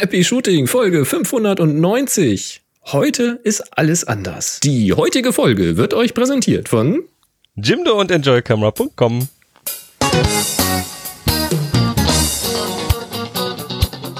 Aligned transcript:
Happy 0.00 0.24
Shooting, 0.24 0.66
Folge 0.66 1.04
590. 1.04 2.62
Heute 2.86 3.38
ist 3.44 3.60
alles 3.76 4.02
anders. 4.04 4.58
Die 4.60 4.94
heutige 4.94 5.34
Folge 5.34 5.76
wird 5.76 5.92
euch 5.92 6.14
präsentiert 6.14 6.70
von 6.70 7.02
Jimdo 7.54 8.00
und 8.00 8.10
EnjoyCamera.com. 8.10 9.28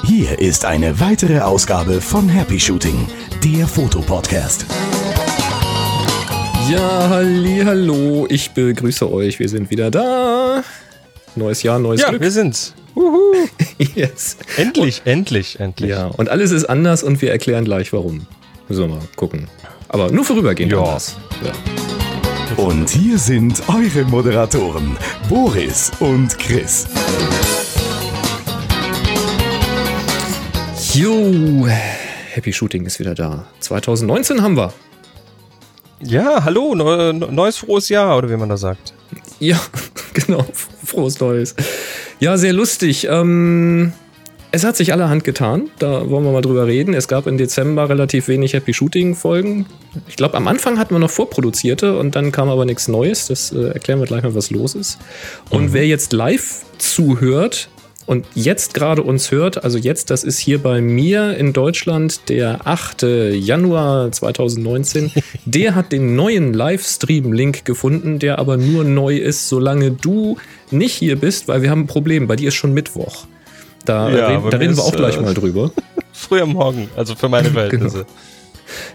Hier 0.04 0.38
ist 0.38 0.66
eine 0.66 1.00
weitere 1.00 1.40
Ausgabe 1.40 2.02
von 2.02 2.28
Happy 2.28 2.60
Shooting, 2.60 3.06
der 3.42 3.66
Fotopodcast. 3.66 4.66
Ja, 6.70 7.08
halli, 7.08 7.62
hallo, 7.64 8.26
ich 8.28 8.50
begrüße 8.50 9.10
euch. 9.10 9.38
Wir 9.38 9.48
sind 9.48 9.70
wieder 9.70 9.90
da. 9.90 10.62
Neues 11.36 11.62
Jahr, 11.62 11.78
neues 11.78 12.02
Ja, 12.02 12.10
Glück. 12.10 12.20
wir 12.20 12.30
sind's. 12.30 12.74
yes. 13.94 14.36
Endlich, 14.56 15.02
endlich, 15.04 15.58
endlich. 15.60 15.90
Ja, 15.90 16.06
und 16.06 16.28
alles 16.28 16.50
ist 16.50 16.64
anders 16.64 17.02
und 17.02 17.20
wir 17.22 17.30
erklären 17.30 17.64
gleich 17.64 17.92
warum. 17.92 18.26
Müssen 18.68 18.82
wir 18.88 18.96
mal 18.96 19.02
gucken. 19.16 19.48
Aber 19.88 20.10
nur 20.10 20.24
vorübergehend 20.24 20.72
Ja. 20.72 20.78
anders. 20.80 21.16
Ja. 21.44 21.52
Und 22.64 22.90
hier 22.90 23.18
sind 23.18 23.62
eure 23.68 24.04
Moderatoren, 24.04 24.96
Boris 25.28 25.90
und 26.00 26.36
Chris. 26.38 26.86
Jo, 30.94 31.66
Happy 32.32 32.52
Shooting 32.52 32.84
ist 32.86 32.98
wieder 32.98 33.14
da. 33.14 33.46
2019 33.60 34.42
haben 34.42 34.56
wir. 34.56 34.72
Ja, 36.02 36.42
hallo, 36.44 36.74
neu, 36.74 37.12
neues 37.12 37.58
frohes 37.58 37.88
Jahr, 37.88 38.16
oder 38.18 38.30
wie 38.30 38.36
man 38.36 38.48
da 38.48 38.56
sagt. 38.56 38.94
Ja, 39.38 39.60
genau. 40.14 40.46
Frohes 40.84 41.20
Neues. 41.20 41.54
Ja, 42.18 42.36
sehr 42.36 42.52
lustig. 42.52 43.06
Ähm, 43.10 43.92
es 44.52 44.64
hat 44.64 44.76
sich 44.76 44.92
allerhand 44.92 45.24
getan. 45.24 45.70
Da 45.78 46.10
wollen 46.10 46.24
wir 46.24 46.32
mal 46.32 46.40
drüber 46.40 46.66
reden. 46.66 46.94
Es 46.94 47.06
gab 47.06 47.26
im 47.26 47.38
Dezember 47.38 47.88
relativ 47.88 48.28
wenig 48.28 48.52
Happy 48.52 48.74
Shooting 48.74 49.14
Folgen. 49.14 49.66
Ich 50.08 50.16
glaube, 50.16 50.36
am 50.36 50.48
Anfang 50.48 50.78
hatten 50.78 50.94
wir 50.94 50.98
noch 50.98 51.10
vorproduzierte 51.10 51.96
und 51.98 52.16
dann 52.16 52.32
kam 52.32 52.48
aber 52.48 52.64
nichts 52.64 52.88
Neues. 52.88 53.26
Das 53.26 53.52
äh, 53.52 53.68
erklären 53.68 54.00
wir 54.00 54.06
gleich 54.06 54.22
mal, 54.22 54.34
was 54.34 54.50
los 54.50 54.74
ist. 54.74 54.98
Und 55.50 55.72
wer 55.72 55.86
jetzt 55.86 56.12
live 56.12 56.62
zuhört 56.78 57.68
und 58.06 58.26
jetzt 58.34 58.74
gerade 58.74 59.02
uns 59.02 59.30
hört, 59.30 59.62
also 59.62 59.78
jetzt, 59.78 60.10
das 60.10 60.24
ist 60.24 60.38
hier 60.38 60.60
bei 60.60 60.80
mir 60.80 61.36
in 61.36 61.52
Deutschland 61.52 62.28
der 62.28 62.66
8. 62.66 63.02
Januar 63.32 64.10
2019, 64.10 65.12
der 65.44 65.74
hat 65.74 65.92
den 65.92 66.16
neuen 66.16 66.52
Livestream-Link 66.52 67.64
gefunden, 67.64 68.18
der 68.18 68.38
aber 68.38 68.56
nur 68.56 68.84
neu 68.84 69.16
ist, 69.16 69.48
solange 69.48 69.90
du 69.90 70.38
nicht 70.70 70.94
hier 70.94 71.16
bist, 71.16 71.48
weil 71.48 71.62
wir 71.62 71.70
haben 71.70 71.82
ein 71.82 71.86
Problem. 71.86 72.26
Bei 72.26 72.36
dir 72.36 72.48
ist 72.48 72.54
schon 72.54 72.72
Mittwoch. 72.72 73.26
Da, 73.84 74.10
Ja, 74.10 74.26
reden, 74.28 74.50
da 74.50 74.56
reden 74.58 74.76
wir 74.76 74.84
auch 74.84 74.96
gleich 74.96 75.16
äh, 75.16 75.20
mal 75.20 75.34
drüber. 75.34 75.70
Früh 76.12 76.40
am 76.40 76.50
Morgen, 76.50 76.88
also 76.96 77.14
für 77.14 77.28
meine 77.28 77.50
Verhältnisse. 77.52 77.98
Genau, 77.98 78.10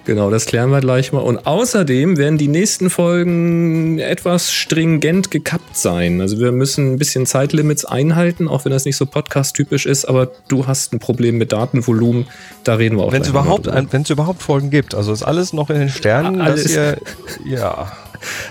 das 0.06 0.46
klären 0.46 0.70
wir 0.72 0.80
gleich 0.82 1.12
mal. 1.12 1.20
Und 1.20 1.46
außerdem 1.46 2.18
werden 2.18 2.38
die 2.38 2.48
nächsten 2.48 2.90
Folgen 2.90 4.00
etwas 4.00 4.52
stringent 4.52 5.32
gekappt 5.32 5.78
sein. 5.78 6.22
Also 6.22 6.40
wir 6.40 6.52
müssen 6.52 6.94
ein 6.94 6.98
bisschen 6.98 7.26
Zeitlimits 7.26 7.86
einhalten, 7.86 8.48
auch 8.48 8.66
wenn 8.66 8.72
das 8.72 8.86
nicht 8.86 8.98
so 8.98 9.06
podcast-typisch 9.06 9.86
ist. 9.86 10.06
Aber 10.06 10.32
du 10.48 10.68
hast 10.68 10.94
ein 10.94 11.00
Problem 11.00 11.38
mit 11.38 11.52
Datenvolumen. 11.52 12.28
Da 12.64 12.76
reden 12.76 12.98
wir 12.98 13.04
auch 13.04 13.12
Wenn 13.12 13.22
es 13.22 13.30
überhaupt, 13.30 13.68
wenn 13.68 14.02
es 14.02 14.10
überhaupt 14.10 14.42
Folgen 14.42 14.70
gibt. 14.70 14.96
Also 14.96 15.12
ist 15.14 15.24
alles 15.24 15.54
noch 15.54 15.70
in 15.70 15.80
den 15.80 15.90
Sternen, 15.90 16.42
Alles. 16.42 16.64
dass 16.64 16.72
ihr, 16.74 16.98
ja, 17.46 17.92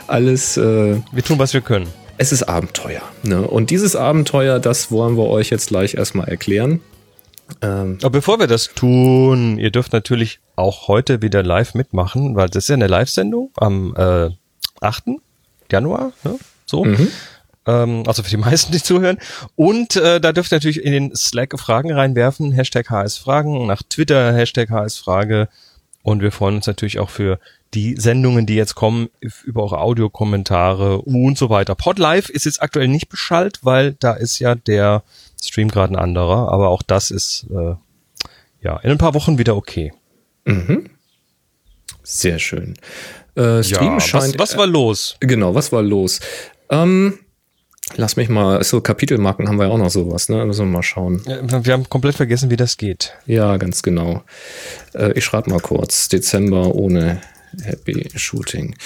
Alles, 0.06 0.56
äh, 0.56 0.96
wir 1.12 1.22
tun, 1.22 1.38
was 1.38 1.54
wir 1.54 1.60
können. 1.60 1.86
es 2.18 2.32
ist 2.32 2.44
Abenteuer. 2.44 3.02
Ne? 3.22 3.42
Und 3.42 3.70
dieses 3.70 3.96
Abenteuer, 3.96 4.58
das 4.60 4.90
wollen 4.90 5.16
wir 5.16 5.26
euch 5.26 5.50
jetzt 5.50 5.68
gleich 5.68 5.94
erstmal 5.94 6.28
erklären. 6.28 6.80
Ähm, 7.60 7.98
Aber 8.02 8.10
bevor 8.10 8.38
wir 8.38 8.46
das 8.46 8.70
tun, 8.74 9.58
ihr 9.58 9.70
dürft 9.70 9.92
natürlich 9.92 10.40
auch 10.56 10.88
heute 10.88 11.22
wieder 11.22 11.42
live 11.42 11.74
mitmachen, 11.74 12.36
weil 12.36 12.48
das 12.48 12.64
ist 12.64 12.68
ja 12.68 12.74
eine 12.74 12.86
Live-Sendung 12.86 13.50
am 13.56 13.94
äh, 13.96 14.30
8. 14.80 15.04
Januar, 15.70 16.12
ne? 16.22 16.38
so. 16.66 16.84
Ähm, 17.66 18.04
also 18.06 18.22
für 18.22 18.30
die 18.30 18.36
meisten, 18.38 18.72
die 18.72 18.82
zuhören. 18.82 19.18
Und 19.56 19.96
äh, 19.96 20.20
da 20.20 20.32
dürft 20.32 20.52
ihr 20.52 20.56
natürlich 20.56 20.82
in 20.84 20.92
den 20.92 21.16
Slack 21.16 21.58
Fragen 21.58 21.92
reinwerfen, 21.92 22.52
Hashtag 22.52 22.90
HS-Fragen, 22.90 23.66
nach 23.66 23.82
Twitter 23.82 24.32
Hashtag 24.34 24.70
HS-Frage. 24.70 25.48
Und 26.02 26.20
wir 26.20 26.32
freuen 26.32 26.56
uns 26.56 26.66
natürlich 26.66 26.98
auch 26.98 27.10
für 27.10 27.38
die 27.72 27.96
Sendungen, 27.96 28.46
die 28.46 28.54
jetzt 28.54 28.74
kommen, 28.74 29.08
über 29.44 29.62
eure 29.62 29.80
Audiokommentare 29.80 31.00
und 31.00 31.36
so 31.38 31.50
weiter. 31.50 31.74
Podlive 31.74 32.30
ist 32.30 32.44
jetzt 32.44 32.62
aktuell 32.62 32.88
nicht 32.88 33.08
beschallt, 33.08 33.60
weil 33.62 33.94
da 33.94 34.12
ist 34.12 34.38
ja 34.38 34.54
der 34.54 35.02
Stream 35.42 35.68
gerade 35.68 35.94
ein 35.94 35.98
anderer, 35.98 36.52
aber 36.52 36.68
auch 36.68 36.82
das 36.82 37.10
ist 37.10 37.46
äh, 37.50 37.74
ja 38.62 38.76
in 38.78 38.90
ein 38.90 38.98
paar 38.98 39.14
Wochen 39.14 39.38
wieder 39.38 39.56
okay. 39.56 39.92
Sehr 42.02 42.38
schön. 42.38 42.74
Äh, 43.34 43.62
Stream 43.62 43.96
was, 43.96 44.06
scheint. 44.06 44.38
was 44.38 44.56
war 44.56 44.66
los? 44.66 45.16
Genau, 45.20 45.54
was 45.54 45.72
war 45.72 45.82
los? 45.82 46.20
Ähm, 46.70 47.18
lass 47.96 48.16
mich 48.16 48.28
mal, 48.28 48.62
so 48.62 48.80
Kapitelmarken 48.80 49.48
haben 49.48 49.58
wir 49.58 49.66
ja 49.66 49.72
auch 49.72 49.78
noch 49.78 49.90
sowas, 49.90 50.28
ne? 50.28 50.44
Müssen 50.44 50.66
wir 50.66 50.72
mal 50.72 50.82
schauen. 50.82 51.22
Ja, 51.26 51.64
Wir 51.64 51.72
haben 51.72 51.88
komplett 51.88 52.14
vergessen, 52.14 52.50
wie 52.50 52.56
das 52.56 52.76
geht. 52.76 53.12
Ja, 53.26 53.56
ganz 53.56 53.82
genau. 53.82 54.22
Äh, 54.94 55.12
ich 55.12 55.24
schreibe 55.24 55.50
mal 55.50 55.60
kurz. 55.60 56.08
Dezember 56.08 56.74
ohne 56.74 57.20
Happy 57.62 58.08
Shooting. 58.14 58.76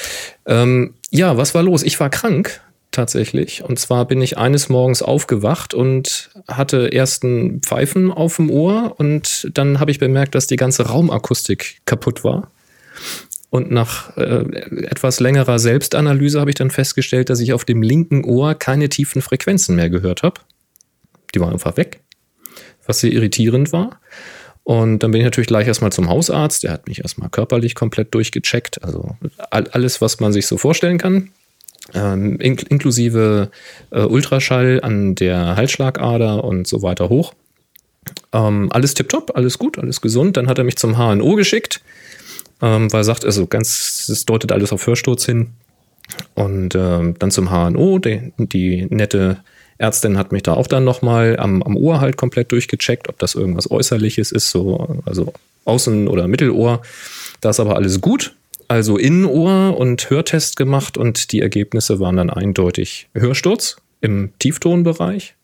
Ähm, 0.47 0.95
ja, 1.11 1.37
was 1.37 1.55
war 1.55 1.63
los? 1.63 1.83
Ich 1.83 1.99
war 2.01 2.11
krank 2.11 2.61
tatsächlich. 2.99 3.63
Und 3.63 3.79
zwar 3.79 4.07
bin 4.07 4.21
ich 4.21 4.39
eines 4.39 4.69
Morgens 4.69 5.03
aufgewacht 5.03 5.73
und 5.73 6.31
hatte 6.49 6.93
ersten 6.93 7.61
Pfeifen 7.61 8.11
auf 8.11 8.37
dem 8.37 8.51
Ohr 8.51 8.95
und 8.99 9.49
dann 9.55 9.79
habe 9.79 9.93
ich 9.93 10.01
bemerkt, 10.01 10.35
dass 10.35 10.49
die 10.49 10.57
ganze 10.57 10.89
Raumakustik 10.89 11.81
kaputt 11.85 12.25
war. 12.25 12.51
Und 13.51 13.71
nach 13.71 14.17
äh, 14.17 14.45
etwas 14.83 15.21
längerer 15.21 15.61
Selbstanalyse 15.61 16.41
habe 16.41 16.51
ich 16.51 16.57
dann 16.57 16.73
festgestellt, 16.73 17.31
dass 17.31 17.39
ich 17.39 17.53
auf 17.53 17.65
dem 17.65 17.83
linken 17.83 18.25
Ohr 18.25 18.57
keine 18.57 18.89
tiefen 18.89 19.23
Frequenzen 19.23 19.77
mehr 19.77 19.91
gehört 19.91 20.25
habe. 20.25 20.41
Die 21.35 21.41
waren 21.41 21.53
einfach 21.53 21.77
weg, 21.77 22.01
was 22.85 22.99
sehr 22.99 23.13
irritierend 23.13 23.73
war. 23.73 24.01
Und 24.65 25.05
dann 25.05 25.13
bin 25.13 25.21
ich 25.21 25.25
natürlich 25.25 25.47
gleich 25.47 25.69
erstmal 25.69 25.93
zum 25.93 26.09
Hausarzt. 26.09 26.65
Der 26.65 26.73
hat 26.73 26.89
mich 26.89 27.01
erstmal 27.01 27.31
körperlich 27.31 27.77
komplett 27.77 28.13
durchgecheckt. 28.13 28.83
Also 28.83 29.17
all, 29.51 29.69
alles, 29.69 30.01
was 30.01 30.19
man 30.19 30.33
sich 30.33 30.49
so 30.49 30.59
vorstellen 30.59 30.99
kann. 30.99 31.31
Ähm, 31.95 32.39
ink 32.41 32.65
inklusive 32.69 33.51
äh, 33.91 34.01
Ultraschall 34.01 34.81
an 34.83 35.15
der 35.15 35.57
Halsschlagader 35.57 36.45
und 36.45 36.67
so 36.67 36.83
weiter 36.83 37.09
hoch. 37.09 37.33
Ähm, 38.33 38.69
alles 38.73 38.95
tipptopp, 38.95 39.33
alles 39.35 39.59
gut, 39.59 39.79
alles 39.79 40.01
gesund. 40.01 40.37
Dann 40.37 40.49
hat 40.49 40.59
er 40.59 40.65
mich 40.65 40.77
zum 40.77 40.97
HNO 40.97 41.35
geschickt, 41.35 41.81
ähm, 42.61 42.93
weil 42.93 43.01
er 43.01 43.05
sagt, 43.05 43.25
also 43.25 43.47
ganz, 43.47 44.07
das 44.09 44.25
deutet 44.27 44.53
alles 44.53 44.73
auf 44.73 44.87
Hörsturz 44.87 45.25
hin. 45.25 45.49
Und 46.35 46.75
ähm, 46.75 47.15
dann 47.19 47.31
zum 47.31 47.51
HNO, 47.51 47.99
die, 47.99 48.33
die 48.39 48.87
nette 48.87 49.39
Ärztin 49.79 50.19
hat 50.19 50.33
mich 50.33 50.43
da 50.43 50.55
auch 50.55 50.67
dann 50.67 50.85
nochmal 50.85 51.39
am, 51.39 51.63
am 51.63 51.77
Ohr 51.77 52.01
halt 52.01 52.17
komplett 52.17 52.51
durchgecheckt, 52.53 53.09
ob 53.09 53.19
das 53.19 53.35
irgendwas 53.35 53.71
Äußerliches 53.71 54.33
ist, 54.33 54.51
so, 54.51 54.99
also 55.05 55.33
Außen- 55.65 56.09
oder 56.09 56.27
Mittelohr. 56.27 56.83
Da 57.41 57.51
ist 57.51 57.61
aber 57.61 57.77
alles 57.77 58.01
gut. 58.01 58.35
Also 58.69 58.99
Innenohr 58.99 59.79
und 59.79 60.11
Hörtest 60.11 60.57
gemacht 60.57 60.99
und 60.99 61.33
die 61.33 61.41
Ergebnisse 61.41 62.01
waren 62.01 62.17
dann 62.17 62.29
eindeutig 62.29 63.09
Hörsturz 63.15 63.79
im 64.03 64.33
Tieftonbereich. 64.39 65.35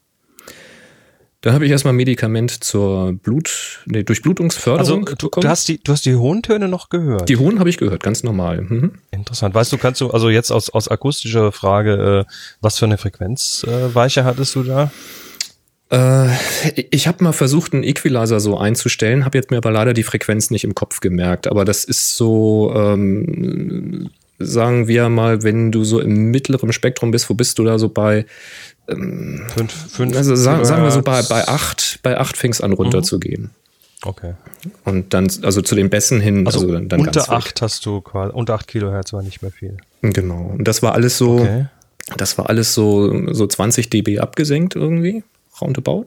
Dann 1.40 1.52
habe 1.52 1.66
ich 1.66 1.70
erstmal 1.70 1.92
Medikament 1.92 2.64
zur 2.64 3.12
Blut, 3.12 3.82
nee, 3.84 3.98
Also 3.98 4.04
Durchblutungsförderung 4.04 5.10
du, 5.18 5.28
du 5.28 5.48
hast 5.48 5.68
die, 5.68 5.78
du 5.78 5.92
hast 5.92 6.06
die 6.06 6.14
hohen 6.14 6.42
Töne 6.42 6.68
noch 6.68 6.88
gehört. 6.88 7.28
Die 7.28 7.36
hohen 7.36 7.58
habe 7.58 7.68
ich 7.68 7.76
gehört, 7.76 8.02
ganz 8.02 8.22
normal. 8.22 8.62
Mhm. 8.62 8.92
Interessant. 9.10 9.54
Weißt 9.54 9.70
du, 9.70 9.76
kannst 9.76 10.00
du, 10.00 10.10
also 10.10 10.30
jetzt 10.30 10.50
aus, 10.50 10.70
aus 10.70 10.88
akustischer 10.88 11.52
Frage, 11.52 12.26
äh, 12.26 12.32
was 12.62 12.78
für 12.78 12.86
eine 12.86 12.96
Frequenzweiche 12.96 14.20
äh, 14.20 14.24
hattest 14.24 14.54
du 14.54 14.62
da? 14.62 14.90
Äh, 15.94 16.28
ich 16.90 17.06
habe 17.06 17.22
mal 17.22 17.32
versucht, 17.32 17.72
einen 17.72 17.84
Equalizer 17.84 18.40
so 18.40 18.58
einzustellen, 18.58 19.24
habe 19.24 19.38
jetzt 19.38 19.50
mir 19.50 19.58
aber 19.58 19.70
leider 19.70 19.92
die 19.94 20.02
Frequenz 20.02 20.50
nicht 20.50 20.64
im 20.64 20.74
Kopf 20.74 21.00
gemerkt. 21.00 21.46
Aber 21.46 21.64
das 21.64 21.84
ist 21.84 22.16
so, 22.16 22.72
ähm, 22.76 24.10
sagen 24.38 24.88
wir 24.88 25.08
mal, 25.08 25.42
wenn 25.42 25.70
du 25.72 25.84
so 25.84 26.00
im 26.00 26.30
mittleren 26.30 26.72
Spektrum 26.72 27.10
bist, 27.10 27.30
wo 27.30 27.34
bist 27.34 27.58
du 27.58 27.64
da 27.64 27.78
so 27.78 27.88
bei, 27.88 28.26
Fünf, 28.86 29.72
fünf 29.92 30.14
also 30.14 30.34
sagen, 30.34 30.62
sagen 30.66 30.82
wir 30.82 30.90
so 30.90 31.00
bei, 31.00 31.22
bei 31.22 31.48
acht, 31.48 32.00
bei 32.02 32.18
acht 32.18 32.36
fing 32.36 32.50
es 32.50 32.60
an 32.60 32.74
runterzugehen. 32.74 33.48
Okay. 34.04 34.34
Und 34.84 35.14
dann, 35.14 35.26
also 35.42 35.62
zu 35.62 35.74
den 35.74 35.88
Bässen 35.88 36.20
hin, 36.20 36.46
Also, 36.46 36.60
also, 36.60 36.72
dann, 36.74 36.90
dann 36.90 37.02
ganz 37.02 37.16
unter 37.16 37.30
weg. 37.30 37.38
acht 37.38 37.62
hast 37.62 37.86
du 37.86 38.02
quasi, 38.02 38.34
unter 38.34 38.52
acht 38.52 38.66
Kilohertz 38.68 39.14
war 39.14 39.22
nicht 39.22 39.40
mehr 39.40 39.50
viel. 39.50 39.78
Genau. 40.02 40.54
Und 40.58 40.68
das 40.68 40.82
war 40.82 40.92
alles 40.92 41.16
so, 41.16 41.38
Okay. 41.38 41.64
das 42.18 42.36
war 42.36 42.50
alles 42.50 42.74
so, 42.74 43.32
so 43.32 43.46
20 43.46 43.88
dB 43.88 44.18
abgesenkt 44.18 44.76
irgendwie, 44.76 45.24
roundabout. 45.60 46.06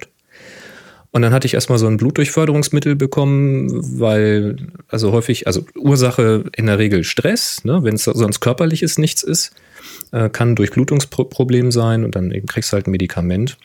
Und 1.12 1.22
dann 1.22 1.34
hatte 1.34 1.48
ich 1.48 1.54
erstmal 1.54 1.80
so 1.80 1.88
ein 1.88 1.98
Blutdurchförderungsmittel 1.98 2.96
bekommen, 2.96 3.70
weil, 4.00 4.58
also 4.88 5.12
häufig, 5.14 5.48
also 5.48 5.66
Ursache 5.76 6.44
in 6.56 6.68
der 6.68 6.80
Regel 6.80 7.04
Stress, 7.04 7.64
ne, 7.64 7.84
wenn 7.84 7.96
es 7.96 8.04
sonst 8.04 8.40
körperliches 8.40 8.98
nichts 8.98 9.24
ist, 9.24 9.54
äh, 10.12 10.30
kann 10.30 10.56
Durchblutungsproblem 10.56 11.72
sein 11.72 12.04
und 12.04 12.16
dann 12.16 12.32
eben 12.32 12.46
kriegst 12.46 12.72
du 12.72 12.76
halt 12.76 12.88
ein 12.88 12.92
Medikament. 12.92 13.58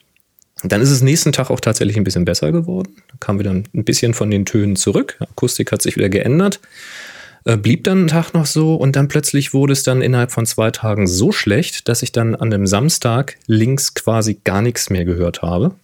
Dann 0.63 0.81
ist 0.81 0.91
es 0.91 1.01
nächsten 1.01 1.33
Tag 1.33 1.49
auch 1.49 1.59
tatsächlich 1.59 1.97
ein 1.97 2.05
bisschen 2.05 2.25
besser 2.25 2.51
geworden. 2.51 2.95
Da 3.09 3.15
kamen 3.19 3.39
wir 3.39 3.43
dann 3.43 3.65
ein 3.73 3.83
bisschen 3.83 4.13
von 4.13 4.31
den 4.31 4.45
Tönen 4.45 4.77
zurück. 4.77 5.17
Akustik 5.19 5.71
hat 5.73 5.81
sich 5.81 5.97
wieder 5.97 6.09
geändert. 6.09 6.61
Äh, 7.45 7.57
blieb 7.57 7.83
dann 7.83 7.99
einen 7.99 8.07
Tag 8.07 8.33
noch 8.33 8.45
so 8.45 8.75
und 8.75 8.95
dann 8.95 9.07
plötzlich 9.07 9.53
wurde 9.53 9.73
es 9.73 9.83
dann 9.83 10.01
innerhalb 10.01 10.31
von 10.31 10.45
zwei 10.45 10.71
Tagen 10.71 11.07
so 11.07 11.31
schlecht, 11.31 11.89
dass 11.89 12.01
ich 12.01 12.11
dann 12.11 12.35
an 12.35 12.49
dem 12.49 12.67
Samstag 12.67 13.37
links 13.47 13.93
quasi 13.93 14.39
gar 14.43 14.61
nichts 14.61 14.89
mehr 14.89 15.05
gehört 15.05 15.41
habe. 15.41 15.75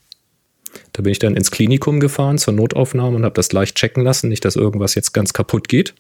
Da 0.94 1.02
bin 1.02 1.12
ich 1.12 1.20
dann 1.20 1.36
ins 1.36 1.52
Klinikum 1.52 2.00
gefahren 2.00 2.38
zur 2.38 2.54
Notaufnahme 2.54 3.18
und 3.18 3.26
habe 3.26 3.36
das 3.36 3.50
gleich 3.50 3.74
checken 3.74 4.04
lassen, 4.04 4.30
nicht, 4.30 4.46
dass 4.46 4.56
irgendwas 4.56 4.96
jetzt 4.96 5.14
ganz 5.14 5.34
kaputt 5.34 5.68
geht. 5.68 5.96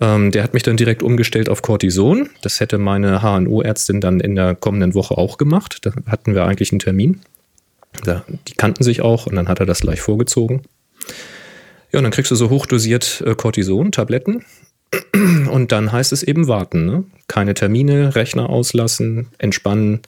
Ähm, 0.00 0.32
der 0.32 0.42
hat 0.42 0.54
mich 0.54 0.64
dann 0.64 0.76
direkt 0.76 1.02
umgestellt 1.02 1.48
auf 1.48 1.62
Cortison. 1.62 2.30
Das 2.40 2.58
hätte 2.58 2.78
meine 2.78 3.22
HNO-Ärztin 3.22 4.00
dann 4.00 4.20
in 4.20 4.34
der 4.34 4.54
kommenden 4.56 4.94
Woche 4.94 5.16
auch 5.16 5.38
gemacht. 5.38 5.78
Da 5.82 5.92
hatten 6.06 6.34
wir 6.34 6.44
eigentlich 6.44 6.72
einen 6.72 6.80
Termin. 6.80 7.20
Da, 8.04 8.24
die 8.48 8.54
kannten 8.54 8.82
sich 8.82 9.02
auch 9.02 9.26
und 9.26 9.36
dann 9.36 9.48
hat 9.48 9.60
er 9.60 9.66
das 9.66 9.80
gleich 9.80 10.00
vorgezogen. 10.00 10.62
Ja, 11.92 11.98
und 11.98 12.04
dann 12.04 12.12
kriegst 12.12 12.30
du 12.30 12.36
so 12.36 12.50
hochdosiert 12.50 13.22
äh, 13.26 13.34
Cortison, 13.34 13.92
Tabletten. 13.92 14.44
Und 15.50 15.72
dann 15.72 15.92
heißt 15.92 16.12
es 16.12 16.22
eben 16.22 16.48
warten. 16.48 16.84
Ne? 16.84 17.04
Keine 17.28 17.54
Termine, 17.54 18.14
Rechner 18.14 18.50
auslassen, 18.50 19.28
entspannen. 19.38 20.00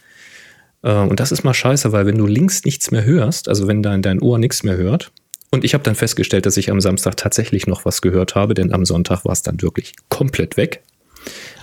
Äh, 0.82 0.92
und 0.92 1.20
das 1.20 1.32
ist 1.32 1.42
mal 1.42 1.54
scheiße, 1.54 1.92
weil 1.92 2.04
wenn 2.04 2.18
du 2.18 2.26
links 2.26 2.64
nichts 2.64 2.90
mehr 2.90 3.04
hörst, 3.04 3.48
also 3.48 3.66
wenn 3.66 3.82
dein, 3.82 4.02
dein 4.02 4.20
Ohr 4.20 4.38
nichts 4.38 4.62
mehr 4.62 4.76
hört, 4.76 5.10
und 5.50 5.62
ich 5.62 5.72
habe 5.72 5.84
dann 5.84 5.94
festgestellt, 5.94 6.46
dass 6.46 6.56
ich 6.56 6.70
am 6.70 6.80
Samstag 6.80 7.16
tatsächlich 7.16 7.68
noch 7.68 7.84
was 7.84 8.02
gehört 8.02 8.34
habe, 8.34 8.54
denn 8.54 8.72
am 8.72 8.84
Sonntag 8.84 9.24
war 9.24 9.30
es 9.30 9.42
dann 9.42 9.62
wirklich 9.62 9.94
komplett 10.08 10.56
weg. 10.56 10.82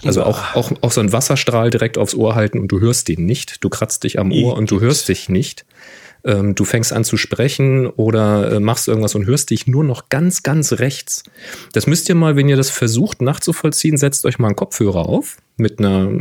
Also 0.05 0.23
auch, 0.23 0.55
auch, 0.55 0.71
auch 0.79 0.91
so 0.93 1.01
ein 1.01 1.11
Wasserstrahl 1.11 1.69
direkt 1.69 1.97
aufs 1.97 2.15
Ohr 2.15 2.33
halten 2.33 2.57
und 2.57 2.69
du 2.69 2.79
hörst 2.79 3.09
den 3.09 3.25
nicht. 3.25 3.61
Du 3.63 3.69
kratzt 3.69 4.05
dich 4.05 4.17
am 4.17 4.31
Ohr 4.31 4.55
und 4.55 4.71
du 4.71 4.79
hörst 4.79 5.09
dich 5.09 5.27
nicht 5.27 5.65
ähm, 6.23 6.55
du 6.55 6.65
fängst 6.65 6.93
an 6.93 7.03
zu 7.03 7.17
sprechen 7.17 7.87
oder 7.87 8.53
äh, 8.53 8.59
machst 8.59 8.87
irgendwas 8.87 9.15
und 9.15 9.25
hörst 9.25 9.49
dich 9.49 9.67
nur 9.67 9.83
noch 9.83 10.09
ganz, 10.09 10.43
ganz 10.43 10.73
rechts. 10.73 11.23
Das 11.73 11.87
müsst 11.87 12.09
ihr 12.09 12.15
mal, 12.15 12.35
wenn 12.35 12.49
ihr 12.49 12.57
das 12.57 12.69
versucht 12.69 13.21
nachzuvollziehen, 13.21 13.97
setzt 13.97 14.25
euch 14.25 14.39
mal 14.39 14.47
einen 14.47 14.55
Kopfhörer 14.55 15.07
auf 15.07 15.37
mit 15.57 15.79
einer 15.79 16.19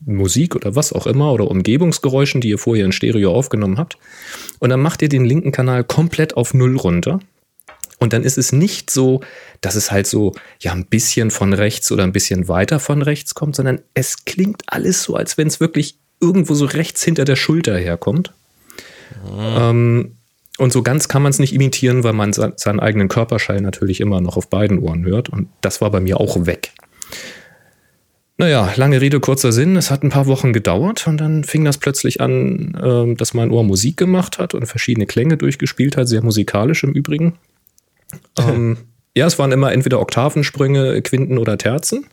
Musik 0.00 0.56
oder 0.56 0.74
was 0.74 0.92
auch 0.92 1.06
immer 1.06 1.32
oder 1.32 1.50
Umgebungsgeräuschen, 1.50 2.40
die 2.40 2.48
ihr 2.48 2.58
vorher 2.58 2.86
in 2.86 2.92
Stereo 2.92 3.32
aufgenommen 3.32 3.78
habt. 3.78 3.98
Und 4.58 4.70
dann 4.70 4.80
macht 4.80 5.02
ihr 5.02 5.08
den 5.08 5.24
linken 5.24 5.52
Kanal 5.52 5.84
komplett 5.84 6.36
auf 6.36 6.54
Null 6.54 6.76
runter. 6.76 7.20
Und 7.98 8.14
dann 8.14 8.24
ist 8.24 8.38
es 8.38 8.50
nicht 8.50 8.90
so, 8.90 9.20
dass 9.60 9.74
es 9.74 9.92
halt 9.92 10.06
so, 10.06 10.32
ja, 10.58 10.72
ein 10.72 10.86
bisschen 10.86 11.30
von 11.30 11.52
rechts 11.52 11.92
oder 11.92 12.02
ein 12.02 12.12
bisschen 12.12 12.48
weiter 12.48 12.80
von 12.80 13.02
rechts 13.02 13.34
kommt, 13.34 13.56
sondern 13.56 13.82
es 13.92 14.24
klingt 14.24 14.62
alles 14.66 15.02
so, 15.02 15.16
als 15.16 15.36
wenn 15.36 15.48
es 15.48 15.60
wirklich 15.60 15.98
irgendwo 16.18 16.54
so 16.54 16.64
rechts 16.64 17.04
hinter 17.04 17.26
der 17.26 17.36
Schulter 17.36 17.76
herkommt. 17.76 18.32
Ähm, 19.28 20.16
und 20.58 20.72
so 20.72 20.82
ganz 20.82 21.08
kann 21.08 21.22
man 21.22 21.30
es 21.30 21.38
nicht 21.38 21.54
imitieren, 21.54 22.04
weil 22.04 22.12
man 22.12 22.32
seinen 22.32 22.80
eigenen 22.80 23.08
Körperschall 23.08 23.60
natürlich 23.60 24.00
immer 24.00 24.20
noch 24.20 24.36
auf 24.36 24.50
beiden 24.50 24.78
Ohren 24.78 25.04
hört. 25.04 25.28
Und 25.28 25.48
das 25.62 25.80
war 25.80 25.90
bei 25.90 26.00
mir 26.00 26.20
auch 26.20 26.44
weg. 26.46 26.72
Naja, 28.36 28.72
lange 28.76 29.00
Rede, 29.00 29.20
kurzer 29.20 29.52
Sinn. 29.52 29.76
Es 29.76 29.90
hat 29.90 30.02
ein 30.02 30.08
paar 30.08 30.26
Wochen 30.26 30.52
gedauert 30.54 31.06
und 31.06 31.18
dann 31.18 31.44
fing 31.44 31.64
das 31.64 31.76
plötzlich 31.76 32.22
an, 32.22 32.74
äh, 32.74 33.14
dass 33.14 33.34
mein 33.34 33.50
Ohr 33.50 33.64
Musik 33.64 33.98
gemacht 33.98 34.38
hat 34.38 34.54
und 34.54 34.66
verschiedene 34.66 35.06
Klänge 35.06 35.36
durchgespielt 35.36 35.96
hat, 35.96 36.08
sehr 36.08 36.22
musikalisch 36.22 36.82
im 36.82 36.92
Übrigen. 36.92 37.34
ähm, 38.38 38.78
ja, 39.14 39.26
es 39.26 39.38
waren 39.38 39.52
immer 39.52 39.72
entweder 39.72 40.00
Oktavensprünge, 40.00 41.02
Quinten 41.02 41.36
oder 41.36 41.58
Terzen. 41.58 42.06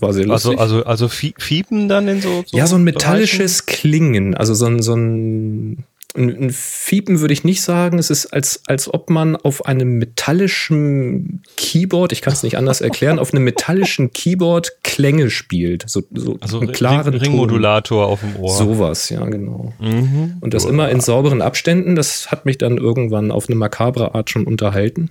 War 0.00 0.12
sehr 0.12 0.28
also, 0.30 0.50
lustig. 0.50 0.60
Also, 0.60 0.84
also, 0.84 1.06
also 1.06 1.08
Fiepen 1.08 1.88
dann 1.88 2.08
in 2.08 2.20
so, 2.20 2.44
so 2.46 2.56
Ja, 2.56 2.66
so 2.66 2.76
ein 2.76 2.84
metallisches 2.84 3.62
Bereichen? 3.62 3.80
Klingen, 3.80 4.34
also 4.34 4.54
so 4.54 4.66
ein, 4.66 4.82
so 4.82 4.94
ein 4.94 5.84
ein 6.16 6.50
Fiepen 6.50 7.20
würde 7.20 7.34
ich 7.34 7.44
nicht 7.44 7.60
sagen. 7.62 7.98
Es 7.98 8.08
ist, 8.10 8.26
als, 8.26 8.62
als 8.66 8.92
ob 8.92 9.10
man 9.10 9.36
auf 9.36 9.66
einem 9.66 9.98
metallischen 9.98 11.42
Keyboard, 11.56 12.12
ich 12.12 12.22
kann 12.22 12.32
es 12.32 12.42
nicht 12.42 12.56
anders 12.56 12.80
erklären, 12.80 13.18
auf 13.18 13.32
einem 13.32 13.44
metallischen 13.44 14.12
Keyboard 14.12 14.82
Klänge 14.82 15.30
spielt. 15.30 15.84
So, 15.86 16.02
so 16.12 16.38
also 16.40 16.60
einen 16.60 16.72
klaren 16.72 17.12
Ring, 17.12 17.22
Ringmodulator 17.22 18.06
auf 18.06 18.20
dem 18.20 18.36
Ohr. 18.36 18.50
Sowas, 18.50 19.10
ja, 19.10 19.24
genau. 19.26 19.74
Mhm. 19.80 20.38
Und 20.40 20.54
das 20.54 20.64
immer 20.64 20.88
in 20.90 21.00
sauberen 21.00 21.42
Abständen. 21.42 21.94
Das 21.94 22.30
hat 22.30 22.46
mich 22.46 22.56
dann 22.56 22.78
irgendwann 22.78 23.30
auf 23.30 23.48
eine 23.48 23.56
makabre 23.56 24.14
Art 24.14 24.30
schon 24.30 24.46
unterhalten. 24.46 25.10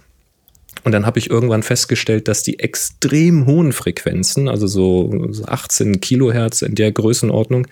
Und 0.84 0.94
dann 0.94 1.06
habe 1.06 1.20
ich 1.20 1.30
irgendwann 1.30 1.64
festgestellt, 1.64 2.28
dass 2.28 2.44
die 2.44 2.60
extrem 2.60 3.46
hohen 3.46 3.72
Frequenzen, 3.72 4.48
also 4.48 4.68
so 4.68 5.12
18 5.46 6.02
Kilohertz 6.02 6.62
in 6.62 6.76
der 6.76 6.92
Größenordnung, 6.92 7.68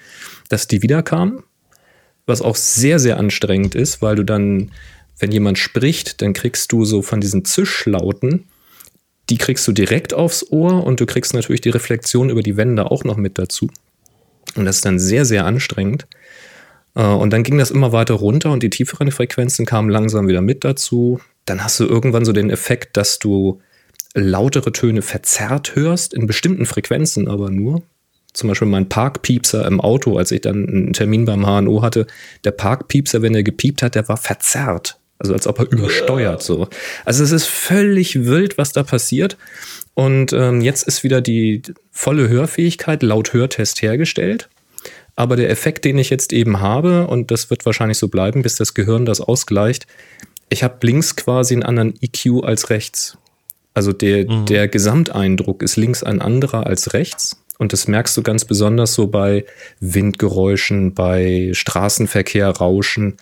dass 0.50 0.68
die 0.68 0.82
wiederkamen 0.82 1.44
was 2.26 2.42
auch 2.42 2.56
sehr, 2.56 3.00
sehr 3.00 3.18
anstrengend 3.18 3.76
ist, 3.76 4.02
weil 4.02 4.16
du 4.16 4.24
dann, 4.24 4.72
wenn 5.20 5.32
jemand 5.32 5.58
spricht, 5.58 6.22
dann 6.22 6.34
kriegst 6.34 6.72
du 6.72 6.86
so 6.86 7.02
von 7.02 7.22
diesen 7.22 7.46
Zischlauten, 7.46 8.46
die 9.30 9.38
kriegst 9.38 9.68
du 9.68 9.72
direkt 9.72 10.14
aufs 10.14 10.52
Ohr 10.52 10.84
und 10.84 11.00
du 11.00 11.06
kriegst 11.06 11.34
natürlich 11.34 11.62
die 11.62 11.70
Reflexion 11.70 12.30
über 12.30 12.42
die 12.42 12.58
Wände 12.58 12.92
auch 12.92 13.04
noch 13.04 13.18
mit 13.18 13.38
dazu. 13.38 13.70
Und 14.56 14.66
das 14.66 14.78
ist 14.78 14.86
dann 14.86 15.00
sehr, 15.00 15.26
sehr 15.26 15.46
anstrengend. 15.46 16.08
Äh, 16.96 17.04
und 17.04 17.32
dann 17.32 17.44
ging 17.44 17.58
das 17.58 17.72
immer 17.72 17.92
weiter 17.92 18.16
runter 18.16 18.52
und 18.52 18.62
die 18.62 18.70
tieferen 18.70 19.12
Frequenzen 19.12 19.66
kamen 19.66 19.90
langsam 19.90 20.28
wieder 20.28 20.42
mit 20.42 20.64
dazu. 20.64 21.20
Dann 21.46 21.64
hast 21.64 21.80
du 21.80 21.86
irgendwann 21.86 22.26
so 22.26 22.34
den 22.34 22.50
Effekt, 22.50 22.98
dass 22.98 23.20
du 23.20 23.62
lautere 24.14 24.72
Töne 24.72 25.02
verzerrt 25.02 25.76
hörst, 25.76 26.14
in 26.14 26.28
bestimmten 26.28 26.66
Frequenzen 26.66 27.28
aber 27.28 27.50
nur 27.50 27.84
zum 28.36 28.50
Beispiel 28.50 28.68
mein 28.68 28.90
Parkpiepser 28.90 29.66
im 29.66 29.82
Auto, 29.82 30.18
als 30.18 30.32
ich 30.32 30.42
dann 30.42 30.68
einen 30.68 30.94
Termin 30.94 31.26
beim 31.26 31.46
HNO 31.46 31.82
hatte, 31.82 32.06
der 32.44 32.52
Parkpiepser, 32.52 33.22
wenn 33.22 33.36
er 33.36 33.44
gepiept 33.44 33.82
hat, 33.82 33.96
der 33.96 34.08
war 34.08 34.18
verzerrt. 34.18 34.98
Also 35.18 35.34
als 35.34 35.48
ob 35.48 35.60
er 35.60 35.72
übersteuert 35.72 36.44
so. 36.44 36.68
Also 37.06 37.24
es 37.24 37.32
ist 37.32 37.46
völlig 37.46 38.26
wild, 38.26 38.58
was 38.58 38.74
da 38.74 38.84
passiert. 38.84 39.38
Und 39.94 40.34
ähm, 40.34 40.62
jetzt 40.62 40.84
ist 40.84 41.04
wieder 41.04 41.22
die 41.22 41.62
volle 41.92 42.28
Hörfähigkeit 42.28 43.02
laut 43.02 43.34
Hörtest 43.34 43.82
hergestellt. 43.82 44.50
Aber 45.16 45.38
der 45.38 45.50
Effekt, 45.50 45.86
den 45.86 45.98
ich 45.98 46.10
jetzt 46.10 46.34
eben 46.34 46.60
habe, 46.60 47.08
und 47.08 47.32
das 47.32 47.50
wird 47.50 47.66
wahrscheinlich 47.66 47.98
so 47.98 48.10
bleiben, 48.10 48.42
bis 48.42 48.58
das 48.58 48.74
Gehirn 48.74 49.06
das 49.06 49.22
ausgleicht, 49.22 49.88
ich 50.50 50.64
habe 50.64 50.86
links 50.86 51.16
quasi 51.16 51.54
einen 51.54 51.64
anderen 51.64 51.94
EQ 52.02 52.44
als 52.44 52.70
rechts. 52.70 53.18
Also 53.74 53.94
der, 53.94 54.30
mhm. 54.30 54.46
der 54.46 54.68
Gesamteindruck 54.68 55.64
ist 55.64 55.78
links 55.78 56.04
ein 56.04 56.22
anderer 56.22 56.68
als 56.68 56.94
rechts. 56.94 57.45
Und 57.58 57.74
das 57.74 57.88
merkst 57.88 58.16
du 58.18 58.22
ganz 58.22 58.46
besonders 58.46 58.94
so 58.94 59.08
bei 59.08 59.46
Windgeräuschen, 59.80 60.94
bei 60.94 61.52
Straßenverkehr, 61.54 62.50
Rauschen. 62.50 63.18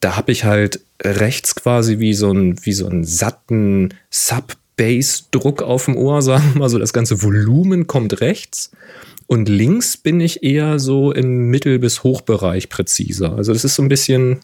Da 0.00 0.16
habe 0.16 0.32
ich 0.32 0.44
halt 0.44 0.80
rechts 1.02 1.54
quasi 1.54 1.98
wie 1.98 2.14
so 2.14 2.32
ein, 2.32 2.56
so 2.56 2.86
einen 2.86 3.04
satten 3.04 3.94
Sub-Bass-Druck 4.10 5.62
auf 5.62 5.86
dem 5.86 5.96
Ohr, 5.96 6.22
sagen 6.22 6.52
wir 6.52 6.58
mal. 6.60 6.68
So 6.68 6.78
das 6.78 6.92
ganze 6.92 7.22
Volumen 7.22 7.86
kommt 7.86 8.20
rechts. 8.20 8.70
Und 9.26 9.48
links 9.48 9.96
bin 9.96 10.20
ich 10.20 10.44
eher 10.44 10.78
so 10.78 11.12
im 11.12 11.48
Mittel- 11.50 11.80
bis 11.80 12.04
Hochbereich 12.04 12.68
präziser. 12.68 13.34
Also 13.36 13.52
das 13.52 13.64
ist 13.64 13.74
so 13.74 13.82
ein 13.82 13.88
bisschen, 13.88 14.38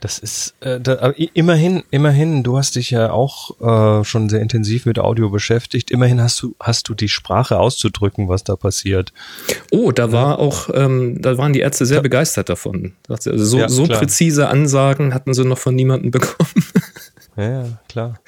das 0.00 0.18
ist 0.18 0.54
äh, 0.60 0.80
da, 0.80 1.12
immerhin, 1.34 1.82
immerhin, 1.90 2.42
du 2.42 2.56
hast 2.56 2.76
dich 2.76 2.90
ja 2.90 3.12
auch 3.12 3.60
äh, 3.60 4.04
schon 4.04 4.28
sehr 4.28 4.40
intensiv 4.40 4.86
mit 4.86 4.98
Audio 4.98 5.28
beschäftigt. 5.28 5.90
Immerhin 5.90 6.20
hast 6.20 6.42
du, 6.42 6.54
hast 6.58 6.88
du 6.88 6.94
die 6.94 7.08
Sprache 7.08 7.58
auszudrücken, 7.58 8.28
was 8.28 8.42
da 8.42 8.56
passiert. 8.56 9.12
Oh, 9.70 9.92
da 9.92 10.10
war 10.10 10.38
auch, 10.38 10.70
ähm, 10.72 11.20
da 11.20 11.36
waren 11.36 11.52
die 11.52 11.60
Ärzte 11.60 11.84
sehr 11.84 11.98
ja. 11.98 12.02
begeistert 12.02 12.48
davon. 12.48 12.92
Also 13.08 13.36
so, 13.36 13.58
ja, 13.58 13.68
so 13.68 13.86
präzise 13.86 14.48
Ansagen 14.48 15.12
hatten 15.12 15.34
sie 15.34 15.44
noch 15.44 15.58
von 15.58 15.74
niemandem 15.74 16.10
bekommen. 16.10 16.64
ja, 17.36 17.62
ja, 17.62 17.64
klar. 17.88 18.20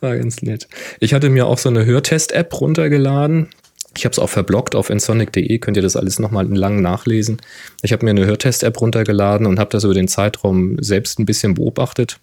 War 0.00 0.16
ganz 0.16 0.42
nett. 0.42 0.68
Ich 1.00 1.14
hatte 1.14 1.30
mir 1.30 1.46
auch 1.46 1.58
so 1.58 1.70
eine 1.70 1.86
Hörtest-App 1.86 2.60
runtergeladen. 2.60 3.48
Ich 3.96 4.04
habe 4.04 4.12
es 4.12 4.18
auch 4.18 4.28
verblockt 4.28 4.74
auf 4.74 4.90
ensonic.de, 4.90 5.58
könnt 5.58 5.76
ihr 5.76 5.82
das 5.82 5.96
alles 5.96 6.18
nochmal 6.18 6.46
lang 6.46 6.82
nachlesen. 6.82 7.38
Ich 7.82 7.92
habe 7.92 8.04
mir 8.04 8.10
eine 8.10 8.26
Hörtest-App 8.26 8.80
runtergeladen 8.80 9.46
und 9.46 9.58
habe 9.58 9.70
das 9.70 9.84
über 9.84 9.94
den 9.94 10.08
Zeitraum 10.08 10.76
selbst 10.82 11.18
ein 11.18 11.26
bisschen 11.26 11.54
beobachtet. 11.54 12.18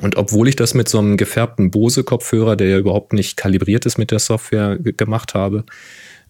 Und 0.00 0.16
obwohl 0.16 0.48
ich 0.48 0.56
das 0.56 0.74
mit 0.74 0.88
so 0.88 0.98
einem 0.98 1.16
gefärbten 1.16 1.70
Bose-Kopfhörer, 1.70 2.56
der 2.56 2.68
ja 2.68 2.78
überhaupt 2.78 3.12
nicht 3.12 3.36
kalibriert 3.36 3.86
ist 3.86 3.96
mit 3.96 4.10
der 4.10 4.18
Software, 4.18 4.76
gemacht 4.78 5.34
habe, 5.34 5.64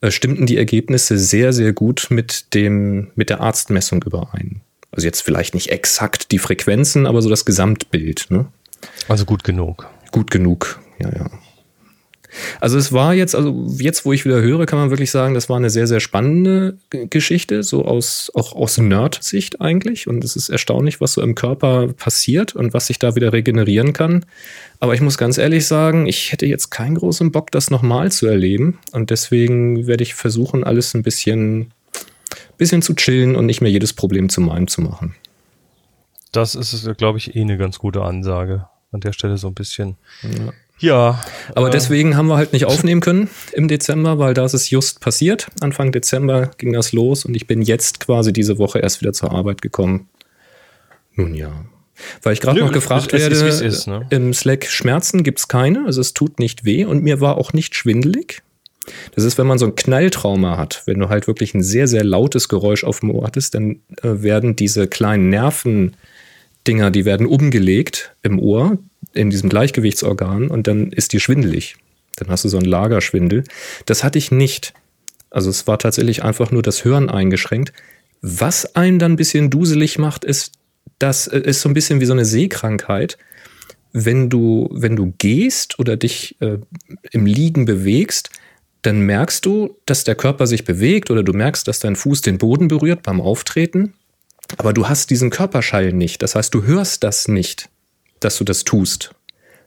äh, 0.00 0.10
stimmten 0.10 0.46
die 0.46 0.58
Ergebnisse 0.58 1.18
sehr, 1.18 1.52
sehr 1.52 1.72
gut 1.72 2.08
mit, 2.10 2.52
dem, 2.52 3.10
mit 3.14 3.30
der 3.30 3.40
Arztmessung 3.40 4.02
überein. 4.04 4.60
Also 4.92 5.06
jetzt 5.06 5.22
vielleicht 5.22 5.54
nicht 5.54 5.70
exakt 5.70 6.30
die 6.30 6.38
Frequenzen, 6.38 7.06
aber 7.06 7.22
so 7.22 7.30
das 7.30 7.44
Gesamtbild. 7.44 8.26
Ne? 8.28 8.46
Also 9.08 9.24
gut 9.24 9.44
genug. 9.44 9.88
Gut 10.12 10.30
genug, 10.30 10.80
ja, 10.98 11.10
ja. 11.10 11.30
Also 12.60 12.78
es 12.78 12.92
war 12.92 13.14
jetzt, 13.14 13.34
also 13.34 13.66
jetzt, 13.78 14.04
wo 14.04 14.12
ich 14.12 14.24
wieder 14.24 14.40
höre, 14.40 14.66
kann 14.66 14.78
man 14.78 14.90
wirklich 14.90 15.10
sagen, 15.10 15.34
das 15.34 15.48
war 15.48 15.56
eine 15.56 15.70
sehr, 15.70 15.86
sehr 15.86 16.00
spannende 16.00 16.76
Geschichte, 16.90 17.62
so 17.62 17.84
aus, 17.84 18.30
auch 18.34 18.54
aus 18.54 18.78
Nerd-Sicht 18.78 19.60
eigentlich. 19.60 20.08
Und 20.08 20.24
es 20.24 20.36
ist 20.36 20.48
erstaunlich, 20.48 21.00
was 21.00 21.12
so 21.12 21.22
im 21.22 21.34
Körper 21.34 21.88
passiert 21.92 22.54
und 22.54 22.74
was 22.74 22.88
sich 22.88 22.98
da 22.98 23.14
wieder 23.14 23.32
regenerieren 23.32 23.92
kann. 23.92 24.24
Aber 24.80 24.94
ich 24.94 25.00
muss 25.00 25.18
ganz 25.18 25.38
ehrlich 25.38 25.66
sagen, 25.66 26.06
ich 26.06 26.32
hätte 26.32 26.46
jetzt 26.46 26.70
keinen 26.70 26.96
großen 26.96 27.32
Bock, 27.32 27.50
das 27.50 27.70
nochmal 27.70 28.10
zu 28.12 28.26
erleben. 28.26 28.78
Und 28.92 29.10
deswegen 29.10 29.86
werde 29.86 30.02
ich 30.02 30.14
versuchen, 30.14 30.64
alles 30.64 30.94
ein 30.94 31.02
bisschen, 31.02 31.72
bisschen 32.58 32.82
zu 32.82 32.94
chillen 32.94 33.36
und 33.36 33.46
nicht 33.46 33.60
mehr 33.60 33.70
jedes 33.70 33.92
Problem 33.92 34.28
zu 34.28 34.40
meinem 34.40 34.68
zu 34.68 34.80
machen. 34.80 35.14
das 36.32 36.54
ist, 36.54 36.96
glaube 36.98 37.18
ich, 37.18 37.36
eh 37.36 37.40
eine 37.40 37.56
ganz 37.56 37.78
gute 37.78 38.02
Ansage. 38.02 38.66
An 38.90 39.00
der 39.00 39.12
Stelle 39.12 39.38
so 39.38 39.48
ein 39.48 39.54
bisschen. 39.54 39.96
Ja. 40.22 40.52
Ja. 40.84 41.22
Aber 41.54 41.68
äh, 41.68 41.70
deswegen 41.70 42.16
haben 42.16 42.26
wir 42.26 42.36
halt 42.36 42.52
nicht 42.52 42.66
aufnehmen 42.66 43.00
können 43.00 43.30
im 43.52 43.68
Dezember, 43.68 44.18
weil 44.18 44.34
da 44.34 44.44
ist 44.44 44.54
es 44.54 44.70
just 44.70 45.00
passiert. 45.00 45.48
Anfang 45.60 45.92
Dezember 45.92 46.50
ging 46.58 46.72
das 46.72 46.92
los 46.92 47.24
und 47.24 47.34
ich 47.34 47.46
bin 47.46 47.62
jetzt 47.62 48.00
quasi 48.00 48.32
diese 48.32 48.58
Woche 48.58 48.80
erst 48.80 49.00
wieder 49.00 49.12
zur 49.12 49.32
Arbeit 49.32 49.62
gekommen. 49.62 50.08
Nun 51.14 51.34
ja. 51.34 51.52
Weil 52.22 52.32
ich 52.34 52.40
gerade 52.40 52.60
noch 52.60 52.72
gefragt 52.72 53.12
es, 53.12 53.20
werde, 53.20 53.34
ist, 53.34 53.60
ist, 53.60 53.86
ne? 53.86 54.06
im 54.10 54.34
Slack 54.34 54.66
Schmerzen 54.66 55.22
gibt's 55.22 55.48
keine, 55.48 55.84
also 55.86 56.00
es 56.00 56.12
tut 56.12 56.38
nicht 56.38 56.64
weh 56.64 56.84
und 56.84 57.02
mir 57.02 57.20
war 57.20 57.38
auch 57.38 57.52
nicht 57.52 57.74
schwindelig. 57.76 58.42
Das 59.14 59.24
ist, 59.24 59.38
wenn 59.38 59.46
man 59.46 59.58
so 59.58 59.66
ein 59.66 59.76
Knalltrauma 59.76 60.58
hat, 60.58 60.82
wenn 60.86 60.98
du 60.98 61.08
halt 61.08 61.26
wirklich 61.26 61.54
ein 61.54 61.62
sehr, 61.62 61.86
sehr 61.86 62.04
lautes 62.04 62.48
Geräusch 62.48 62.84
auf 62.84 63.00
dem 63.00 63.10
Ohr 63.10 63.26
hattest, 63.26 63.54
dann 63.54 63.80
äh, 64.02 64.22
werden 64.22 64.56
diese 64.56 64.88
kleinen 64.88 65.30
Nervendinger, 65.30 66.90
die 66.90 67.04
werden 67.04 67.26
umgelegt 67.26 68.14
im 68.22 68.38
Ohr, 68.38 68.76
in 69.14 69.30
diesem 69.30 69.48
Gleichgewichtsorgan 69.48 70.48
und 70.48 70.66
dann 70.66 70.90
ist 70.92 71.12
die 71.12 71.20
schwindelig. 71.20 71.76
Dann 72.16 72.28
hast 72.28 72.44
du 72.44 72.48
so 72.48 72.58
einen 72.58 72.66
Lagerschwindel. 72.66 73.44
Das 73.86 74.04
hatte 74.04 74.18
ich 74.18 74.30
nicht. 74.30 74.74
Also 75.30 75.50
es 75.50 75.66
war 75.66 75.78
tatsächlich 75.78 76.22
einfach 76.22 76.50
nur 76.50 76.62
das 76.62 76.84
Hören 76.84 77.10
eingeschränkt. 77.10 77.72
Was 78.22 78.76
einen 78.76 78.98
dann 78.98 79.12
ein 79.12 79.16
bisschen 79.16 79.50
duselig 79.50 79.98
macht, 79.98 80.24
ist, 80.24 80.52
das 80.98 81.26
äh, 81.26 81.40
ist 81.40 81.60
so 81.60 81.68
ein 81.68 81.74
bisschen 81.74 82.00
wie 82.00 82.06
so 82.06 82.12
eine 82.12 82.24
Sehkrankheit. 82.24 83.18
Wenn 83.92 84.30
du, 84.30 84.68
wenn 84.72 84.96
du 84.96 85.12
gehst 85.18 85.78
oder 85.78 85.96
dich 85.96 86.36
äh, 86.40 86.58
im 87.10 87.26
Liegen 87.26 87.64
bewegst, 87.64 88.30
dann 88.82 89.00
merkst 89.00 89.44
du, 89.46 89.78
dass 89.86 90.04
der 90.04 90.14
Körper 90.14 90.46
sich 90.46 90.64
bewegt 90.64 91.10
oder 91.10 91.22
du 91.22 91.32
merkst, 91.32 91.66
dass 91.66 91.80
dein 91.80 91.96
Fuß 91.96 92.22
den 92.22 92.38
Boden 92.38 92.68
berührt 92.68 93.02
beim 93.02 93.20
Auftreten. 93.20 93.94
Aber 94.58 94.72
du 94.72 94.88
hast 94.88 95.10
diesen 95.10 95.30
Körperschall 95.30 95.92
nicht. 95.92 96.22
Das 96.22 96.34
heißt, 96.34 96.54
du 96.54 96.64
hörst 96.64 97.02
das 97.02 97.28
nicht, 97.28 97.70
dass 98.24 98.38
du 98.38 98.44
das 98.44 98.64
tust. 98.64 99.14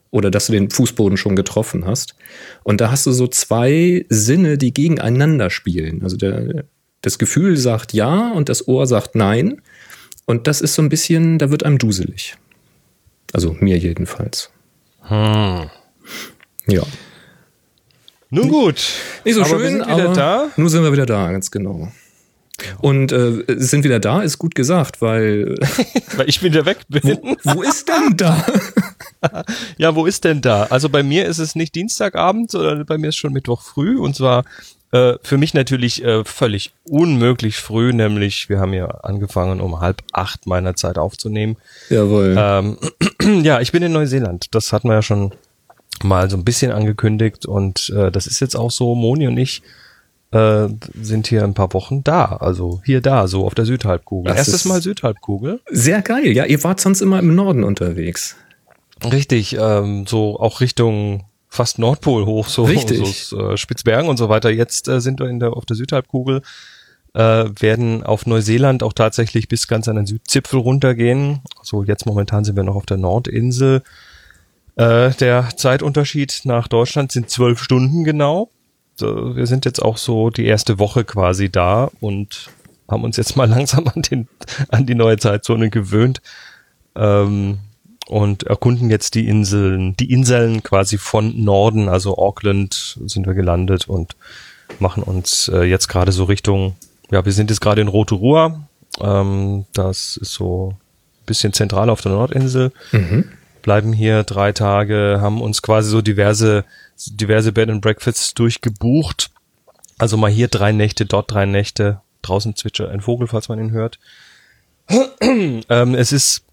Oder 0.10 0.32
dass 0.32 0.48
du 0.48 0.54
den 0.54 0.70
Fußboden 0.70 1.18
schon 1.18 1.36
getroffen 1.36 1.86
hast. 1.86 2.16
Und 2.64 2.80
da 2.80 2.92
hast 2.92 3.06
du 3.06 3.12
so 3.12 3.28
zwei 3.28 4.06
Sinne, 4.10 4.58
die 4.58 4.74
gegeneinander 4.74 5.50
spielen. 5.50 6.02
Also 6.02 6.16
der, 6.16 6.66
das 7.02 7.18
Gefühl 7.18 7.58
sagt 7.58 7.94
ja 7.94 8.32
und 8.32 8.50
das 8.50 8.68
Ohr 8.68 8.88
sagt 8.88 9.16
nein. 9.16 9.62
Und 10.26 10.48
das 10.48 10.62
ist 10.62 10.76
so 10.76 10.82
ein 10.82 10.90
bisschen, 10.90 11.40
da 11.40 11.52
wird 11.52 11.64
einem 11.64 11.78
duselig. 11.78 12.36
Also 13.34 13.56
mir 13.60 13.78
jedenfalls. 13.78 14.50
Hm. 15.02 15.70
Ja. 16.68 16.84
Nun 18.30 18.50
gut. 18.50 18.82
Nicht 19.24 19.36
so 19.36 19.42
aber 19.42 19.50
schön, 19.50 19.72
sind 19.74 19.82
aber 19.82 20.14
da. 20.14 20.50
nun 20.58 20.70
sind 20.70 20.84
wir 20.84 20.92
wieder 20.92 21.06
da, 21.06 21.32
ganz 21.32 21.52
genau. 21.52 21.92
Und 22.80 23.12
äh, 23.12 23.44
sind 23.48 23.84
wieder 23.84 24.00
da, 24.00 24.22
ist 24.22 24.40
gut 24.40 24.56
gesagt, 24.56 25.02
weil. 25.02 25.56
weil 26.18 26.28
ich 26.28 26.42
wieder 26.42 26.66
weg 26.66 26.80
bin. 26.90 27.02
Wo, 27.04 27.38
wo 27.44 27.62
ist 27.62 27.88
denn 27.88 28.18
da? 28.18 28.44
ja, 29.78 29.96
wo 29.96 30.06
ist 30.06 30.24
denn 30.24 30.42
da? 30.42 30.64
Also 30.64 30.90
bei 30.90 31.04
mir 31.04 31.26
ist 31.26 31.38
es 31.38 31.56
nicht 31.56 31.76
Dienstagabend, 31.76 32.52
sondern 32.52 32.86
bei 32.86 32.98
mir 32.98 33.10
ist 33.10 33.18
schon 33.18 33.34
Mittwoch 33.34 33.62
früh 33.62 33.98
und 33.98 34.16
zwar 34.16 34.44
äh, 34.92 35.16
für 35.22 35.38
mich 35.38 35.54
natürlich 35.54 36.04
äh, 36.04 36.24
völlig 36.24 36.72
unmöglich 36.90 37.58
früh, 37.58 37.94
nämlich 37.94 38.50
wir 38.50 38.60
haben 38.60 38.74
ja 38.74 38.88
angefangen 38.88 39.60
um 39.60 39.80
halb 39.80 40.02
acht 40.14 40.48
meiner 40.48 40.76
Zeit 40.76 40.98
aufzunehmen. 40.98 41.58
Jawohl. 41.90 42.36
Ähm, 42.38 42.78
ja, 43.44 43.60
ich 43.60 43.72
bin 43.72 43.84
in 43.84 43.92
Neuseeland. 43.92 44.56
Das 44.56 44.74
hatten 44.74 44.88
wir 44.88 44.96
ja 44.96 45.02
schon 45.02 45.34
mal 46.04 46.30
so 46.30 46.38
ein 46.38 46.46
bisschen 46.46 46.72
angekündigt 46.72 47.46
und 47.46 47.92
äh, 47.96 48.12
das 48.12 48.28
ist 48.28 48.40
jetzt 48.40 48.56
auch 48.56 48.72
so. 48.72 48.96
Moni 48.96 49.28
und 49.28 49.38
ich 49.38 49.62
äh, 50.32 50.68
sind 51.02 51.28
hier 51.28 51.44
ein 51.44 51.54
paar 51.54 51.74
Wochen 51.74 52.04
da, 52.04 52.26
also 52.26 52.82
hier 52.86 53.02
da, 53.02 53.28
so 53.28 53.46
auf 53.46 53.56
der 53.56 53.66
Südhalbkugel. 53.66 54.30
Das 54.30 54.40
Erstes 54.40 54.66
Mal 54.66 54.82
Südhalbkugel. 54.82 55.62
Sehr 55.70 56.02
geil. 56.02 56.28
Ja, 56.28 56.46
ihr 56.46 56.64
wart 56.64 56.82
sonst 56.82 57.02
immer 57.02 57.20
im 57.20 57.34
Norden 57.36 57.64
unterwegs. 57.64 58.36
Richtig, 59.04 59.58
ähm, 59.60 60.06
so 60.08 60.40
auch 60.40 60.60
Richtung 60.60 61.26
fast 61.50 61.80
Nordpol 61.80 62.26
hoch, 62.26 62.48
so, 62.48 62.68
so 62.68 63.38
äh, 63.40 63.58
Spitzbergen 63.58 64.10
und 64.10 64.18
so 64.18 64.30
weiter. 64.30 64.50
Jetzt 64.50 64.88
äh, 64.88 65.00
sind 65.00 65.20
wir 65.20 65.28
in 65.28 65.40
der, 65.40 65.54
auf 65.54 65.66
der 65.66 65.76
Südhalbkugel, 65.76 66.42
äh, 67.14 67.20
werden 67.60 68.04
auf 68.04 68.26
Neuseeland 68.26 68.84
auch 68.84 68.94
tatsächlich 68.94 69.48
bis 69.48 69.68
ganz 69.68 69.88
an 69.88 69.96
den 69.96 70.06
Südzipfel 70.06 70.60
runtergehen. 70.60 71.42
So, 71.64 71.80
also 71.80 71.84
jetzt 71.84 72.06
momentan 72.06 72.44
sind 72.44 72.56
wir 72.56 72.64
noch 72.64 72.76
auf 72.76 72.86
der 72.86 72.98
Nordinsel. 72.98 73.82
Äh, 74.76 75.12
der 75.12 75.50
Zeitunterschied 75.56 76.42
nach 76.44 76.68
Deutschland 76.68 77.12
sind 77.12 77.30
zwölf 77.30 77.62
Stunden 77.62 78.04
genau. 78.04 78.50
Wir 79.02 79.46
sind 79.48 79.66
jetzt 79.66 79.82
auch 79.82 79.98
so 79.98 80.30
die 80.30 80.46
erste 80.46 80.80
Woche 80.80 81.04
quasi 81.04 81.50
da 81.50 81.90
und 82.00 82.50
haben 82.90 83.04
uns 83.04 83.18
jetzt 83.18 83.36
mal 83.36 83.50
langsam 83.50 83.88
an, 83.88 84.02
den, 84.02 84.28
an 84.70 84.86
die 84.86 84.96
neue 84.96 85.18
Zeitzone 85.18 85.70
gewöhnt. 85.70 86.22
Ähm, 86.96 87.60
und 88.08 88.44
erkunden 88.44 88.90
jetzt 88.90 89.16
die 89.16 89.28
Inseln, 89.28 89.96
die 89.98 90.12
Inseln 90.12 90.64
quasi 90.64 90.98
von 90.98 91.44
Norden, 91.44 91.90
also 91.90 92.18
Auckland 92.18 92.98
sind 93.06 93.28
wir 93.28 93.34
gelandet 93.34 93.88
und 93.88 94.16
machen 94.80 95.04
uns 95.04 95.50
äh, 95.54 95.64
jetzt 95.64 95.88
gerade 95.90 96.12
so 96.12 96.24
Richtung, 96.24 96.76
ja, 97.12 97.26
wir 97.26 97.34
sind 97.34 97.50
jetzt 97.50 97.60
gerade 97.60 97.82
in 97.82 97.90
Rotorua, 97.90 98.62
ähm, 99.02 99.66
das 99.74 100.18
ist 100.18 100.34
so 100.34 100.76
ein 101.22 101.26
bisschen 101.26 101.54
zentral 101.54 101.90
auf 101.90 102.02
der 102.02 102.14
Nordinsel, 102.14 102.72
mhm. 102.94 103.26
bleiben 103.62 103.92
hier 103.92 104.24
drei 104.24 104.54
Tage, 104.54 105.20
haben 105.22 105.42
uns 105.42 105.62
quasi 105.62 105.90
so 105.90 106.02
diverse, 106.02 106.64
diverse 107.06 107.52
Bed 107.52 107.70
and 107.70 107.82
Breakfasts 107.82 108.34
durchgebucht, 108.34 109.32
also 109.98 110.18
mal 110.18 110.32
hier 110.32 110.48
drei 110.48 110.72
Nächte, 110.72 111.06
dort 111.06 111.32
drei 111.32 111.46
Nächte, 111.46 112.02
draußen 112.22 112.56
zwitschert 112.56 112.92
ein 112.92 113.02
Vogel, 113.02 113.28
falls 113.28 113.50
man 113.50 113.60
ihn 113.60 113.72
hört. 113.72 114.00
ähm, 115.22 115.96
es 115.96 116.12
ist 116.12 116.44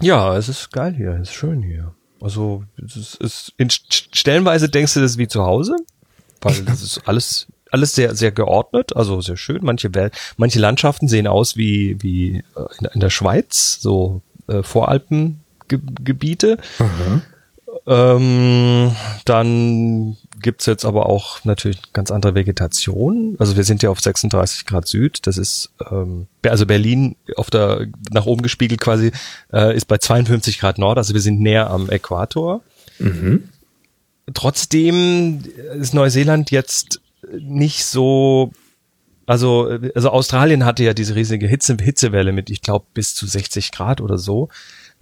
ja, 0.00 0.36
es 0.36 0.48
ist 0.48 0.72
geil 0.72 0.94
hier, 0.96 1.12
es 1.12 1.28
ist 1.28 1.34
schön 1.34 1.62
hier. 1.62 1.94
Also 2.20 2.64
es 2.84 2.96
ist, 2.96 3.20
es 3.20 3.52
in 3.56 3.70
stellenweise 3.70 4.68
denkst 4.68 4.94
du 4.94 5.00
das 5.00 5.18
wie 5.18 5.28
zu 5.28 5.42
Hause, 5.44 5.76
weil 6.40 6.62
das 6.64 6.82
ist 6.82 7.06
alles 7.06 7.46
alles 7.70 7.94
sehr 7.94 8.14
sehr 8.14 8.32
geordnet, 8.32 8.94
also 8.94 9.20
sehr 9.20 9.36
schön. 9.36 9.60
Manche 9.62 9.94
Welt, 9.94 10.14
manche 10.36 10.58
Landschaften 10.58 11.08
sehen 11.08 11.26
aus 11.26 11.56
wie 11.56 11.96
wie 12.02 12.42
äh, 12.56 12.64
in, 12.78 12.86
in 12.94 13.00
der 13.00 13.10
Schweiz, 13.10 13.78
so 13.80 14.22
äh, 14.48 14.62
Voralpengebiete. 14.62 16.58
Mhm. 16.78 17.22
Ähm, 17.86 18.94
dann 19.24 20.16
gibt's 20.40 20.66
jetzt 20.66 20.84
aber 20.84 21.06
auch 21.06 21.44
natürlich 21.44 21.92
ganz 21.92 22.10
andere 22.10 22.34
Vegetation. 22.34 23.36
Also 23.38 23.56
wir 23.56 23.64
sind 23.64 23.82
ja 23.82 23.90
auf 23.90 24.00
36 24.00 24.66
Grad 24.66 24.86
Süd. 24.86 25.26
Das 25.26 25.38
ist 25.38 25.72
ähm, 25.90 26.26
also 26.46 26.66
Berlin 26.66 27.16
auf 27.36 27.50
der 27.50 27.86
nach 28.10 28.26
oben 28.26 28.42
gespiegelt 28.42 28.80
quasi 28.80 29.12
äh, 29.52 29.76
ist 29.76 29.86
bei 29.86 29.98
52 29.98 30.58
Grad 30.58 30.78
Nord. 30.78 30.98
Also 30.98 31.14
wir 31.14 31.20
sind 31.20 31.40
näher 31.40 31.70
am 31.70 31.88
Äquator. 31.90 32.60
Mhm. 32.98 33.48
Trotzdem 34.34 35.42
ist 35.74 35.94
Neuseeland 35.94 36.50
jetzt 36.50 37.00
nicht 37.32 37.84
so 37.84 38.52
also, 39.26 39.78
also 39.94 40.10
Australien 40.10 40.64
hatte 40.64 40.82
ja 40.82 40.94
diese 40.94 41.14
riesige 41.14 41.46
Hitze, 41.46 41.76
Hitzewelle 41.80 42.32
mit, 42.32 42.50
ich 42.50 42.60
glaube, 42.60 42.86
bis 42.92 43.14
zu 43.14 43.26
60 43.26 43.70
Grad 43.70 44.00
oder 44.00 44.18
so. 44.18 44.48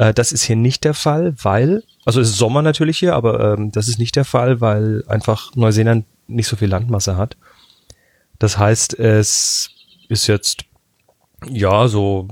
Äh, 0.00 0.14
das 0.14 0.32
ist 0.32 0.42
hier 0.44 0.56
nicht 0.56 0.84
der 0.84 0.94
Fall, 0.94 1.34
weil 1.42 1.82
also 2.06 2.22
es 2.22 2.30
ist 2.30 2.38
Sommer 2.38 2.62
natürlich 2.62 2.98
hier, 2.98 3.14
aber 3.14 3.52
ähm, 3.52 3.70
das 3.70 3.86
ist 3.86 3.98
nicht 3.98 4.16
der 4.16 4.24
Fall, 4.24 4.62
weil 4.62 5.04
einfach 5.06 5.54
Neuseeland 5.54 6.06
nicht 6.26 6.46
so 6.46 6.56
viel 6.56 6.68
Landmasse 6.68 7.18
hat. 7.18 7.36
Das 8.38 8.56
heißt, 8.56 8.98
es 8.98 9.70
ist 10.08 10.26
jetzt 10.26 10.64
ja 11.46 11.86
so 11.86 12.28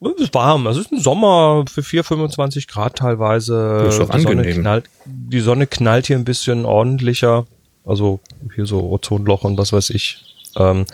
es 0.00 0.22
ist 0.22 0.34
warm. 0.34 0.66
Es 0.66 0.78
ist 0.78 0.90
ein 0.90 0.98
Sommer 0.98 1.66
für 1.70 1.82
4, 1.82 2.04
25 2.04 2.68
Grad 2.68 2.96
teilweise. 2.96 3.82
Das 3.84 3.98
ist 3.98 4.14
die, 4.14 4.20
Sonne 4.22 4.50
knallt, 4.50 4.84
die 5.04 5.40
Sonne 5.40 5.66
knallt 5.66 6.06
hier 6.06 6.16
ein 6.16 6.24
bisschen 6.24 6.64
ordentlicher. 6.64 7.46
Also 7.84 8.20
hier 8.54 8.64
so 8.64 8.90
Ozonloch 8.90 9.44
und 9.44 9.58
was 9.58 9.74
weiß 9.74 9.90
ich. 9.90 10.24
Ähm, 10.56 10.86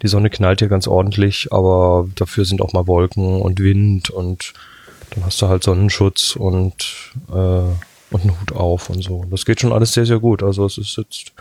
die 0.00 0.06
Sonne 0.06 0.30
knallt 0.30 0.60
hier 0.60 0.68
ganz 0.68 0.86
ordentlich, 0.86 1.48
aber 1.50 2.08
dafür 2.14 2.44
sind 2.44 2.62
auch 2.62 2.72
mal 2.72 2.86
Wolken 2.86 3.42
und 3.42 3.58
Wind 3.58 4.10
und 4.10 4.54
dann 5.14 5.26
hast 5.26 5.40
du 5.42 5.48
halt 5.48 5.62
Sonnenschutz 5.62 6.36
und, 6.36 7.12
äh, 7.30 7.32
und 7.32 8.20
einen 8.20 8.40
Hut 8.40 8.52
auf 8.52 8.90
und 8.90 9.02
so. 9.02 9.24
Das 9.30 9.44
geht 9.44 9.60
schon 9.60 9.72
alles 9.72 9.92
sehr, 9.92 10.06
sehr 10.06 10.18
gut. 10.18 10.42
Also 10.42 10.64
es 10.64 10.78
ist 10.78 10.96
jetzt, 10.96 11.32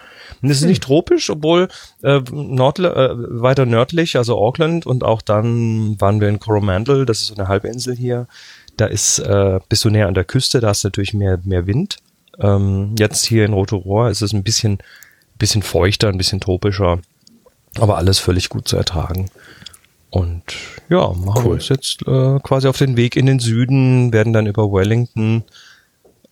es 0.41 0.49
ist 0.49 0.65
nicht 0.65 0.83
tropisch, 0.83 1.29
obwohl 1.29 1.67
äh, 2.03 2.21
Nordle 2.31 2.93
äh, 2.93 3.41
weiter 3.41 3.65
nördlich, 3.65 4.17
also 4.17 4.37
Auckland 4.37 4.85
und 4.85 5.03
auch 5.03 5.21
dann 5.21 5.99
waren 5.99 6.21
wir 6.21 6.29
in 6.29 6.39
Coromandel, 6.39 7.05
das 7.05 7.21
ist 7.21 7.27
so 7.27 7.35
eine 7.35 7.47
Halbinsel 7.47 7.95
hier. 7.95 8.27
Da 8.77 8.85
ist, 8.85 9.19
äh, 9.19 9.59
bist 9.69 9.85
du 9.85 9.89
näher 9.89 10.07
an 10.07 10.13
der 10.13 10.23
Küste, 10.23 10.59
da 10.59 10.69
hast 10.69 10.83
du 10.83 10.87
natürlich 10.87 11.13
mehr, 11.13 11.39
mehr 11.43 11.67
Wind. 11.67 11.97
Ähm, 12.39 12.95
jetzt 12.97 13.25
hier 13.25 13.45
in 13.45 13.53
Rotorua 13.53 14.09
ist 14.09 14.21
es 14.21 14.33
ein 14.33 14.43
bisschen, 14.43 14.79
bisschen 15.37 15.61
feuchter, 15.61 16.07
ein 16.09 16.17
bisschen 16.17 16.39
tropischer, 16.39 16.99
aber 17.79 17.97
alles 17.97 18.19
völlig 18.19 18.49
gut 18.49 18.67
zu 18.67 18.77
ertragen. 18.77 19.29
Und 20.11 20.43
ja, 20.89 21.07
machen 21.07 21.37
cool. 21.37 21.43
wir 21.43 21.51
uns 21.51 21.69
jetzt 21.69 22.05
äh, 22.05 22.39
quasi 22.39 22.67
auf 22.67 22.77
den 22.77 22.97
Weg 22.97 23.15
in 23.15 23.25
den 23.25 23.39
Süden, 23.39 24.11
werden 24.11 24.33
dann 24.33 24.45
über 24.45 24.71
Wellington, 24.71 25.43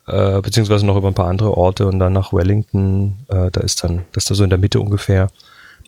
äh, 0.05 0.41
beziehungsweise 0.41 0.85
noch 0.85 0.97
über 0.97 1.07
ein 1.07 1.13
paar 1.13 1.29
andere 1.29 1.55
Orte 1.55 1.87
und 1.87 1.97
dann 1.97 2.11
nach 2.11 2.33
Wellington, 2.33 3.15
äh, 3.29 3.49
da 3.49 3.61
ist 3.61 3.83
dann, 3.83 4.03
das 4.11 4.23
ist 4.23 4.31
da 4.31 4.35
so 4.35 4.43
in 4.43 4.49
der 4.49 4.59
Mitte 4.59 4.81
ungefähr, 4.81 5.29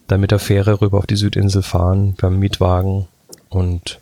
dann 0.08 0.22
mit 0.22 0.32
der 0.32 0.40
Fähre 0.40 0.80
rüber 0.80 1.00
auf 1.00 1.06
die 1.06 1.18
Südinsel 1.18 1.64
fahren, 1.64 2.16
beim 2.20 2.40
Mietwagen 2.40 3.10
und 3.50 4.00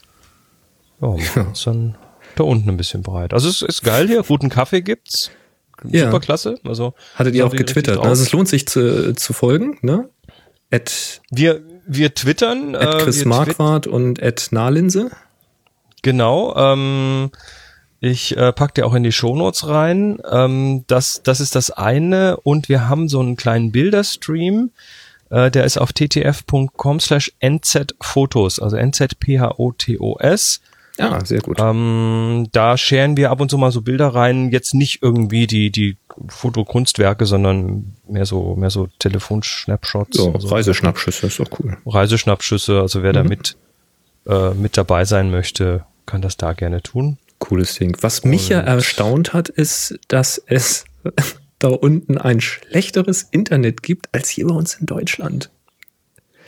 ja, 1.01 1.07
machen 1.07 1.47
uns 1.47 1.63
dann 1.63 1.95
da 2.35 2.43
unten 2.43 2.69
ein 2.69 2.77
bisschen 2.77 3.01
breit. 3.01 3.33
Also 3.33 3.49
es 3.49 3.63
ist 3.63 3.83
geil 3.83 4.07
hier, 4.07 4.21
guten 4.21 4.49
Kaffee 4.49 4.81
gibt's. 4.81 5.31
Ja. 5.83 6.05
Super 6.05 6.19
klasse. 6.19 6.59
Also 6.63 6.93
Hattet 7.15 7.33
ihr 7.35 7.45
auch 7.45 7.55
getwittert. 7.55 8.03
Ne? 8.03 8.09
Also 8.09 8.21
es 8.21 8.31
lohnt 8.31 8.49
sich 8.49 8.67
zu, 8.67 9.15
zu 9.15 9.33
folgen, 9.33 9.79
ne? 9.81 10.09
At, 10.71 11.21
wir, 11.31 11.61
wir 11.87 12.13
twittern. 12.13 12.75
at 12.75 12.95
äh, 12.95 12.97
Chris 13.03 13.17
wir 13.17 13.23
twit- 13.23 13.27
Marquardt 13.27 13.87
und 13.87 14.21
at 14.21 14.47
Nahlinse. 14.51 15.11
Genau. 16.01 16.55
Ähm, 16.55 17.31
ich 17.99 18.37
äh, 18.37 18.53
pack 18.53 18.75
dir 18.75 18.85
auch 18.85 18.93
in 18.93 19.03
die 19.03 19.11
Shownotes 19.11 19.67
rein. 19.67 20.19
Ähm, 20.29 20.85
das, 20.87 21.21
das 21.23 21.39
ist 21.41 21.55
das 21.55 21.71
eine. 21.71 22.37
Und 22.37 22.69
wir 22.69 22.87
haben 22.87 23.09
so 23.09 23.19
einen 23.19 23.35
kleinen 23.35 23.71
Bilderstream. 23.71 24.71
Äh, 25.29 25.51
der 25.51 25.65
ist 25.65 25.77
auf 25.77 25.91
ttf.com 25.93 26.99
slash 26.99 27.33
nzfotos, 27.43 28.59
also 28.59 28.77
nzphotos. 28.77 30.61
Ja, 30.99 31.23
sehr 31.23 31.39
gut. 31.39 31.57
Ähm, 31.61 32.47
da 32.51 32.77
scheren 32.77 33.15
wir 33.15 33.31
ab 33.31 33.39
und 33.39 33.49
zu 33.49 33.57
mal 33.57 33.71
so 33.71 33.81
Bilder 33.81 34.09
rein. 34.09 34.51
Jetzt 34.51 34.73
nicht 34.73 35.01
irgendwie 35.01 35.47
die, 35.47 35.71
die 35.71 35.97
Fotokunstwerke, 36.27 37.25
sondern 37.25 37.95
mehr 38.07 38.25
so, 38.25 38.55
mehr 38.55 38.69
so 38.69 38.89
Telefonschnapshots. 38.99 40.17
so, 40.17 40.33
also 40.33 40.49
Reiseschnappschüsse 40.49 41.27
ist 41.27 41.39
doch 41.39 41.47
cool. 41.59 41.77
Reiseschnappschüsse. 41.85 42.81
Also 42.81 43.01
wer 43.01 43.13
da 43.13 43.23
mit, 43.23 43.55
äh, 44.27 44.51
mit 44.51 44.77
dabei 44.77 45.05
sein 45.05 45.31
möchte, 45.31 45.85
kann 46.05 46.21
das 46.21 46.35
da 46.35 46.51
gerne 46.51 46.83
tun. 46.83 47.17
Cooles 47.39 47.75
Ding. 47.75 47.97
Was 48.01 48.25
mich 48.25 48.49
ja 48.49 48.59
erstaunt 48.59 49.33
hat, 49.33 49.47
ist, 49.47 49.97
dass 50.09 50.41
es 50.47 50.83
da 51.59 51.69
unten 51.69 52.17
ein 52.17 52.41
schlechteres 52.41 53.23
Internet 53.23 53.83
gibt 53.83 54.13
als 54.13 54.27
hier 54.27 54.47
bei 54.47 54.55
uns 54.55 54.75
in 54.75 54.85
Deutschland. 54.85 55.49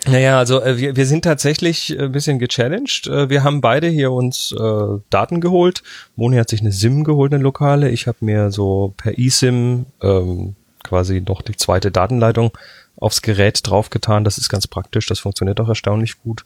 Naja, 0.08 0.40
also 0.40 0.62
äh, 0.62 0.78
wir, 0.78 0.96
wir 0.96 1.06
sind 1.06 1.24
tatsächlich 1.24 1.98
äh, 1.98 2.04
ein 2.04 2.12
bisschen 2.12 2.40
gechallenged. 2.40 3.08
Äh, 3.08 3.30
wir 3.30 3.44
haben 3.44 3.62
beide 3.62 3.88
hier 3.88 4.12
uns 4.12 4.52
äh, 4.52 5.00
Daten 5.10 5.42
geholt. 5.42 5.84
Moni 6.16 6.38
hat 6.38 6.50
sich 6.50 6.62
eine 6.62 6.72
SIM 6.72 7.04
geholt, 7.04 7.34
eine 7.34 7.44
lokale. 7.44 7.90
Ich 7.90 8.08
habe 8.08 8.18
mir 8.22 8.52
so 8.52 8.94
per 8.98 9.18
eSIM 9.20 9.86
ähm, 10.02 10.56
quasi 10.84 11.22
noch 11.22 11.42
die 11.42 11.56
zweite 11.56 11.92
Datenleitung 11.92 12.52
aufs 12.98 13.22
Gerät 13.22 13.60
draufgetan. 13.64 14.24
Das 14.24 14.38
ist 14.38 14.50
ganz 14.50 14.68
praktisch. 14.68 15.06
Das 15.06 15.20
funktioniert 15.20 15.60
auch 15.60 15.70
erstaunlich 15.70 16.22
gut. 16.22 16.46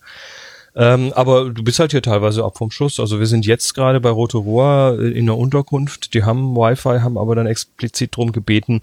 Ähm, 0.76 1.14
aber 1.14 1.50
du 1.50 1.64
bist 1.64 1.80
halt 1.80 1.92
hier 1.92 2.02
teilweise 2.02 2.44
ab 2.44 2.58
vom 2.58 2.70
Schuss. 2.70 3.00
Also 3.00 3.20
wir 3.20 3.28
sind 3.28 3.46
jetzt 3.46 3.74
gerade 3.74 4.02
bei 4.02 4.10
Rotorua 4.10 4.96
äh, 4.96 5.12
in 5.12 5.26
der 5.26 5.38
Unterkunft. 5.38 6.14
Die 6.14 6.24
haben 6.24 6.56
Wi-Fi, 6.56 7.00
haben 7.00 7.18
aber 7.18 7.36
dann 7.36 7.48
explizit 7.48 8.18
drum 8.18 8.34
gebeten, 8.34 8.82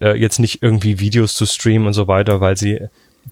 äh, 0.00 0.18
jetzt 0.18 0.38
nicht 0.38 0.62
irgendwie 0.62 1.00
Videos 1.00 1.34
zu 1.34 1.46
streamen 1.46 1.86
und 1.86 1.94
so 1.94 2.08
weiter, 2.08 2.42
weil 2.42 2.58
sie, 2.58 2.78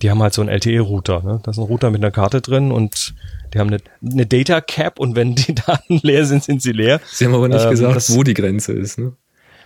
die 0.01 0.11
haben 0.11 0.23
halt 0.23 0.33
so 0.35 0.41
einen 0.43 0.49
LTE-Router. 0.51 1.23
Ne? 1.23 1.41
Da 1.43 1.51
ist 1.51 1.59
ein 1.59 1.65
Router 1.65 1.91
mit 1.91 2.01
einer 2.03 2.11
Karte 2.11 2.41
drin 2.41 2.73
und 2.73 3.15
die 3.55 3.59
haben 3.59 3.69
eine, 3.69 3.79
eine 4.05 4.27
Data 4.27 4.61
Cap 4.61 4.99
und 4.99 5.15
wenn 5.17 5.35
die 5.35 5.55
Daten 5.67 6.01
leer 6.03 6.25
sind, 6.25 6.43
sind 6.45 6.63
sie 6.63 6.73
leer. 6.73 7.01
Sie 7.11 7.25
haben 7.27 7.35
aber 7.35 7.49
nicht 7.49 7.63
Ähm, 7.65 7.71
gesagt, 7.71 7.97
das- 7.97 8.15
wo 8.15 8.23
die 8.23 8.35
Grenze 8.35 8.73
ist. 8.73 8.99
Ne? 8.99 9.13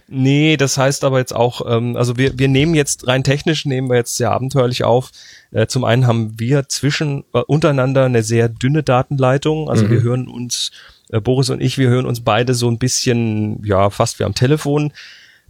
Nee, 0.09 0.57
das 0.57 0.79
heißt 0.79 1.03
aber 1.03 1.19
jetzt 1.19 1.35
auch, 1.35 1.63
ähm, 1.69 1.97
also 1.97 2.17
wir, 2.17 2.39
wir 2.39 2.47
nehmen 2.47 2.75
jetzt 2.77 3.09
rein 3.09 3.25
technisch 3.25 3.65
nehmen 3.67 3.89
wir 3.91 3.97
jetzt 3.97 4.17
sehr 4.17 4.31
abenteuerlich 4.31 4.85
auf. 4.85 5.11
Äh, 5.51 5.67
zum 5.67 5.83
einen 5.85 6.07
haben 6.07 6.39
wir 6.39 6.69
zwischen 6.69 7.25
äh, 7.35 7.39
untereinander 7.41 8.05
eine 8.05 8.23
sehr 8.23 8.49
dünne 8.49 8.85
Datenleitung. 8.85 9.69
Also 9.69 9.85
Mhm. 9.87 9.91
wir 9.91 10.03
hören 10.03 10.29
uns, 10.29 10.71
äh, 11.11 11.21
Boris 11.21 11.51
und 11.51 11.61
ich, 11.61 11.77
wir 11.79 11.89
hören 11.89 12.07
uns 12.07 12.21
beide 12.21 12.55
so 12.55 12.69
ein 12.71 12.79
bisschen, 12.79 13.65
ja, 13.65 13.91
fast 13.91 14.21
wie 14.21 14.25
am 14.25 14.35
Telefon. 14.35 14.93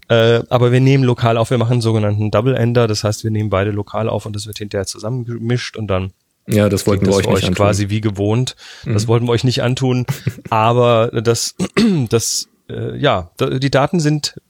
Äh, 0.09 0.43
aber 0.51 0.71
wir 0.73 0.81
nehmen 0.81 1.03
lokal 1.05 1.37
auf, 1.37 1.51
wir 1.51 1.59
machen 1.59 1.73
einen 1.73 1.81
sogenannten 1.81 2.31
Double 2.31 2.55
Ender, 2.55 2.87
das 2.87 3.03
heißt, 3.05 3.25
wir 3.25 3.31
nehmen 3.31 3.51
beide 3.51 3.71
lokal 3.73 4.09
auf 4.09 4.25
und 4.27 4.37
das 4.37 4.47
wird 4.47 4.59
hinterher 4.59 4.87
zusammengemischt 4.87 5.77
und 5.77 5.89
dann 5.89 6.13
Ja, 6.49 6.69
das 6.69 6.87
wollten 6.87 7.07
wir 7.07 7.09
das 7.11 7.17
euch 7.19 7.27
nicht 7.27 7.37
euch 7.39 7.43
antun. 7.45 7.55
quasi 7.57 7.89
wie 7.89 8.01
gewohnt. 8.01 8.55
Das 8.85 9.05
Mhm. 9.05 9.09
wollten 9.09 9.27
wir 9.27 9.33
euch 9.33 9.43
nicht 9.45 9.63
antun. 9.63 10.07
Aber 10.51 11.09
das, 11.23 11.57
das, 12.09 12.49
äh, 12.71 12.97
ja, 12.97 13.31
die 13.41 13.71
Daten 13.71 13.99
sind 13.99 14.41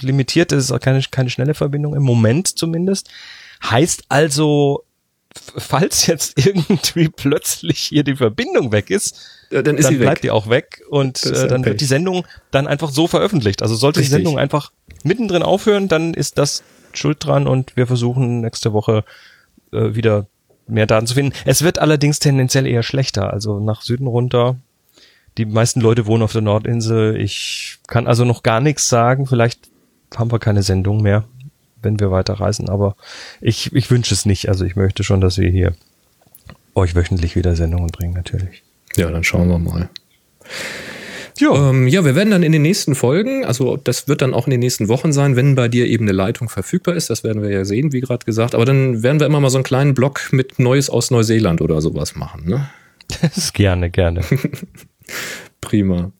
limitiert. 0.00 0.52
Das 0.52 0.62
ist 0.64 0.72
auch 0.72 0.80
keine, 0.80 1.00
keine 1.10 1.30
schnelle 1.30 1.54
Verbindung 1.54 1.94
im 1.96 2.02
Moment 2.02 2.58
zumindest. 2.58 3.08
Heißt 3.64 4.04
also, 4.10 4.84
falls 5.56 6.06
jetzt 6.06 6.38
irgendwie 6.46 7.08
plötzlich 7.08 7.78
hier 7.78 8.04
die 8.04 8.16
Verbindung 8.16 8.72
weg 8.72 8.90
ist, 8.90 9.24
Ja, 9.50 9.62
dann 9.62 9.76
ist 9.76 9.84
dann 9.86 9.94
sie 9.94 10.00
weg. 10.00 10.06
bleibt 10.06 10.24
die 10.24 10.30
auch 10.30 10.48
weg 10.48 10.82
und 10.90 11.24
äh, 11.24 11.48
dann 11.48 11.64
wird 11.64 11.80
die 11.80 11.86
Sendung 11.86 12.26
dann 12.50 12.66
einfach 12.66 12.90
so 12.90 13.06
veröffentlicht. 13.06 13.62
Also 13.62 13.74
sollte 13.76 14.00
Richtig. 14.00 14.16
die 14.16 14.22
Sendung 14.22 14.38
einfach 14.38 14.72
mittendrin 15.04 15.42
aufhören, 15.42 15.88
dann 15.88 16.12
ist 16.14 16.38
das 16.38 16.62
schuld 16.92 17.24
dran 17.24 17.46
und 17.46 17.76
wir 17.76 17.86
versuchen 17.86 18.40
nächste 18.40 18.72
Woche 18.72 19.04
äh, 19.72 19.94
wieder 19.94 20.26
mehr 20.66 20.86
Daten 20.86 21.06
zu 21.06 21.14
finden. 21.14 21.32
Es 21.44 21.62
wird 21.62 21.78
allerdings 21.78 22.18
tendenziell 22.18 22.66
eher 22.66 22.82
schlechter, 22.82 23.32
also 23.32 23.58
nach 23.60 23.82
Süden 23.82 24.06
runter. 24.06 24.56
Die 25.38 25.46
meisten 25.46 25.80
Leute 25.80 26.06
wohnen 26.06 26.22
auf 26.22 26.32
der 26.32 26.42
Nordinsel. 26.42 27.16
Ich 27.16 27.78
kann 27.86 28.06
also 28.06 28.24
noch 28.24 28.42
gar 28.42 28.60
nichts 28.60 28.88
sagen. 28.88 29.26
Vielleicht 29.26 29.68
haben 30.16 30.32
wir 30.32 30.38
keine 30.38 30.62
Sendung 30.62 31.00
mehr, 31.00 31.24
wenn 31.80 32.00
wir 32.00 32.10
weiterreisen, 32.10 32.68
aber 32.68 32.96
ich, 33.40 33.72
ich 33.72 33.90
wünsche 33.90 34.14
es 34.14 34.26
nicht. 34.26 34.48
Also 34.48 34.64
ich 34.64 34.76
möchte 34.76 35.04
schon, 35.04 35.20
dass 35.20 35.38
wir 35.38 35.48
hier 35.48 35.74
euch 36.74 36.94
wöchentlich 36.94 37.36
wieder 37.36 37.56
Sendungen 37.56 37.88
bringen, 37.88 38.14
natürlich. 38.14 38.62
Ja, 38.98 39.10
dann 39.10 39.24
schauen 39.24 39.48
wir 39.48 39.58
mal. 39.58 39.88
Ja. 41.38 41.70
Ähm, 41.70 41.86
ja, 41.86 42.04
wir 42.04 42.14
werden 42.14 42.30
dann 42.30 42.42
in 42.42 42.52
den 42.52 42.62
nächsten 42.62 42.94
Folgen, 42.94 43.44
also 43.44 43.76
das 43.76 44.08
wird 44.08 44.22
dann 44.22 44.34
auch 44.34 44.46
in 44.46 44.50
den 44.50 44.60
nächsten 44.60 44.88
Wochen 44.88 45.12
sein, 45.12 45.36
wenn 45.36 45.54
bei 45.54 45.68
dir 45.68 45.86
eben 45.86 46.04
eine 46.04 46.12
Leitung 46.12 46.48
verfügbar 46.48 46.96
ist. 46.96 47.10
Das 47.10 47.22
werden 47.22 47.42
wir 47.42 47.50
ja 47.50 47.64
sehen, 47.64 47.92
wie 47.92 48.00
gerade 48.00 48.26
gesagt. 48.26 48.54
Aber 48.54 48.64
dann 48.64 49.02
werden 49.02 49.20
wir 49.20 49.26
immer 49.26 49.40
mal 49.40 49.50
so 49.50 49.58
einen 49.58 49.64
kleinen 49.64 49.94
Blog 49.94 50.32
mit 50.32 50.58
Neues 50.58 50.90
aus 50.90 51.10
Neuseeland 51.10 51.60
oder 51.60 51.80
sowas 51.80 52.16
machen. 52.16 52.48
Ne? 52.48 52.68
gerne, 53.52 53.90
gerne. 53.90 54.22
Prima. 55.60 56.12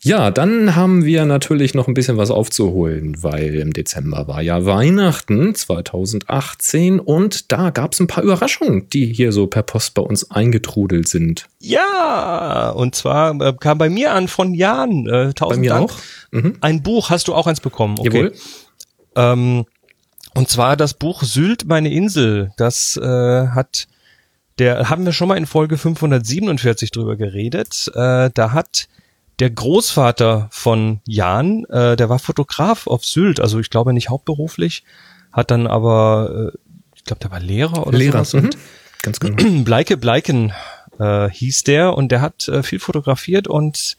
Ja, 0.00 0.30
dann 0.30 0.76
haben 0.76 1.04
wir 1.04 1.24
natürlich 1.24 1.74
noch 1.74 1.88
ein 1.88 1.94
bisschen 1.94 2.16
was 2.16 2.30
aufzuholen, 2.30 3.22
weil 3.22 3.56
im 3.56 3.72
Dezember 3.72 4.28
war 4.28 4.40
ja 4.40 4.64
Weihnachten 4.64 5.54
2018 5.54 7.00
und 7.00 7.50
da 7.50 7.70
gab 7.70 7.92
es 7.92 8.00
ein 8.00 8.06
paar 8.06 8.22
Überraschungen, 8.22 8.88
die 8.90 9.12
hier 9.12 9.32
so 9.32 9.48
per 9.48 9.64
Post 9.64 9.94
bei 9.94 10.02
uns 10.02 10.30
eingetrudelt 10.30 11.08
sind. 11.08 11.46
Ja, 11.60 12.70
und 12.70 12.94
zwar 12.94 13.40
äh, 13.40 13.52
kam 13.58 13.78
bei 13.78 13.90
mir 13.90 14.12
an 14.12 14.28
von 14.28 14.54
Jan. 14.54 15.06
Äh, 15.06 15.34
tausend 15.34 15.56
Bei 15.56 15.60
mir 15.60 15.70
Dank. 15.70 15.90
auch. 15.90 15.98
Mhm. 16.30 16.56
Ein 16.60 16.82
Buch, 16.82 17.10
hast 17.10 17.28
du 17.28 17.34
auch 17.34 17.46
eins 17.46 17.60
bekommen? 17.60 17.96
Okay. 17.98 18.06
Jawohl. 18.06 18.32
Ähm, 19.16 19.64
und 20.34 20.48
zwar 20.48 20.76
das 20.76 20.94
Buch 20.94 21.24
Sylt, 21.24 21.66
meine 21.66 21.92
Insel. 21.92 22.52
Das 22.56 22.96
äh, 22.96 23.48
hat, 23.48 23.88
der 24.60 24.88
haben 24.88 25.04
wir 25.04 25.12
schon 25.12 25.26
mal 25.26 25.36
in 25.36 25.46
Folge 25.46 25.76
547 25.76 26.92
drüber 26.92 27.16
geredet. 27.16 27.90
Äh, 27.94 28.30
da 28.32 28.52
hat 28.52 28.88
der 29.38 29.50
Großvater 29.50 30.48
von 30.50 31.00
Jan, 31.06 31.64
äh, 31.66 31.96
der 31.96 32.08
war 32.08 32.18
Fotograf 32.18 32.86
auf 32.86 33.04
Sylt, 33.04 33.40
also 33.40 33.60
ich 33.60 33.70
glaube 33.70 33.92
nicht 33.92 34.08
hauptberuflich, 34.08 34.84
hat 35.32 35.50
dann 35.50 35.66
aber, 35.66 36.52
äh, 36.54 36.58
ich 36.96 37.04
glaube, 37.04 37.20
der 37.20 37.30
war 37.30 37.40
Lehrer 37.40 37.86
oder 37.86 37.98
Lehrer. 37.98 38.24
sowas. 38.24 38.44
Mhm. 38.44 38.50
Ganz 39.02 39.20
genau. 39.20 39.36
Bleike 39.64 39.96
Bleiken 39.96 40.52
äh, 40.98 41.28
hieß 41.30 41.64
der 41.64 41.96
und 41.96 42.10
der 42.10 42.20
hat 42.20 42.48
äh, 42.48 42.62
viel 42.62 42.80
fotografiert 42.80 43.46
und 43.46 43.96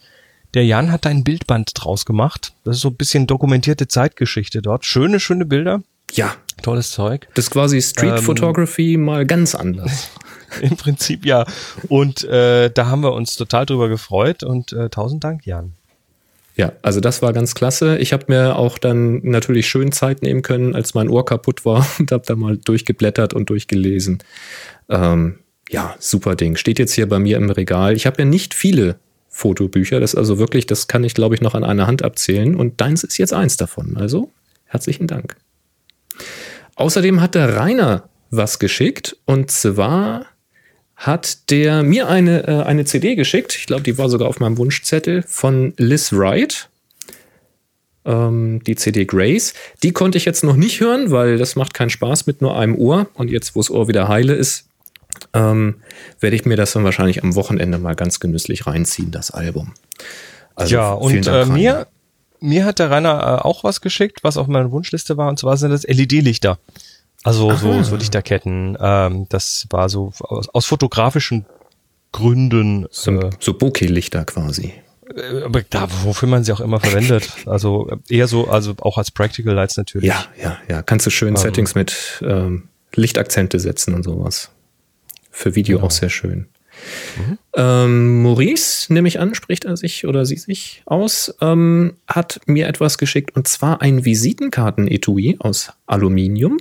der 0.53 0.65
Jan 0.65 0.91
hat 0.91 1.05
da 1.05 1.09
ein 1.09 1.23
Bildband 1.23 1.71
draus 1.75 2.05
gemacht. 2.05 2.53
Das 2.63 2.77
ist 2.77 2.81
so 2.81 2.89
ein 2.89 2.95
bisschen 2.95 3.27
dokumentierte 3.27 3.87
Zeitgeschichte 3.87 4.61
dort. 4.61 4.83
Schöne, 4.83 5.19
schöne 5.19 5.45
Bilder. 5.45 5.81
Ja, 6.11 6.35
Tolles 6.63 6.91
Zeug. 6.91 7.27
das 7.35 7.45
ist 7.45 7.51
quasi 7.51 7.81
Street 7.81 8.17
Ähm, 8.17 8.23
Photography 8.23 8.97
mal 8.97 9.25
ganz 9.25 9.53
anders. 9.55 10.09
Im 10.61 10.77
Prinzip 10.77 11.25
ja. 11.25 11.45
Und 11.87 12.23
äh, 12.23 12.69
da 12.71 12.87
haben 12.87 13.01
wir 13.01 13.13
uns 13.13 13.35
total 13.35 13.65
drüber 13.65 13.89
gefreut 13.89 14.43
und 14.43 14.73
äh, 14.73 14.89
tausend 14.89 15.23
Dank, 15.23 15.45
Jan. 15.45 15.73
Ja, 16.55 16.73
also 16.81 16.99
das 16.99 17.21
war 17.21 17.31
ganz 17.31 17.55
klasse. 17.55 17.97
Ich 17.99 18.11
habe 18.11 18.25
mir 18.27 18.57
auch 18.57 18.77
dann 18.77 19.21
natürlich 19.23 19.69
schön 19.69 19.93
Zeit 19.93 20.21
nehmen 20.21 20.41
können, 20.41 20.75
als 20.75 20.93
mein 20.93 21.07
Ohr 21.07 21.23
kaputt 21.23 21.63
war 21.63 21.87
und 21.99 22.11
habe 22.11 22.23
da 22.25 22.35
mal 22.35 22.57
durchgeblättert 22.57 23.33
und 23.33 23.49
durchgelesen. 23.49 24.19
Ähm, 24.89 25.39
ja, 25.69 25.95
super 25.99 26.35
Ding. 26.35 26.57
Steht 26.57 26.77
jetzt 26.77 26.93
hier 26.93 27.07
bei 27.07 27.19
mir 27.19 27.37
im 27.37 27.49
Regal. 27.49 27.95
Ich 27.95 28.05
habe 28.05 28.23
ja 28.23 28.25
nicht 28.25 28.53
viele 28.53 28.97
Fotobücher. 29.29 30.01
Das 30.01 30.13
ist 30.13 30.17
also 30.17 30.37
wirklich, 30.37 30.65
das 30.65 30.87
kann 30.87 31.05
ich 31.05 31.13
glaube 31.13 31.35
ich 31.35 31.39
noch 31.39 31.55
an 31.55 31.63
einer 31.63 31.87
Hand 31.87 32.03
abzählen. 32.03 32.55
Und 32.55 32.81
deins 32.81 33.05
ist 33.05 33.17
jetzt 33.17 33.33
eins 33.33 33.55
davon. 33.55 33.95
Also 33.95 34.29
herzlichen 34.65 35.07
Dank. 35.07 35.37
Außerdem 36.75 37.21
hat 37.21 37.35
der 37.35 37.55
Rainer 37.55 38.09
was 38.31 38.59
geschickt 38.59 39.15
und 39.25 39.49
zwar 39.49 40.25
hat 40.99 41.49
der 41.49 41.81
mir 41.81 42.09
eine, 42.09 42.45
äh, 42.45 42.63
eine 42.63 42.83
CD 42.83 43.15
geschickt. 43.15 43.55
Ich 43.55 43.65
glaube, 43.65 43.83
die 43.83 43.97
war 43.97 44.09
sogar 44.09 44.27
auf 44.27 44.39
meinem 44.39 44.57
Wunschzettel 44.57 45.23
von 45.25 45.73
Liz 45.77 46.11
Wright. 46.11 46.69
Ähm, 48.05 48.61
die 48.65 48.75
CD 48.75 49.05
Grace. 49.05 49.53
Die 49.81 49.93
konnte 49.93 50.17
ich 50.17 50.25
jetzt 50.25 50.43
noch 50.43 50.57
nicht 50.57 50.81
hören, 50.81 51.09
weil 51.09 51.37
das 51.37 51.55
macht 51.55 51.73
keinen 51.73 51.89
Spaß 51.89 52.27
mit 52.27 52.41
nur 52.41 52.57
einem 52.57 52.75
Ohr. 52.75 53.07
Und 53.13 53.31
jetzt, 53.31 53.55
wo 53.55 53.61
das 53.61 53.71
Ohr 53.71 53.87
wieder 53.87 54.09
heile 54.09 54.33
ist, 54.33 54.65
ähm, 55.33 55.75
werde 56.19 56.35
ich 56.35 56.45
mir 56.45 56.57
das 56.57 56.73
dann 56.73 56.83
wahrscheinlich 56.83 57.23
am 57.23 57.33
Wochenende 57.35 57.77
mal 57.77 57.95
ganz 57.95 58.19
genüsslich 58.19 58.67
reinziehen, 58.67 59.11
das 59.11 59.31
Album. 59.31 59.73
Also, 60.55 60.75
ja, 60.75 60.91
und 60.91 61.25
Dank, 61.25 61.49
äh, 61.49 61.53
mir, 61.53 61.87
mir 62.41 62.65
hat 62.65 62.79
der 62.79 62.91
Rainer 62.91 63.39
äh, 63.39 63.47
auch 63.47 63.63
was 63.63 63.79
geschickt, 63.79 64.19
was 64.23 64.35
auf 64.35 64.47
meiner 64.47 64.71
Wunschliste 64.71 65.15
war, 65.15 65.29
und 65.29 65.39
zwar 65.39 65.55
sind 65.55 65.71
das 65.71 65.83
LED-Lichter. 65.83 66.59
Also 67.23 67.53
so, 67.55 67.71
Aha. 67.71 67.83
so 67.83 67.95
Lichterketten. 67.95 68.77
Ähm, 68.79 69.25
das 69.29 69.67
war 69.69 69.89
so 69.89 70.13
aus, 70.19 70.49
aus 70.49 70.65
fotografischen 70.65 71.45
Gründen. 72.11 72.87
So, 72.91 73.11
äh, 73.11 73.29
so 73.39 73.53
Bokeh-Lichter 73.53 74.25
quasi. 74.25 74.73
Äh, 75.15 75.43
aber 75.43 75.63
da, 75.69 75.87
wofür 76.03 76.29
man 76.29 76.43
sie 76.43 76.53
auch 76.53 76.61
immer 76.61 76.79
verwendet. 76.79 77.29
Also 77.45 77.89
eher 78.07 78.27
so, 78.27 78.47
also 78.47 78.75
auch 78.79 78.97
als 78.97 79.11
Practical 79.11 79.53
Lights 79.53 79.77
natürlich. 79.77 80.07
Ja, 80.07 80.25
ja, 80.41 80.57
ja. 80.69 80.81
Kannst 80.81 81.05
du 81.05 81.09
schön 81.09 81.29
ähm. 81.29 81.37
Settings 81.37 81.75
mit 81.75 82.21
ähm, 82.21 82.69
Lichtakzente 82.95 83.59
setzen 83.59 83.93
und 83.93 84.03
sowas. 84.03 84.51
Für 85.31 85.55
Video 85.55 85.77
genau. 85.77 85.87
auch 85.87 85.91
sehr 85.91 86.09
schön. 86.09 86.47
Mhm. 87.17 87.37
Ähm, 87.55 88.23
Maurice, 88.23 88.91
nehme 88.93 89.07
ich 89.07 89.19
an, 89.19 89.35
spricht 89.35 89.65
er 89.65 89.75
sich 89.75 90.07
oder 90.07 90.25
sie 90.25 90.37
sich 90.37 90.81
aus, 90.85 91.35
ähm, 91.41 91.95
hat 92.07 92.39
mir 92.45 92.67
etwas 92.67 92.97
geschickt 92.97 93.35
und 93.35 93.47
zwar 93.47 93.81
ein 93.81 94.05
Visitenkarten-Etui 94.05 95.37
aus 95.39 95.73
Aluminium. 95.87 96.57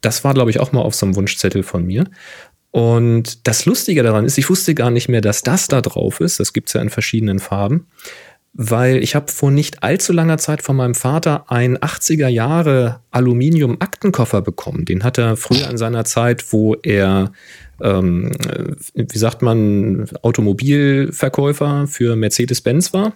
Das 0.00 0.24
war, 0.24 0.34
glaube 0.34 0.50
ich, 0.50 0.60
auch 0.60 0.72
mal 0.72 0.82
auf 0.82 0.94
so 0.94 1.06
einem 1.06 1.16
Wunschzettel 1.16 1.62
von 1.62 1.84
mir. 1.84 2.04
Und 2.70 3.46
das 3.46 3.64
Lustige 3.64 4.02
daran 4.02 4.26
ist, 4.26 4.36
ich 4.36 4.50
wusste 4.50 4.74
gar 4.74 4.90
nicht 4.90 5.08
mehr, 5.08 5.22
dass 5.22 5.42
das 5.42 5.66
da 5.66 5.80
drauf 5.80 6.20
ist. 6.20 6.40
Das 6.40 6.52
gibt 6.52 6.68
es 6.68 6.74
ja 6.74 6.82
in 6.82 6.90
verschiedenen 6.90 7.38
Farben. 7.38 7.86
Weil 8.52 9.02
ich 9.02 9.14
habe 9.14 9.32
vor 9.32 9.50
nicht 9.50 9.82
allzu 9.82 10.12
langer 10.12 10.38
Zeit 10.38 10.62
von 10.62 10.76
meinem 10.76 10.94
Vater 10.94 11.50
einen 11.50 11.78
80er 11.78 12.28
Jahre 12.28 13.00
Aluminium-Aktenkoffer 13.10 14.42
bekommen. 14.42 14.84
Den 14.84 15.04
hat 15.04 15.18
er 15.18 15.36
früher 15.36 15.70
in 15.70 15.78
seiner 15.78 16.04
Zeit, 16.04 16.52
wo 16.52 16.74
er, 16.74 17.32
ähm, 17.80 18.32
wie 18.94 19.18
sagt 19.18 19.42
man, 19.42 20.06
Automobilverkäufer 20.22 21.86
für 21.86 22.14
Mercedes-Benz 22.14 22.92
war. 22.92 23.14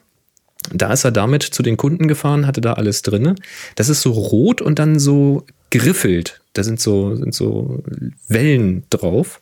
Da 0.73 0.93
ist 0.93 1.05
er 1.05 1.11
damit 1.11 1.43
zu 1.43 1.63
den 1.63 1.77
Kunden 1.77 2.09
gefahren, 2.09 2.47
hatte 2.47 2.61
da 2.61 2.75
alles 2.75 3.03
drinne. 3.03 3.35
Das 3.77 3.89
ist 3.89 4.03
so 4.03 4.13
rot 4.13 4.61
und 4.63 4.79
dann 4.79 4.99
so 4.99 5.45
geriffelt. 5.71 6.41
Da 6.53 6.65
sind 6.65 6.81
so, 6.81 7.15
sind 7.15 7.33
so 7.35 7.83
Wellen 8.29 8.85
drauf. 8.91 9.41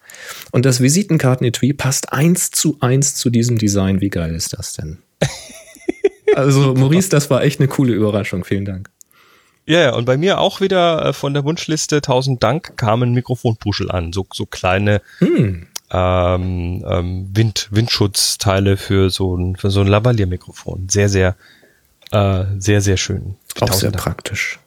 Und 0.53 0.67
das 0.67 0.81
Visitenkartenetui 0.81 1.73
passt 1.73 2.13
eins 2.13 2.51
zu 2.51 2.77
eins 2.81 3.15
zu 3.15 3.31
diesem 3.31 3.59
Design. 3.59 4.01
Wie 4.01 4.11
geil 4.11 4.35
ist 4.35 4.53
das 4.53 4.75
denn? 4.75 4.99
also, 6.37 6.75
Maurice, 6.75 7.09
das 7.09 7.31
war 7.31 7.43
echt 7.43 7.61
eine 7.61 7.69
coole 7.69 7.95
Überraschung. 7.95 8.45
Vielen 8.45 8.67
Dank. 8.67 8.91
Ja, 9.65 9.81
ja, 9.81 9.95
und 9.95 10.07
bei 10.07 10.17
mir 10.17 10.39
auch 10.39 10.61
wieder 10.61 11.05
äh, 11.05 11.13
von 11.13 11.35
der 11.35 11.45
Wunschliste 11.45 12.01
tausend 12.01 12.43
Dank 12.43 12.77
kamen 12.77 13.13
Mikrofonpuschel 13.13 13.91
an. 13.91 14.15
So, 14.15 14.27
so 14.33 14.47
kleine 14.47 15.03
hm. 15.19 15.67
ähm, 15.91 16.85
ähm, 16.89 17.31
Wind, 17.35 17.69
Windschutzteile 17.71 18.79
für 18.79 19.11
so 19.11 19.37
ein, 19.37 19.57
für 19.57 19.71
so 19.71 19.81
ein 19.81 19.87
Lavalier-Mikrofon. 19.87 20.89
Sehr, 20.89 21.11
sehr, 21.11 21.37
äh, 22.13 22.45
sehr, 22.59 22.81
sehr 22.81 22.97
schön. 22.97 23.37
Auch 23.61 23.73
sehr 23.75 23.91
Dank. 23.91 24.03
praktisch. 24.03 24.59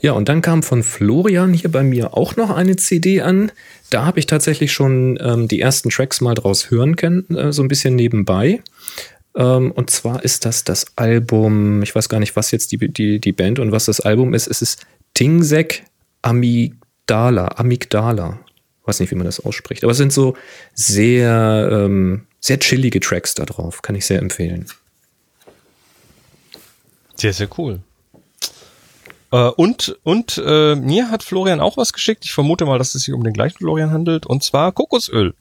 Ja, 0.00 0.12
und 0.12 0.28
dann 0.28 0.42
kam 0.42 0.62
von 0.62 0.82
Florian 0.82 1.52
hier 1.52 1.70
bei 1.70 1.82
mir 1.82 2.16
auch 2.16 2.36
noch 2.36 2.50
eine 2.50 2.76
CD 2.76 3.22
an. 3.22 3.52
Da 3.90 4.04
habe 4.04 4.18
ich 4.18 4.26
tatsächlich 4.26 4.72
schon 4.72 5.18
ähm, 5.20 5.48
die 5.48 5.60
ersten 5.60 5.90
Tracks 5.90 6.20
mal 6.20 6.34
draus 6.34 6.70
hören 6.70 6.96
können, 6.96 7.24
äh, 7.34 7.52
so 7.52 7.62
ein 7.62 7.68
bisschen 7.68 7.94
nebenbei. 7.94 8.60
Ähm, 9.36 9.70
und 9.72 9.90
zwar 9.90 10.24
ist 10.24 10.44
das 10.44 10.64
das 10.64 10.86
Album, 10.96 11.82
ich 11.82 11.94
weiß 11.94 12.08
gar 12.08 12.20
nicht, 12.20 12.36
was 12.36 12.50
jetzt 12.50 12.72
die, 12.72 12.78
die, 12.78 13.20
die 13.20 13.32
Band 13.32 13.58
und 13.58 13.72
was 13.72 13.84
das 13.84 14.00
Album 14.00 14.34
ist. 14.34 14.46
Es 14.46 14.62
ist 14.62 14.84
Tingsek 15.14 15.84
Amygdala. 16.22 17.48
Amygdala. 17.56 18.40
Ich 18.80 18.88
weiß 18.88 19.00
nicht, 19.00 19.10
wie 19.10 19.16
man 19.16 19.26
das 19.26 19.40
ausspricht. 19.40 19.84
Aber 19.84 19.92
es 19.92 19.98
sind 19.98 20.12
so 20.12 20.36
sehr, 20.74 21.68
ähm, 21.70 22.26
sehr 22.40 22.58
chillige 22.58 23.00
Tracks 23.00 23.34
da 23.34 23.44
drauf. 23.44 23.82
Kann 23.82 23.94
ich 23.94 24.06
sehr 24.06 24.20
empfehlen. 24.20 24.66
Sehr, 27.16 27.32
sehr 27.32 27.48
cool. 27.58 27.80
Äh, 29.32 29.48
und 29.48 29.98
und 30.02 30.42
äh, 30.44 30.74
mir 30.74 31.10
hat 31.10 31.22
Florian 31.22 31.60
auch 31.60 31.76
was 31.76 31.92
geschickt. 31.92 32.24
Ich 32.24 32.32
vermute 32.32 32.64
mal, 32.64 32.78
dass 32.78 32.94
es 32.94 33.02
sich 33.02 33.14
um 33.14 33.24
den 33.24 33.32
gleichen 33.32 33.58
Florian 33.58 33.90
handelt. 33.90 34.26
Und 34.26 34.42
zwar 34.42 34.72
Kokosöl. 34.72 35.34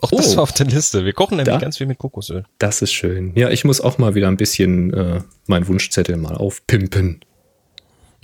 Auch 0.00 0.10
oh, 0.10 0.16
das 0.16 0.36
war 0.36 0.42
auf 0.42 0.52
der 0.52 0.66
Liste. 0.66 1.04
Wir 1.04 1.12
kochen 1.12 1.36
nämlich 1.36 1.54
da, 1.54 1.60
ganz 1.60 1.78
viel 1.78 1.86
mit 1.86 1.98
Kokosöl. 1.98 2.44
Das 2.58 2.82
ist 2.82 2.92
schön. 2.92 3.32
Ja, 3.36 3.50
ich 3.50 3.64
muss 3.64 3.80
auch 3.80 3.98
mal 3.98 4.16
wieder 4.16 4.26
ein 4.26 4.36
bisschen 4.36 4.92
äh, 4.92 5.20
meinen 5.46 5.68
Wunschzettel 5.68 6.16
mal 6.16 6.36
aufpimpen. 6.36 7.20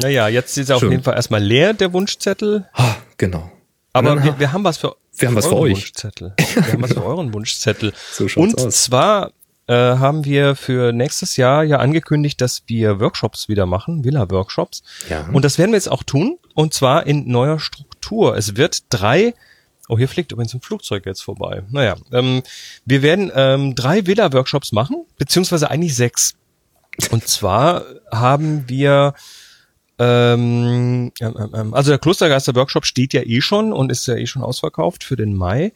Naja, 0.00 0.28
jetzt 0.28 0.56
ist 0.58 0.70
er 0.70 0.76
auf 0.76 0.82
jeden 0.82 1.02
Fall 1.02 1.14
erstmal 1.14 1.42
leer, 1.42 1.74
der 1.74 1.92
Wunschzettel. 1.92 2.68
Ah, 2.72 2.96
genau. 3.16 3.50
Aber 3.92 4.16
dann, 4.16 4.24
wir, 4.24 4.38
wir 4.38 4.52
haben 4.52 4.64
was 4.64 4.78
für, 4.78 4.96
wir 5.16 5.28
haben 5.28 5.36
was 5.36 5.46
für 5.46 5.56
euch. 5.56 5.74
Wunschzettel. 5.74 6.34
Wir 6.36 6.72
haben 6.72 6.82
was 6.82 6.92
für 6.92 7.04
euren 7.04 7.32
Wunschzettel. 7.32 7.92
So 8.12 8.26
Und 8.36 8.58
aus. 8.58 8.84
zwar 8.84 9.32
äh, 9.68 9.74
haben 9.74 10.24
wir 10.24 10.56
für 10.56 10.92
nächstes 10.92 11.36
Jahr 11.36 11.62
ja 11.62 11.78
angekündigt, 11.78 12.40
dass 12.40 12.62
wir 12.66 13.00
Workshops 13.00 13.48
wieder 13.48 13.66
machen, 13.66 14.04
Villa-Workshops. 14.04 14.82
Ja. 15.08 15.28
Und 15.32 15.44
das 15.44 15.58
werden 15.58 15.70
wir 15.72 15.76
jetzt 15.76 15.90
auch 15.90 16.02
tun, 16.02 16.38
und 16.54 16.74
zwar 16.74 17.06
in 17.06 17.28
neuer 17.28 17.60
Struktur. 17.60 18.36
Es 18.36 18.56
wird 18.56 18.84
drei 18.90 19.34
Oh, 19.90 19.96
hier 19.96 20.08
fliegt 20.08 20.32
übrigens 20.32 20.52
ein 20.52 20.60
Flugzeug 20.60 21.06
jetzt 21.06 21.22
vorbei. 21.22 21.62
Naja, 21.70 21.96
ähm, 22.12 22.42
wir 22.84 23.00
werden 23.00 23.32
ähm, 23.34 23.74
drei 23.74 24.06
Villa-Workshops 24.06 24.72
machen, 24.72 25.06
beziehungsweise 25.16 25.70
eigentlich 25.70 25.96
sechs. 25.96 26.34
Und 27.10 27.26
zwar 27.26 27.84
haben 28.12 28.68
wir 28.68 29.14
ähm, 29.98 31.10
ähm, 31.20 31.50
ähm, 31.54 31.74
also 31.74 31.90
der 31.90 31.98
Klostergeister-Workshop 31.98 32.84
steht 32.84 33.12
ja 33.14 33.22
eh 33.22 33.40
schon 33.40 33.72
und 33.72 33.90
ist 33.90 34.06
ja 34.06 34.14
eh 34.14 34.26
schon 34.26 34.42
ausverkauft 34.42 35.04
für 35.04 35.16
den 35.16 35.34
Mai. 35.34 35.72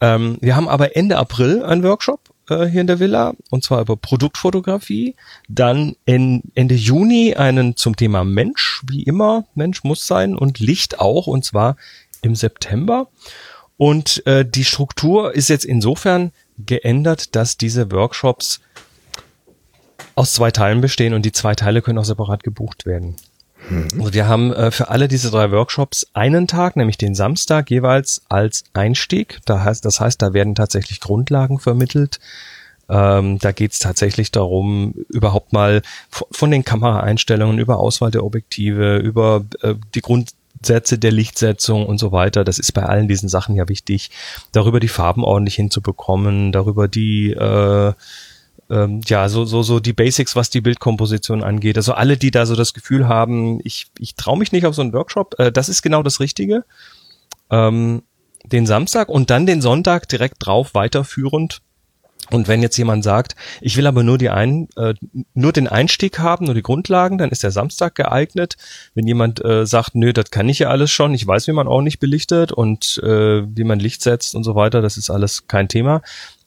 Ähm, 0.00 0.38
wir 0.40 0.56
haben 0.56 0.68
aber 0.68 0.96
Ende 0.96 1.16
April 1.16 1.64
einen 1.64 1.82
Workshop 1.84 2.31
hier 2.66 2.80
in 2.80 2.86
der 2.86 3.00
Villa 3.00 3.34
und 3.50 3.64
zwar 3.64 3.80
über 3.80 3.96
Produktfotografie. 3.96 5.14
Dann 5.48 5.96
in, 6.04 6.42
Ende 6.54 6.74
Juni 6.74 7.34
einen 7.34 7.76
zum 7.76 7.96
Thema 7.96 8.24
Mensch, 8.24 8.82
wie 8.88 9.02
immer, 9.02 9.44
Mensch 9.54 9.84
muss 9.84 10.06
sein 10.06 10.36
und 10.36 10.58
Licht 10.58 11.00
auch 11.00 11.26
und 11.26 11.44
zwar 11.44 11.76
im 12.22 12.34
September. 12.34 13.08
Und 13.76 14.24
äh, 14.26 14.44
die 14.44 14.64
Struktur 14.64 15.34
ist 15.34 15.48
jetzt 15.48 15.64
insofern 15.64 16.32
geändert, 16.58 17.34
dass 17.34 17.56
diese 17.56 17.90
Workshops 17.90 18.60
aus 20.14 20.32
zwei 20.32 20.50
Teilen 20.50 20.80
bestehen 20.80 21.14
und 21.14 21.24
die 21.24 21.32
zwei 21.32 21.54
Teile 21.54 21.82
können 21.82 21.98
auch 21.98 22.04
separat 22.04 22.42
gebucht 22.42 22.86
werden. 22.86 23.16
Also 23.70 24.12
wir 24.12 24.26
haben 24.26 24.52
äh, 24.52 24.70
für 24.70 24.88
alle 24.88 25.08
diese 25.08 25.30
drei 25.30 25.50
Workshops 25.50 26.06
einen 26.12 26.46
Tag, 26.46 26.76
nämlich 26.76 26.98
den 26.98 27.14
Samstag 27.14 27.70
jeweils 27.70 28.22
als 28.28 28.64
Einstieg. 28.72 29.40
Da 29.44 29.62
heißt, 29.62 29.84
das 29.84 30.00
heißt, 30.00 30.20
da 30.20 30.32
werden 30.32 30.54
tatsächlich 30.54 31.00
Grundlagen 31.00 31.58
vermittelt. 31.58 32.18
Ähm, 32.88 33.38
da 33.38 33.52
geht 33.52 33.72
es 33.72 33.78
tatsächlich 33.78 34.32
darum, 34.32 34.94
überhaupt 35.08 35.52
mal 35.52 35.82
von 36.10 36.50
den 36.50 36.64
Kameraeinstellungen 36.64 37.58
über 37.58 37.78
Auswahl 37.78 38.10
der 38.10 38.24
Objektive, 38.24 38.96
über 38.98 39.44
äh, 39.62 39.74
die 39.94 40.02
Grundsätze 40.02 40.98
der 40.98 41.12
Lichtsetzung 41.12 41.86
und 41.86 41.98
so 41.98 42.12
weiter. 42.12 42.44
Das 42.44 42.58
ist 42.58 42.72
bei 42.72 42.82
allen 42.82 43.08
diesen 43.08 43.28
Sachen 43.28 43.54
ja 43.54 43.68
wichtig. 43.68 44.10
Darüber 44.50 44.80
die 44.80 44.88
Farben 44.88 45.24
ordentlich 45.24 45.54
hinzubekommen, 45.54 46.52
darüber 46.52 46.88
die 46.88 47.30
äh, 47.30 47.92
ähm, 48.72 49.02
ja, 49.06 49.28
so, 49.28 49.44
so, 49.44 49.62
so 49.62 49.80
die 49.80 49.92
Basics, 49.92 50.34
was 50.34 50.48
die 50.48 50.62
Bildkomposition 50.62 51.42
angeht. 51.42 51.76
Also 51.76 51.92
alle, 51.92 52.16
die 52.16 52.30
da 52.30 52.46
so 52.46 52.56
das 52.56 52.72
Gefühl 52.72 53.06
haben, 53.06 53.60
ich, 53.64 53.88
ich 53.98 54.14
traue 54.14 54.38
mich 54.38 54.50
nicht 54.50 54.64
auf 54.64 54.74
so 54.74 54.82
einen 54.82 54.94
Workshop, 54.94 55.34
äh, 55.38 55.52
das 55.52 55.68
ist 55.68 55.82
genau 55.82 56.02
das 56.02 56.20
Richtige. 56.20 56.64
Ähm, 57.50 58.02
den 58.44 58.66
Samstag 58.66 59.08
und 59.08 59.30
dann 59.30 59.46
den 59.46 59.60
Sonntag 59.60 60.08
direkt 60.08 60.36
drauf 60.40 60.74
weiterführend. 60.74 61.60
Und 62.30 62.48
wenn 62.48 62.62
jetzt 62.62 62.78
jemand 62.78 63.04
sagt, 63.04 63.36
ich 63.60 63.76
will 63.76 63.86
aber 63.86 64.02
nur 64.02 64.16
die 64.16 64.30
ein, 64.30 64.68
äh, 64.76 64.94
nur 65.34 65.52
den 65.52 65.68
Einstieg 65.68 66.18
haben, 66.18 66.46
nur 66.46 66.54
die 66.54 66.62
Grundlagen, 66.62 67.18
dann 67.18 67.30
ist 67.30 67.42
der 67.42 67.50
Samstag 67.50 67.94
geeignet. 67.94 68.56
Wenn 68.94 69.06
jemand 69.06 69.44
äh, 69.44 69.66
sagt, 69.66 69.94
nö, 69.94 70.14
das 70.14 70.30
kann 70.30 70.48
ich 70.48 70.60
ja 70.60 70.70
alles 70.70 70.90
schon, 70.90 71.12
ich 71.14 71.26
weiß, 71.26 71.46
wie 71.48 71.52
man 71.52 71.68
ordentlich 71.68 71.98
belichtet 71.98 72.52
und 72.52 72.98
äh, 73.04 73.42
wie 73.46 73.64
man 73.64 73.80
Licht 73.80 74.02
setzt 74.02 74.34
und 74.34 74.44
so 74.44 74.54
weiter, 74.54 74.80
das 74.80 74.96
ist 74.96 75.10
alles 75.10 75.46
kein 75.46 75.68
Thema, 75.68 76.00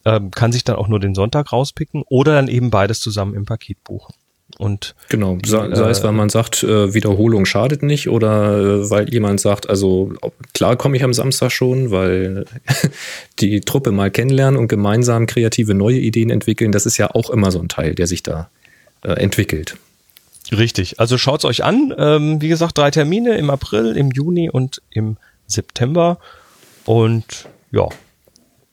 ähm, 0.05 0.31
kann 0.31 0.51
sich 0.51 0.63
dann 0.63 0.75
auch 0.75 0.87
nur 0.87 0.99
den 0.99 1.15
Sonntag 1.15 1.51
rauspicken 1.51 2.03
oder 2.07 2.33
dann 2.33 2.47
eben 2.47 2.69
beides 2.69 3.01
zusammen 3.01 3.33
im 3.33 3.45
Paket 3.45 3.83
buchen. 3.83 4.13
Und 4.57 4.95
genau, 5.09 5.35
die, 5.35 5.49
sei, 5.49 5.73
sei 5.73 5.89
es, 5.89 6.03
weil 6.03 6.11
äh, 6.11 6.17
man 6.17 6.29
sagt, 6.29 6.63
äh, 6.63 6.93
Wiederholung 6.93 7.45
schadet 7.45 7.83
nicht 7.83 8.09
oder 8.09 8.83
äh, 8.83 8.89
weil 8.89 9.11
jemand 9.11 9.41
sagt, 9.41 9.69
also 9.69 10.13
klar 10.53 10.75
komme 10.77 10.95
ich 10.95 11.03
am 11.03 11.13
Samstag 11.13 11.51
schon, 11.51 11.91
weil 11.91 12.45
die 13.39 13.61
Truppe 13.61 13.91
mal 13.91 14.11
kennenlernen 14.11 14.59
und 14.59 14.67
gemeinsam 14.67 15.25
kreative 15.25 15.73
neue 15.73 15.97
Ideen 15.97 16.29
entwickeln, 16.29 16.71
das 16.71 16.85
ist 16.85 16.97
ja 16.97 17.11
auch 17.13 17.31
immer 17.31 17.51
so 17.51 17.59
ein 17.59 17.67
Teil, 17.67 17.95
der 17.95 18.07
sich 18.07 18.23
da 18.23 18.49
äh, 19.01 19.13
entwickelt. 19.13 19.77
Richtig, 20.51 20.99
also 20.99 21.17
schaut's 21.17 21.43
euch 21.43 21.63
an. 21.63 21.93
Ähm, 21.97 22.39
wie 22.39 22.49
gesagt, 22.49 22.77
drei 22.77 22.91
Termine 22.91 23.37
im 23.37 23.49
April, 23.49 23.97
im 23.97 24.11
Juni 24.11 24.49
und 24.49 24.81
im 24.91 25.17
September. 25.47 26.19
Und 26.85 27.47
ja, 27.71 27.89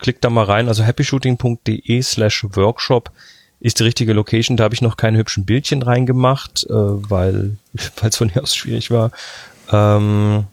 klickt 0.03 0.25
da 0.25 0.31
mal 0.31 0.45
rein. 0.45 0.69
Also 0.69 0.85
happyshooting.de 0.85 2.03
slash 2.03 2.45
workshop 2.51 3.11
ist 3.61 3.79
die 3.79 3.85
richtige 3.85 4.12
Location. 4.12 4.57
Da 4.57 4.65
habe 4.65 4.75
ich 4.75 4.83
noch 4.83 4.97
keine 4.97 5.19
hübschen 5.19 5.47
Bildchen 5.47 5.83
reingemacht, 5.83 6.65
äh, 6.69 6.73
weil 6.75 7.57
es 8.03 8.17
von 8.17 8.29
hier 8.29 8.43
aus 8.43 8.55
schwierig 8.55 8.91
war. 8.91 9.12
Ähm, 9.71 10.45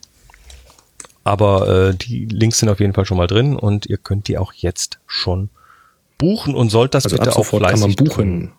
aber 1.23 1.89
äh, 1.89 1.95
die 1.95 2.25
Links 2.25 2.59
sind 2.59 2.69
auf 2.69 2.79
jeden 2.79 2.93
Fall 2.93 3.05
schon 3.05 3.17
mal 3.17 3.27
drin 3.27 3.55
und 3.55 3.85
ihr 3.87 3.97
könnt 3.97 4.27
die 4.27 4.37
auch 4.37 4.53
jetzt 4.53 4.99
schon 5.05 5.49
buchen 6.17 6.55
und 6.55 6.69
sollt 6.69 6.93
das 6.93 7.05
also 7.05 7.17
bitte 7.17 7.35
auch 7.35 7.45
fleißig 7.45 7.69
kann 7.69 7.79
man 7.79 7.95
buchen. 7.95 8.39
Tun. 8.39 8.51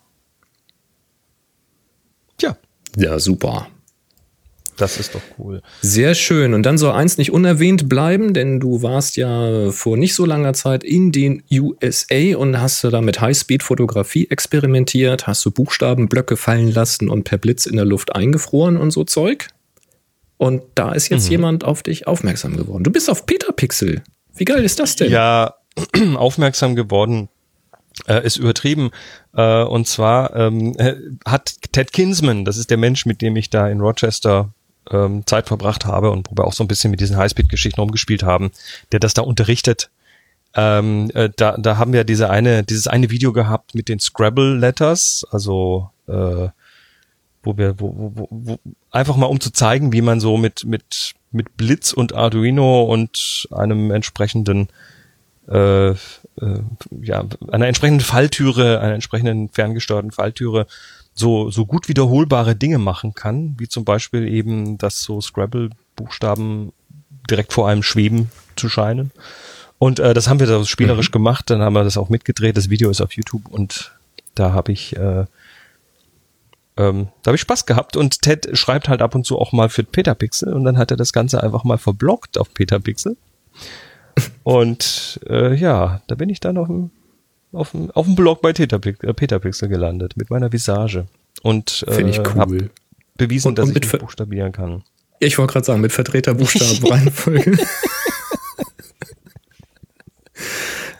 Tja. 2.37 2.57
Ja, 2.95 3.19
super. 3.19 3.67
Das 4.77 4.99
ist 4.99 5.13
doch 5.13 5.21
cool. 5.37 5.61
Sehr 5.81 6.15
schön. 6.15 6.53
Und 6.53 6.63
dann 6.63 6.77
soll 6.77 6.91
eins 6.93 7.17
nicht 7.17 7.31
unerwähnt 7.31 7.87
bleiben, 7.87 8.33
denn 8.33 8.59
du 8.59 8.81
warst 8.81 9.17
ja 9.17 9.71
vor 9.71 9.97
nicht 9.97 10.15
so 10.15 10.25
langer 10.25 10.53
Zeit 10.53 10.83
in 10.83 11.11
den 11.11 11.43
USA 11.51 12.37
und 12.37 12.59
hast 12.59 12.83
da 12.83 13.01
mit 13.01 13.21
Highspeed-Fotografie 13.21 14.27
experimentiert, 14.29 15.27
hast 15.27 15.45
du 15.45 15.51
Buchstabenblöcke 15.51 16.37
fallen 16.37 16.71
lassen 16.71 17.09
und 17.09 17.23
per 17.23 17.37
Blitz 17.37 17.65
in 17.65 17.75
der 17.75 17.85
Luft 17.85 18.15
eingefroren 18.15 18.77
und 18.77 18.91
so 18.91 19.03
Zeug. 19.03 19.49
Und 20.37 20.63
da 20.73 20.93
ist 20.93 21.09
jetzt 21.09 21.25
mhm. 21.25 21.31
jemand 21.31 21.63
auf 21.63 21.83
dich 21.83 22.07
aufmerksam 22.07 22.57
geworden. 22.57 22.83
Du 22.83 22.91
bist 22.91 23.09
auf 23.09 23.27
Peter 23.27 23.51
Pixel. 23.51 24.01
Wie 24.33 24.45
geil 24.45 24.63
ist 24.63 24.79
das 24.79 24.95
denn? 24.95 25.11
Ja, 25.11 25.55
aufmerksam 26.15 26.75
geworden 26.75 27.29
äh, 28.07 28.25
ist 28.25 28.37
übertrieben. 28.37 28.91
Äh, 29.35 29.63
und 29.63 29.87
zwar 29.87 30.35
ähm, 30.35 30.73
äh, 30.77 30.95
hat 31.25 31.53
Ted 31.71 31.93
Kinsman, 31.93 32.45
das 32.45 32.57
ist 32.57 32.69
der 32.69 32.77
Mensch, 32.77 33.05
mit 33.05 33.21
dem 33.21 33.35
ich 33.35 33.49
da 33.49 33.69
in 33.69 33.81
Rochester 33.81 34.53
ähm, 34.89 35.25
Zeit 35.25 35.47
verbracht 35.47 35.85
habe 35.85 36.11
und 36.11 36.29
wo 36.29 36.37
wir 36.37 36.45
auch 36.45 36.53
so 36.53 36.63
ein 36.63 36.67
bisschen 36.67 36.91
mit 36.91 36.99
diesen 36.99 37.17
Highspeed-Geschichten 37.17 37.79
rumgespielt 37.79 38.23
haben, 38.23 38.51
der 38.91 38.99
das 38.99 39.13
da 39.13 39.21
unterrichtet. 39.21 39.89
Ähm, 40.53 41.09
äh, 41.13 41.29
da, 41.35 41.55
da 41.57 41.77
haben 41.77 41.93
wir 41.93 42.03
diese 42.03 42.29
eine, 42.29 42.63
dieses 42.63 42.87
eine 42.87 43.09
Video 43.09 43.31
gehabt 43.31 43.75
mit 43.75 43.87
den 43.87 43.99
Scrabble-Letters, 43.99 45.25
also 45.31 45.89
äh, 46.07 46.49
wo 47.43 47.57
wir, 47.57 47.79
wo, 47.79 48.11
wo, 48.15 48.27
wo, 48.29 48.59
einfach 48.91 49.15
mal 49.15 49.27
um 49.27 49.39
zu 49.39 49.51
zeigen, 49.51 49.93
wie 49.93 50.01
man 50.01 50.19
so 50.19 50.37
mit, 50.37 50.65
mit, 50.65 51.13
mit 51.31 51.57
Blitz 51.57 51.93
und 51.93 52.13
Arduino 52.13 52.83
und 52.83 53.47
einem 53.51 53.91
entsprechenden 53.91 54.67
äh, 55.47 55.89
äh, 55.89 55.95
ja, 57.01 57.25
einer 57.51 57.67
entsprechenden 57.67 58.01
Falltüre, 58.01 58.79
einer 58.79 58.93
entsprechenden 58.93 59.49
ferngesteuerten 59.49 60.11
Falltüre 60.11 60.67
so, 61.13 61.51
so 61.51 61.65
gut 61.65 61.87
wiederholbare 61.87 62.55
Dinge 62.55 62.77
machen 62.77 63.13
kann, 63.13 63.55
wie 63.57 63.67
zum 63.67 63.85
Beispiel 63.85 64.27
eben, 64.27 64.77
dass 64.77 65.01
so 65.01 65.21
Scrabble-Buchstaben 65.21 66.71
direkt 67.29 67.53
vor 67.53 67.67
einem 67.67 67.83
schweben 67.83 68.31
zu 68.55 68.69
scheinen. 68.69 69.11
Und 69.77 69.99
äh, 69.99 70.13
das 70.13 70.27
haben 70.27 70.39
wir 70.39 70.47
da 70.47 70.63
spielerisch 70.63 71.09
mhm. 71.09 71.13
gemacht, 71.13 71.49
dann 71.49 71.61
haben 71.61 71.73
wir 71.73 71.83
das 71.83 71.97
auch 71.97 72.09
mitgedreht. 72.09 72.57
Das 72.57 72.69
Video 72.69 72.89
ist 72.89 73.01
auf 73.01 73.13
YouTube 73.13 73.47
und 73.49 73.91
da 74.35 74.53
habe 74.53 74.71
ich 74.71 74.95
äh, 74.95 75.25
ähm, 76.77 77.09
da 77.21 77.29
habe 77.29 77.35
ich 77.35 77.41
Spaß 77.41 77.65
gehabt 77.65 77.97
und 77.97 78.21
Ted 78.21 78.57
schreibt 78.57 78.87
halt 78.87 79.01
ab 79.01 79.15
und 79.15 79.25
zu 79.25 79.37
auch 79.37 79.51
mal 79.51 79.69
für 79.69 79.83
Petapixel 79.83 80.53
und 80.53 80.63
dann 80.63 80.77
hat 80.77 80.91
er 80.91 80.97
das 80.97 81.13
Ganze 81.13 81.43
einfach 81.43 81.63
mal 81.63 81.77
verblockt 81.77 82.37
auf 82.37 82.53
Petapixel. 82.53 83.17
Und 84.43 85.21
äh, 85.29 85.55
ja, 85.55 86.01
da 86.07 86.15
bin 86.15 86.29
ich 86.29 86.39
dann 86.41 86.57
auf 86.57 86.67
dem, 86.67 86.91
auf 87.51 87.71
dem, 87.71 87.91
auf 87.91 88.05
dem 88.05 88.15
Blog 88.15 88.41
bei 88.41 88.53
Petapixel, 88.53 89.09
äh, 89.09 89.13
Petapixel 89.13 89.69
gelandet 89.69 90.17
mit 90.17 90.29
meiner 90.29 90.51
Visage. 90.51 91.05
Und 91.41 91.85
äh, 91.87 92.01
ich 92.01 92.19
cool. 92.35 92.69
bewiesen, 93.17 93.49
und, 93.49 93.57
dass 93.57 93.69
und 93.69 93.83
ich 93.83 93.91
buchstabieren 93.91 94.51
kann. 94.51 94.83
Ich 95.19 95.37
wollte 95.37 95.53
gerade 95.53 95.65
sagen, 95.65 95.81
mit 95.81 95.91
Vertreterbuchstabenreihenfolge. 95.91 97.57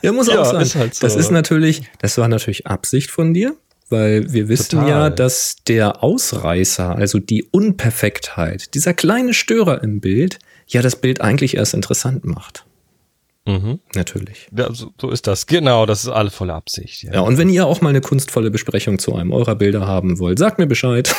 ja, 0.01 0.11
muss 0.11 0.27
ja, 0.27 0.41
auch 0.41 0.45
sein. 0.45 0.67
Halt 0.79 0.95
so. 0.95 1.05
Das 1.05 1.15
ist 1.15 1.31
natürlich, 1.31 1.83
das 1.99 2.17
war 2.17 2.27
natürlich 2.27 2.67
Absicht 2.67 3.09
von 3.09 3.33
dir, 3.33 3.55
weil 3.89 4.31
wir 4.31 4.47
wissen 4.47 4.79
Total. 4.79 4.89
ja, 4.89 5.09
dass 5.09 5.55
der 5.67 6.03
Ausreißer, 6.03 6.95
also 6.95 7.19
die 7.19 7.43
Unperfektheit, 7.43 8.75
dieser 8.75 8.93
kleine 8.93 9.33
Störer 9.33 9.83
im 9.83 10.01
Bild, 10.01 10.39
ja 10.67 10.81
das 10.81 10.95
Bild 10.95 11.21
eigentlich 11.21 11.57
erst 11.57 11.73
interessant 11.73 12.23
macht. 12.25 12.65
Mhm. 13.45 13.79
Natürlich. 13.95 14.47
Ja, 14.55 14.71
so, 14.71 14.91
so, 14.99 15.09
ist 15.09 15.25
das. 15.25 15.47
Genau, 15.47 15.85
das 15.85 16.03
ist 16.03 16.09
alle 16.09 16.29
volle 16.29 16.53
Absicht. 16.53 17.03
Ja. 17.03 17.13
ja, 17.13 17.19
und 17.21 17.37
wenn 17.37 17.49
ihr 17.49 17.65
auch 17.65 17.81
mal 17.81 17.89
eine 17.89 18.01
kunstvolle 18.01 18.51
Besprechung 18.51 18.99
zu 18.99 19.15
einem 19.15 19.33
eurer 19.33 19.55
Bilder 19.55 19.87
haben 19.87 20.19
wollt, 20.19 20.37
sagt 20.37 20.59
mir 20.59 20.67
Bescheid. 20.67 21.13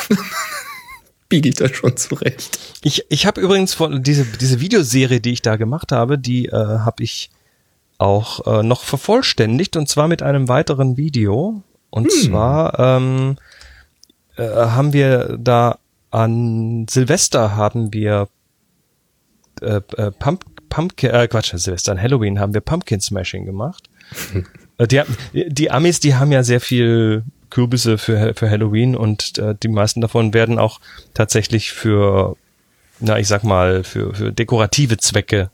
Biege 1.29 1.49
ich 1.49 1.55
das 1.55 1.71
schon 1.71 1.97
zurecht. 1.97 2.59
Ich, 2.83 3.05
ich 3.09 3.25
habe 3.25 3.41
übrigens 3.41 3.73
von 3.73 4.03
diese, 4.03 4.25
diese 4.25 4.61
Videoserie, 4.61 5.19
die 5.19 5.31
ich 5.31 5.41
da 5.41 5.57
gemacht 5.57 5.91
habe, 5.91 6.17
die 6.17 6.45
äh, 6.45 6.51
habe 6.51 7.03
ich 7.03 7.29
auch 7.97 8.45
äh, 8.47 8.63
noch 8.63 8.83
vervollständigt 8.83 9.75
und 9.75 9.89
zwar 9.89 10.07
mit 10.07 10.21
einem 10.21 10.47
weiteren 10.47 10.95
Video. 10.95 11.61
Und 11.89 12.11
hm. 12.11 12.21
zwar 12.21 12.79
ähm, 12.79 13.35
äh, 14.37 14.43
haben 14.47 14.93
wir 14.93 15.37
da 15.39 15.77
an 16.11 16.85
Silvester 16.89 17.55
haben 17.55 17.91
wir 17.91 18.27
äh, 19.61 19.81
äh, 19.97 20.11
Pump 20.11 20.45
Pumpkin, 20.73 21.11
äh, 21.11 21.27
Quatsch, 21.27 21.53
Silvester, 21.55 21.91
an 21.91 22.01
Halloween 22.01 22.39
haben 22.39 22.55
wir 22.55 22.61
Pumpkin 22.61 22.99
Smashing 22.99 23.45
gemacht. 23.45 23.89
Äh, 24.79 24.87
die, 24.87 25.03
die 25.33 25.69
Amis, 25.69 25.99
die 25.99 26.15
haben 26.15 26.31
ja 26.31 26.41
sehr 26.41 26.59
viel 26.59 27.23
Kürbisse 27.51 27.99
für, 27.99 28.33
für 28.33 28.49
Halloween 28.49 28.95
und 28.95 29.37
äh, 29.37 29.53
die 29.61 29.67
meisten 29.67 30.01
davon 30.01 30.33
werden 30.33 30.57
auch 30.57 30.79
tatsächlich 31.13 31.71
für, 31.71 32.35
na, 32.99 33.19
ich 33.19 33.27
sag 33.27 33.43
mal, 33.43 33.83
für, 33.83 34.15
für 34.15 34.31
dekorative 34.31 34.97
Zwecke 34.97 35.51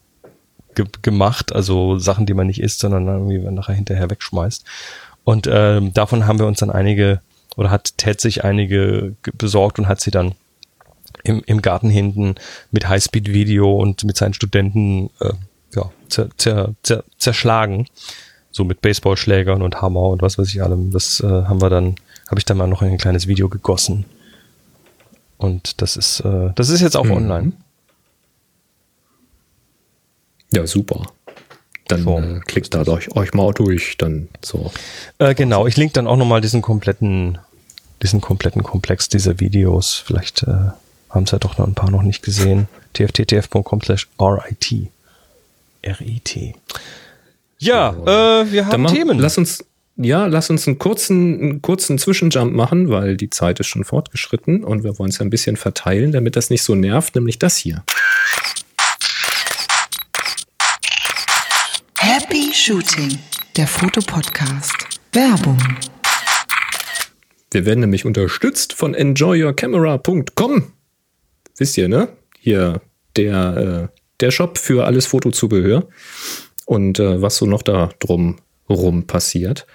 ge 0.73 0.85
gemacht, 1.01 1.53
also 1.53 1.99
Sachen, 1.99 2.25
die 2.25 2.33
man 2.33 2.47
nicht 2.47 2.61
isst, 2.61 2.79
sondern 2.79 3.05
irgendwie 3.07 3.39
nachher 3.39 3.75
hinterher 3.75 4.09
wegschmeißt. 4.09 4.63
Und 5.25 5.47
äh, 5.47 5.81
davon 5.91 6.27
haben 6.27 6.39
wir 6.39 6.47
uns 6.47 6.59
dann 6.59 6.71
einige, 6.71 7.19
oder 7.57 7.71
hat 7.71 7.97
Ted 7.97 8.21
sich 8.21 8.45
einige 8.45 9.15
besorgt 9.37 9.79
und 9.79 9.89
hat 9.89 9.99
sie 9.99 10.11
dann 10.11 10.35
im, 11.23 11.43
im 11.45 11.61
Garten 11.61 11.89
hinten 11.89 12.35
mit 12.71 12.87
Highspeed-Video 12.87 13.75
und 13.75 14.03
mit 14.03 14.17
seinen 14.17 14.33
Studenten 14.33 15.09
äh, 15.19 15.33
ja, 15.75 15.91
zer, 16.09 16.29
zer, 16.37 16.73
zer, 16.83 17.03
zerschlagen. 17.17 17.87
So 18.51 18.63
mit 18.63 18.81
Baseballschlägern 18.81 19.61
und 19.61 19.81
Hammer 19.81 20.07
und 20.09 20.21
was 20.21 20.37
weiß 20.37 20.47
ich 20.49 20.63
allem. 20.63 20.91
Das 20.91 21.19
äh, 21.19 21.27
haben 21.27 21.61
wir 21.61 21.69
dann, 21.69 21.95
habe 22.27 22.39
ich 22.39 22.45
dann 22.45 22.57
mal 22.57 22.67
noch 22.67 22.81
in 22.81 22.89
ein 22.89 22.97
kleines 22.97 23.27
Video 23.27 23.47
gegossen. 23.47 24.05
Und 25.37 25.81
das 25.81 25.95
ist, 25.95 26.19
äh, 26.21 26.51
das 26.55 26.69
ist 26.69 26.81
jetzt 26.81 26.97
auch 26.97 27.05
mhm. 27.05 27.11
online. 27.11 27.51
Ja, 30.51 30.65
super. 30.65 31.03
Dann 31.87 32.07
äh, 32.07 32.39
klickt 32.41 32.73
da 32.73 32.85
euch, 32.87 33.15
euch 33.15 33.33
mal 33.33 33.53
durch, 33.53 33.97
dann 33.97 34.29
so. 34.43 34.71
Äh, 35.17 35.33
genau, 35.33 35.65
ich 35.65 35.77
link 35.77 35.93
dann 35.93 36.07
auch 36.07 36.17
nochmal 36.17 36.41
diesen 36.41 36.61
kompletten, 36.61 37.37
diesen 38.01 38.21
kompletten 38.21 38.63
Komplex 38.63 39.09
dieser 39.09 39.39
Videos. 39.39 39.95
Vielleicht 39.95 40.43
äh, 40.43 40.71
haben 41.09 41.23
es 41.23 41.31
ja 41.31 41.39
doch 41.39 41.57
noch 41.57 41.67
ein 41.67 41.75
paar 41.75 41.91
noch 41.91 42.03
nicht 42.03 42.23
gesehen. 42.23 42.67
tfttf.com 42.93 43.81
slash 43.81 44.07
RIT. 44.19 44.89
R-I-T. 45.81 46.55
Ja, 47.57 47.89
äh, 47.89 48.51
wir 48.51 48.67
haben 48.67 48.83
mach, 48.83 48.91
Themen. 48.91 49.19
Lass 49.19 49.37
uns, 49.37 49.65
ja, 49.97 50.27
lass 50.27 50.49
uns 50.49 50.67
einen 50.67 50.79
kurzen, 50.79 51.41
einen 51.41 51.61
kurzen 51.61 51.97
Zwischenjump 51.97 52.53
machen, 52.53 52.89
weil 52.89 53.17
die 53.17 53.29
Zeit 53.29 53.59
ist 53.59 53.67
schon 53.67 53.83
fortgeschritten 53.83 54.63
und 54.63 54.83
wir 54.83 54.97
wollen 54.97 55.09
es 55.09 55.17
ja 55.17 55.25
ein 55.25 55.29
bisschen 55.29 55.57
verteilen, 55.57 56.11
damit 56.11 56.35
das 56.35 56.49
nicht 56.49 56.63
so 56.63 56.75
nervt, 56.75 57.15
nämlich 57.15 57.39
das 57.39 57.57
hier. 57.57 57.83
Happy 61.97 62.53
Shooting, 62.53 63.19
der 63.57 63.67
Fotopodcast. 63.67 64.75
Werbung. 65.11 65.57
Wir 67.51 67.65
werden 67.65 67.79
nämlich 67.79 68.05
unterstützt 68.05 68.73
von 68.73 68.93
enjoyyourcamera.com. 68.93 70.71
Wisst 71.59 71.77
ihr, 71.77 71.89
ne? 71.89 72.09
Hier 72.39 72.81
der, 73.15 73.89
äh, 73.91 73.99
der 74.19 74.31
Shop 74.31 74.57
für 74.57 74.85
alles 74.85 75.05
Fotozubehör 75.05 75.87
und 76.65 76.99
äh, 76.99 77.21
was 77.21 77.37
so 77.37 77.45
noch 77.45 77.61
da 77.61 77.89
drum 77.99 78.37
rum 78.69 79.07
passiert. 79.07 79.67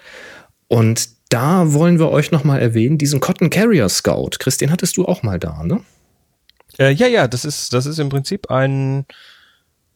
Und 0.68 1.08
da 1.28 1.72
wollen 1.72 1.98
wir 1.98 2.10
euch 2.10 2.30
nochmal 2.30 2.60
erwähnen, 2.60 2.96
diesen 2.96 3.20
Cotton 3.20 3.50
Carrier 3.50 3.88
Scout. 3.88 4.30
Christian, 4.38 4.70
hattest 4.70 4.96
du 4.96 5.04
auch 5.04 5.22
mal 5.22 5.38
da, 5.38 5.62
ne? 5.64 5.80
Äh, 6.78 6.92
ja, 6.92 7.06
ja, 7.06 7.28
das 7.28 7.44
ist, 7.44 7.72
das 7.72 7.86
ist 7.86 7.98
im 7.98 8.08
Prinzip 8.08 8.50
ein, 8.50 9.04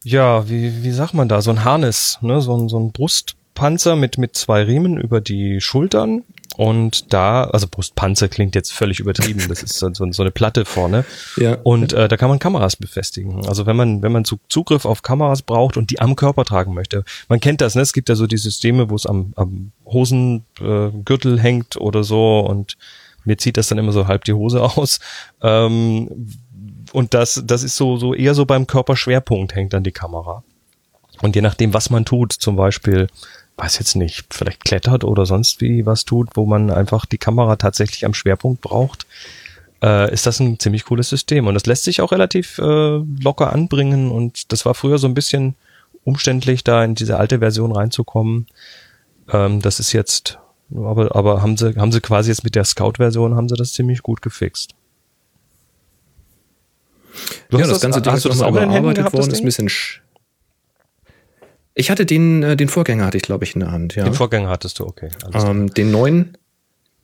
ja, 0.03 0.47
wie, 0.49 0.83
wie 0.83 0.91
sagt 0.91 1.13
man 1.13 1.27
da, 1.27 1.41
so 1.41 1.49
ein 1.49 1.63
Harness, 1.63 2.19
ne? 2.21 2.41
so, 2.41 2.55
ein 2.55 2.69
so 2.69 2.79
ein 2.79 2.91
Brustpanzer 2.91 3.95
mit, 3.95 4.17
mit 4.17 4.35
zwei 4.35 4.63
Riemen 4.63 4.97
über 4.97 5.21
die 5.21 5.59
Schultern 5.59 6.23
und 6.59 7.13
da, 7.13 7.45
also 7.45 7.67
Brustpanzer 7.71 8.27
klingt 8.27 8.53
jetzt 8.53 8.73
völlig 8.73 8.99
übertrieben, 8.99 9.45
das 9.47 9.63
ist 9.63 9.79
so, 9.79 9.89
so 9.93 10.23
eine 10.23 10.31
Platte 10.31 10.65
vorne. 10.65 11.05
Ja. 11.37 11.57
Und 11.63 11.93
äh, 11.93 12.09
da 12.09 12.17
kann 12.17 12.27
man 12.27 12.37
Kameras 12.37 12.75
befestigen. 12.75 13.47
Also 13.47 13.65
wenn 13.65 13.77
man, 13.77 14.01
wenn 14.01 14.11
man 14.11 14.25
Zugriff 14.25 14.83
auf 14.83 15.01
Kameras 15.01 15.41
braucht 15.41 15.77
und 15.77 15.89
die 15.89 16.01
am 16.01 16.17
Körper 16.17 16.43
tragen 16.43 16.73
möchte. 16.73 17.05
Man 17.29 17.39
kennt 17.39 17.61
das, 17.61 17.75
ne? 17.75 17.81
Es 17.81 17.93
gibt 17.93 18.09
ja 18.09 18.15
so 18.15 18.27
die 18.27 18.35
Systeme, 18.35 18.89
wo 18.89 18.95
es 18.95 19.05
am, 19.05 19.31
am 19.37 19.71
Hosengürtel 19.85 21.37
äh, 21.37 21.41
hängt 21.41 21.77
oder 21.77 22.03
so 22.03 22.41
und 22.41 22.75
mir 23.23 23.37
zieht 23.37 23.55
das 23.55 23.69
dann 23.69 23.77
immer 23.77 23.93
so 23.93 24.07
halb 24.07 24.25
die 24.25 24.33
Hose 24.33 24.61
aus. 24.61 24.99
Ähm, 25.41 26.27
und 26.91 27.13
das, 27.13 27.41
das 27.45 27.63
ist 27.63 27.77
so, 27.77 27.95
so 27.95 28.13
eher 28.13 28.35
so 28.35 28.43
beim 28.43 28.67
Körperschwerpunkt 28.67 29.55
hängt 29.55 29.71
dann 29.71 29.85
die 29.85 29.93
Kamera. 29.93 30.43
Und 31.21 31.37
je 31.37 31.41
nachdem, 31.41 31.73
was 31.73 31.89
man 31.89 32.03
tut, 32.03 32.33
zum 32.33 32.57
Beispiel 32.57 33.07
weiß 33.59 33.79
jetzt 33.79 33.95
nicht, 33.95 34.33
vielleicht 34.33 34.63
klettert 34.63 35.03
oder 35.03 35.25
sonst 35.25 35.59
wie 35.61 35.85
was 35.85 36.05
tut, 36.05 36.29
wo 36.35 36.45
man 36.45 36.71
einfach 36.71 37.05
die 37.05 37.17
Kamera 37.17 37.57
tatsächlich 37.57 38.05
am 38.05 38.13
Schwerpunkt 38.13 38.61
braucht, 38.61 39.05
äh, 39.83 40.11
ist 40.13 40.25
das 40.25 40.39
ein 40.39 40.59
ziemlich 40.59 40.85
cooles 40.85 41.09
System. 41.09 41.47
Und 41.47 41.53
das 41.53 41.65
lässt 41.65 41.83
sich 41.83 42.01
auch 42.01 42.11
relativ 42.11 42.57
äh, 42.59 42.97
locker 43.21 43.51
anbringen. 43.53 44.11
Und 44.11 44.51
das 44.51 44.65
war 44.65 44.73
früher 44.75 44.97
so 44.97 45.07
ein 45.07 45.13
bisschen 45.13 45.55
umständlich, 46.05 46.63
da 46.63 46.83
in 46.83 46.95
diese 46.95 47.17
alte 47.17 47.39
Version 47.39 47.71
reinzukommen. 47.71 48.47
Ähm, 49.31 49.61
das 49.61 49.79
ist 49.79 49.91
jetzt, 49.91 50.39
aber, 50.73 51.15
aber 51.15 51.41
haben 51.41 51.57
sie, 51.57 51.75
haben 51.75 51.91
sie 51.91 52.01
quasi 52.01 52.29
jetzt 52.29 52.43
mit 52.43 52.55
der 52.55 52.63
Scout-Version 52.63 53.35
haben 53.35 53.49
sie 53.49 53.55
das 53.55 53.73
ziemlich 53.73 54.01
gut 54.01 54.21
gefixt. 54.21 54.73
Du 57.49 57.57
ja, 57.57 57.63
hast 57.63 57.71
das 57.71 57.81
ganze 57.81 58.01
Ding 58.01 58.13
ist 58.13 58.25
das 58.25 58.41
auch 58.41 58.49
überarbeitet 58.49 59.05
das 59.05 59.13
worden, 59.13 59.31
ist 59.31 59.39
ein 59.39 59.45
bisschen. 59.45 59.67
sch- 59.67 59.99
Ich 61.79 61.89
hatte 61.89 62.05
den, 62.05 62.43
äh, 62.43 62.57
den 62.57 62.67
Vorgänger 62.67 63.05
hatte 63.05 63.15
ich, 63.15 63.23
glaube 63.23 63.45
ich, 63.45 63.55
in 63.55 63.61
der 63.61 63.71
Hand, 63.71 63.95
ja. 63.95 64.03
Den 64.03 64.13
Vorgänger 64.13 64.49
hattest 64.49 64.79
du, 64.79 64.85
okay. 64.85 65.07
Ähm, 65.33 65.73
den 65.73 65.91
neuen, 65.91 66.37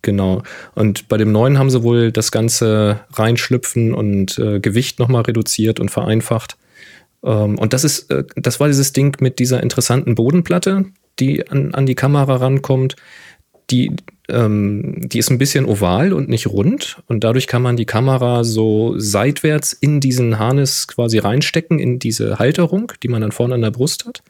genau. 0.02 0.44
Und 0.74 1.08
bei 1.08 1.16
dem 1.16 1.32
neuen 1.32 1.58
haben 1.58 1.70
sie 1.70 1.82
wohl 1.82 2.12
das 2.12 2.30
ganze 2.30 3.00
Reinschlüpfen 3.14 3.94
und 3.94 4.38
äh, 4.38 4.60
Gewicht 4.60 5.00
nochmal 5.00 5.22
reduziert 5.22 5.80
und 5.80 5.92
vereinfacht. 5.92 6.58
Ähm, 7.24 7.58
und 7.58 7.72
das 7.72 7.86
ist, 7.86 8.12
äh, 8.12 8.26
das 8.36 8.60
war 8.60 8.68
dieses 8.68 8.92
Ding 8.92 9.16
mit 9.22 9.40
dieser 9.40 9.64
interessanten 9.64 10.14
Bodenplatte, 10.14 10.84
die 11.20 11.48
an, 11.48 11.74
an 11.74 11.86
die 11.86 11.96
Kamera 11.96 12.36
rankommt. 12.36 12.98
Die, 13.70 13.96
ähm, 14.28 15.08
die 15.08 15.20
ist 15.20 15.32
ein 15.32 15.38
bisschen 15.38 15.66
oval 15.66 16.12
und 16.12 16.28
nicht 16.28 16.48
rund. 16.48 17.02
Und 17.08 17.24
dadurch 17.24 17.48
kann 17.48 17.62
man 17.62 17.78
die 17.78 17.86
Kamera 17.86 18.44
so 18.44 18.96
seitwärts 18.98 19.72
in 19.72 20.02
diesen 20.02 20.38
Harness 20.38 20.90
quasi 20.90 21.18
reinstecken, 21.18 21.80
in 21.80 21.98
diese 21.98 22.40
Halterung, 22.40 22.92
die 23.02 23.08
man 23.08 23.22
dann 23.22 23.32
vorne 23.32 23.56
an 23.56 23.62
der 23.62 23.72
Brust 23.72 24.06
hat. 24.06 24.22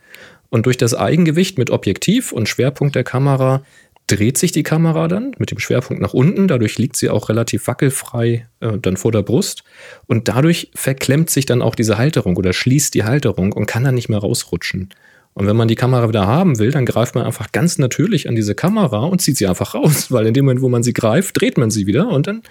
Und 0.50 0.66
durch 0.66 0.78
das 0.78 0.94
Eigengewicht 0.94 1.58
mit 1.58 1.70
Objektiv 1.70 2.32
und 2.32 2.48
Schwerpunkt 2.50 2.96
der 2.96 3.04
Kamera 3.04 3.64
dreht 4.08 4.38
sich 4.38 4.52
die 4.52 4.64
Kamera 4.64 5.08
dann 5.08 5.32
mit 5.40 5.52
dem 5.52 5.60
Schwerpunkt 5.60 6.02
nach 6.02 6.14
unten. 6.14 6.48
Dadurch 6.48 6.78
liegt 6.78 6.96
sie 6.96 7.10
auch 7.10 7.30
relativ 7.30 7.68
wackelfrei 7.68 8.48
äh, 8.60 8.78
dann 8.78 8.98
vor 8.98 9.12
der 9.12 9.24
Brust. 9.24 9.64
Und 10.06 10.28
dadurch 10.28 10.72
verklemmt 10.76 11.30
sich 11.30 11.46
dann 11.46 11.62
auch 11.62 11.76
diese 11.76 11.98
Halterung 11.98 12.38
oder 12.38 12.54
schließt 12.54 12.94
die 12.94 13.04
Halterung 13.04 13.54
und 13.54 13.66
kann 13.66 13.84
dann 13.84 13.96
nicht 13.96 14.10
mehr 14.10 14.20
rausrutschen. 14.20 14.90
Und 15.34 15.48
wenn 15.48 15.58
man 15.58 15.68
die 15.68 15.76
Kamera 15.76 16.08
wieder 16.08 16.28
haben 16.28 16.60
will, 16.60 16.72
dann 16.72 16.86
greift 16.86 17.16
man 17.16 17.26
einfach 17.26 17.52
ganz 17.52 17.78
natürlich 17.78 18.30
an 18.30 18.36
diese 18.36 18.56
Kamera 18.56 19.00
und 19.00 19.22
zieht 19.22 19.38
sie 19.38 19.48
einfach 19.48 19.74
raus, 19.74 20.08
weil 20.12 20.28
in 20.28 20.34
dem 20.34 20.46
Moment, 20.46 20.62
wo 20.62 20.70
man 20.70 20.84
sie 20.84 20.94
greift, 20.94 21.42
dreht 21.42 21.58
man 21.58 21.72
sie 21.72 21.88
wieder 21.88 22.08
und 22.08 22.28
dann 22.28 22.44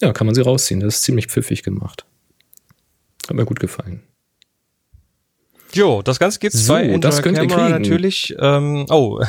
ja, 0.00 0.12
kann 0.12 0.26
man 0.26 0.34
sie 0.34 0.40
rausziehen. 0.40 0.80
Das 0.80 0.96
ist 0.96 1.02
ziemlich 1.02 1.26
pfiffig 1.26 1.62
gemacht. 1.62 2.04
Hat 3.28 3.36
mir 3.36 3.44
gut 3.44 3.60
gefallen. 3.60 4.02
Jo, 5.74 6.02
das 6.02 6.18
Ganze 6.18 6.38
gibt's 6.38 6.66
So, 6.66 6.74
bei 6.74 6.96
das 6.98 7.18
Enjoy 7.18 7.22
könnt 7.22 7.38
ihr 7.38 7.48
Camera 7.48 7.68
kriegen. 7.68 7.82
natürlich. 7.82 8.34
Ähm, 8.38 8.86
oh, 8.90 9.20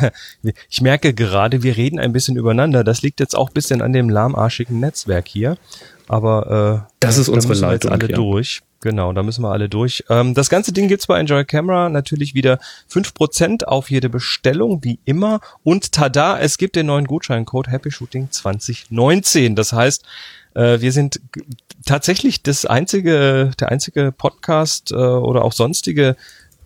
ich 0.70 0.82
merke 0.82 1.14
gerade, 1.14 1.64
wir 1.64 1.78
reden 1.78 2.00
ein 2.00 2.14
bisschen 2.14 2.36
übereinander. 2.36 2.84
Das 2.84 3.02
liegt 3.02 3.20
jetzt 3.20 3.36
auch 3.36 3.50
ein 3.50 3.54
bisschen 3.54 3.82
an 3.82 3.94
dem 3.94 4.10
lahmarschigen 4.10 4.80
Netzwerk 4.80 5.28
hier. 5.28 5.58
Aber 6.08 6.86
äh, 6.86 6.94
Das 7.00 7.18
ist 7.18 7.30
da 7.30 7.34
unsere 7.34 7.52
müssen 7.52 7.62
wir 7.68 7.74
jetzt 7.74 7.84
Leitung, 7.86 8.02
alle 8.02 8.10
ja. 8.10 8.16
durch. 8.16 8.62
Genau, 8.82 9.14
da 9.14 9.24
müssen 9.24 9.42
wir 9.44 9.52
alle 9.52 9.70
durch. 9.70 10.04
Ähm, 10.10 10.34
das 10.34 10.50
ganze 10.50 10.74
Ding 10.74 10.90
gibt's 10.90 11.08
bei 11.08 11.18
Enjoy 11.18 11.46
Camera 11.46 11.88
natürlich 11.88 12.34
wieder 12.36 12.60
5% 12.92 13.64
auf 13.64 13.90
jede 13.90 14.10
Bestellung, 14.10 14.84
wie 14.84 15.00
immer. 15.06 15.40
Und 15.64 15.94
tada, 15.94 16.38
es 16.38 16.58
gibt 16.58 16.76
den 16.76 16.88
neuen 16.88 17.06
Gutscheincode 17.06 17.70
Happy 17.70 17.92
Shooting 17.92 18.30
2019. 18.30 19.56
Das 19.56 19.72
heißt, 19.72 20.04
äh, 20.56 20.82
wir 20.82 20.92
sind 20.92 21.20
tatsächlich 21.86 22.44
das 22.44 22.66
einzige, 22.66 23.52
der 23.60 23.70
einzige 23.70 24.12
Podcast 24.12 24.92
äh, 24.92 24.96
oder 24.96 25.44
auch 25.44 25.54
sonstige 25.54 26.16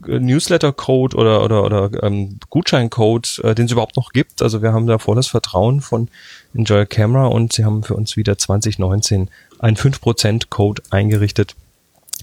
äh, 0.06 0.20
Newsletter-Code 0.20 1.18
oder, 1.18 1.44
oder, 1.44 1.64
oder 1.64 2.04
ähm, 2.04 2.40
Gutscheincode, 2.50 3.42
äh, 3.44 3.56
den 3.56 3.66
es 3.66 3.72
überhaupt 3.72 3.96
noch 3.96 4.12
gibt. 4.12 4.42
Also 4.42 4.62
wir 4.62 4.74
haben 4.74 4.88
da 4.88 4.98
volles 5.00 5.28
Vertrauen 5.28 5.82
von 5.82 6.10
Enjoy 6.54 6.86
Camera 6.86 7.28
und 7.28 7.54
sie 7.54 7.66
haben 7.66 7.84
für 7.84 7.96
uns 7.96 8.18
wieder 8.18 8.38
2019 8.38 9.30
einen 9.60 9.78
5% 9.78 10.50
Code 10.50 10.82
eingerichtet, 10.92 11.56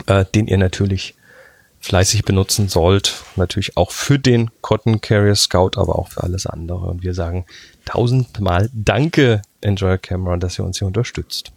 äh, 0.07 0.25
den 0.35 0.47
ihr 0.47 0.59
natürlich 0.59 1.15
fleißig 1.81 2.25
benutzen 2.25 2.69
sollt. 2.69 3.23
Natürlich 3.37 3.77
auch 3.77 3.91
für 3.91 4.19
den 4.19 4.51
Cotton 4.63 5.01
Carrier 5.01 5.35
Scout, 5.35 5.73
aber 5.77 5.99
auch 5.99 6.09
für 6.09 6.23
alles 6.23 6.47
andere. 6.47 6.87
Und 6.87 7.03
wir 7.03 7.13
sagen 7.13 7.45
tausendmal 7.85 8.71
Danke, 8.73 9.43
Enjoy 9.61 9.99
Camera, 9.99 10.37
dass 10.37 10.59
ihr 10.59 10.65
uns 10.65 10.79
hier 10.79 10.87
unterstützt. 10.87 11.54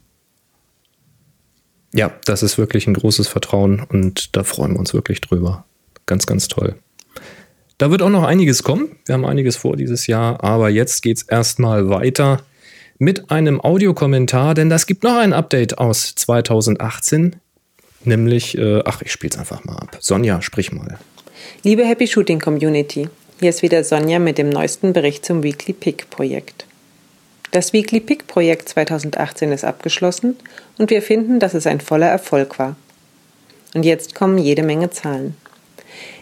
Ja, 1.93 2.11
das 2.25 2.43
ist 2.43 2.57
wirklich 2.57 2.87
ein 2.87 2.93
großes 2.93 3.27
Vertrauen 3.27 3.81
und 3.81 4.35
da 4.35 4.43
freuen 4.43 4.73
wir 4.73 4.79
uns 4.79 4.93
wirklich 4.93 5.21
drüber. 5.21 5.65
Ganz, 6.05 6.25
ganz 6.25 6.47
toll. 6.47 6.75
Da 7.77 7.91
wird 7.91 8.01
auch 8.01 8.09
noch 8.09 8.23
einiges 8.23 8.63
kommen. 8.63 8.95
Wir 9.05 9.13
haben 9.13 9.25
einiges 9.25 9.55
vor 9.55 9.77
dieses 9.77 10.07
Jahr, 10.07 10.43
aber 10.43 10.69
jetzt 10.69 11.01
geht's 11.03 11.23
erstmal 11.23 11.89
weiter 11.89 12.41
mit 12.97 13.29
einem 13.29 13.61
Audiokommentar, 13.61 14.55
denn 14.55 14.69
das 14.69 14.87
gibt 14.87 15.03
noch 15.03 15.17
ein 15.17 15.33
Update 15.33 15.77
aus 15.77 16.15
2018. 16.15 17.35
Nämlich, 18.03 18.57
äh, 18.57 18.81
ach, 18.85 19.01
ich 19.01 19.11
spiel's 19.11 19.37
einfach 19.37 19.63
mal 19.63 19.75
ab. 19.75 19.97
Sonja, 19.99 20.41
sprich 20.41 20.71
mal. 20.71 20.97
Liebe 21.63 21.85
Happy 21.85 22.07
Shooting 22.07 22.39
Community, 22.39 23.09
hier 23.39 23.49
ist 23.49 23.61
wieder 23.61 23.83
Sonja 23.83 24.19
mit 24.19 24.37
dem 24.37 24.49
neuesten 24.49 24.93
Bericht 24.93 25.25
zum 25.25 25.43
Weekly 25.43 25.73
Pick 25.73 26.09
Projekt. 26.09 26.66
Das 27.51 27.71
Weekly 27.71 28.01
Pick 28.01 28.27
Projekt 28.27 28.69
2018 28.69 29.51
ist 29.51 29.63
abgeschlossen 29.63 30.35
und 30.77 30.89
wir 30.89 31.01
finden, 31.01 31.39
dass 31.39 31.53
es 31.53 31.65
ein 31.65 31.79
voller 31.79 32.07
Erfolg 32.07 32.59
war. 32.59 32.75
Und 33.73 33.83
jetzt 33.83 34.15
kommen 34.15 34.37
jede 34.37 34.63
Menge 34.63 34.89
Zahlen. 34.89 35.35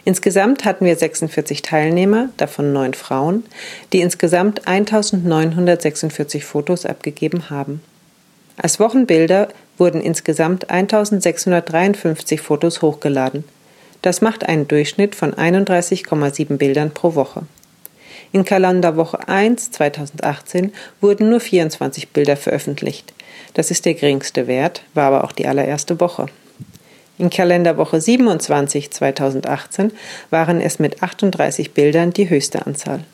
Insgesamt 0.04 0.64
hatten 0.64 0.84
wir 0.84 0.94
46 0.94 1.62
Teilnehmer, 1.62 2.28
davon 2.36 2.72
neun 2.72 2.94
Frauen, 2.94 3.44
die 3.92 4.00
insgesamt 4.00 4.68
1946 4.68 6.44
Fotos 6.44 6.86
abgegeben 6.86 7.50
haben. 7.50 7.82
Als 8.56 8.78
Wochenbilder 8.78 9.48
wurden 9.78 10.00
insgesamt 10.00 10.70
1653 10.70 12.40
Fotos 12.40 12.82
hochgeladen. 12.82 13.44
Das 14.00 14.20
macht 14.20 14.48
einen 14.48 14.68
Durchschnitt 14.68 15.16
von 15.16 15.34
31,7 15.34 16.56
Bildern 16.56 16.92
pro 16.92 17.16
Woche. 17.16 17.42
In 18.32 18.44
Kalenderwoche 18.44 19.28
1 19.28 19.70
2018 19.70 20.72
wurden 21.00 21.30
nur 21.30 21.40
24 21.40 22.08
Bilder 22.10 22.36
veröffentlicht. 22.36 23.12
Das 23.54 23.70
ist 23.70 23.84
der 23.84 23.94
geringste 23.94 24.46
Wert, 24.46 24.82
war 24.94 25.06
aber 25.06 25.24
auch 25.24 25.32
die 25.32 25.46
allererste 25.46 26.00
Woche. 26.00 26.26
In 27.18 27.30
Kalenderwoche 27.30 28.00
27 28.00 28.90
2018 28.90 29.92
waren 30.30 30.60
es 30.60 30.78
mit 30.78 31.02
38 31.02 31.72
Bildern 31.72 32.12
die 32.12 32.28
höchste 32.28 32.66
Anzahl. 32.66 33.04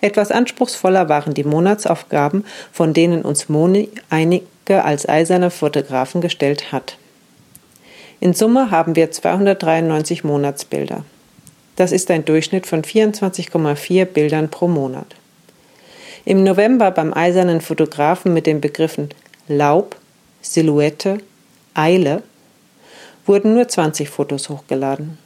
Etwas 0.00 0.32
anspruchsvoller 0.32 1.08
waren 1.08 1.34
die 1.34 1.44
Monatsaufgaben, 1.44 2.44
von 2.72 2.94
denen 2.94 3.22
uns 3.22 3.48
Moni 3.48 3.90
einige 4.10 4.84
als 4.84 5.08
eiserne 5.08 5.50
Fotografen 5.50 6.20
gestellt 6.20 6.72
hat. 6.72 6.96
In 8.20 8.34
Summe 8.34 8.70
haben 8.72 8.96
wir 8.96 9.10
293 9.10 10.24
Monatsbilder. 10.24 11.04
Das 11.78 11.92
ist 11.92 12.10
ein 12.10 12.24
Durchschnitt 12.24 12.66
von 12.66 12.82
24,4 12.82 14.04
Bildern 14.04 14.50
pro 14.50 14.66
Monat. 14.66 15.14
Im 16.24 16.42
November 16.42 16.90
beim 16.90 17.14
eisernen 17.14 17.60
Fotografen 17.60 18.34
mit 18.34 18.48
den 18.48 18.60
Begriffen 18.60 19.10
Laub, 19.46 19.94
Silhouette, 20.42 21.18
Eile 21.74 22.24
wurden 23.26 23.54
nur 23.54 23.68
20 23.68 24.10
Fotos 24.10 24.48
hochgeladen. 24.48 25.18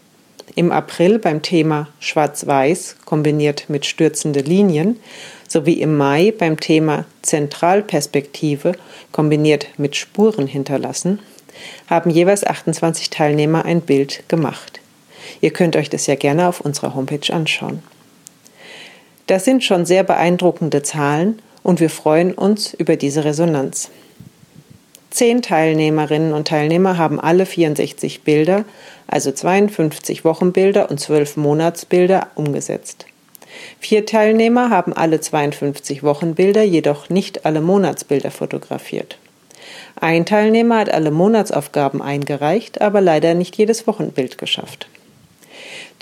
Im 0.55 0.73
April 0.73 1.19
beim 1.19 1.41
Thema 1.41 1.89
Schwarz-Weiß 2.01 2.97
kombiniert 3.07 3.71
mit 3.71 3.87
stürzende 3.87 4.41
Linien 4.41 5.01
sowie 5.49 5.81
im 5.81 5.97
Mai 5.97 6.35
beim 6.37 6.61
Thema 6.61 7.07
Zentralperspektive 7.23 8.73
kombiniert 9.11 9.69
mit 9.79 9.97
Spuren 9.97 10.47
hinterlassen 10.47 11.21
haben 11.87 12.11
jeweils 12.11 12.45
28 12.45 13.09
Teilnehmer 13.09 13.65
ein 13.65 13.81
Bild 13.81 14.25
gemacht. 14.29 14.82
Ihr 15.43 15.51
könnt 15.51 15.77
euch 15.77 15.91
das 15.91 16.07
ja 16.07 16.15
gerne 16.15 16.49
auf 16.49 16.61
unserer 16.63 16.95
Homepage 16.95 17.35
anschauen. 17.35 17.83
Das 19.27 19.45
sind 19.45 19.65
schon 19.65 19.85
sehr 19.85 20.05
beeindruckende 20.05 20.83
Zahlen 20.83 21.43
und 21.63 21.81
wir 21.81 21.91
freuen 21.91 22.33
uns 22.33 22.73
über 22.73 22.97
diese 22.97 23.25
Resonanz. 23.25 23.91
Zehn 25.11 25.43
Teilnehmerinnen 25.43 26.33
und 26.33 26.49
Teilnehmer 26.49 26.97
haben 26.97 27.21
alle 27.21 27.45
64 27.45 28.23
Bilder, 28.23 28.65
also 29.09 29.33
52 29.33 30.25
Wochenbilder 30.25 30.91
und 30.91 30.99
12 30.99 31.37
Monatsbilder 31.37 32.29
umgesetzt. 32.37 33.07
Vier 33.81 34.07
Teilnehmer 34.07 34.71
haben 34.71 34.93
alle 34.93 35.21
52 35.21 36.03
Wochenbilder, 36.03 36.63
jedoch 36.63 37.11
nicht 37.11 37.45
alle 37.45 37.61
Monatsbilder 37.61 38.31
fotografiert. 38.31 39.19
Ein 40.01 40.25
Teilnehmer 40.25 40.79
hat 40.79 40.91
alle 40.91 41.11
Monatsaufgaben 41.11 42.01
eingereicht, 42.01 42.81
aber 42.81 43.01
leider 43.01 43.35
nicht 43.35 43.57
jedes 43.57 43.87
Wochenbild 43.87 44.39
geschafft. 44.39 44.87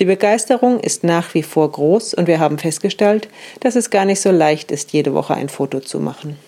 Die 0.01 0.07
Begeisterung 0.07 0.81
ist 0.81 1.05
nach 1.05 1.35
wie 1.35 1.43
vor 1.43 1.71
groß 1.71 2.15
und 2.15 2.27
wir 2.27 2.41
haben 2.41 2.57
festgestellt, 2.57 3.29
dass 3.61 3.77
es 3.77 3.91
gar 3.91 4.07
nicht 4.07 4.23
so 4.23 4.31
leicht 4.31 4.73
ist, 4.73 4.93
jede 4.93 5.13
Woche 5.13 5.35
ein 5.35 5.51
Foto 5.51 5.81
zu 5.81 6.01
machen. 6.01 6.39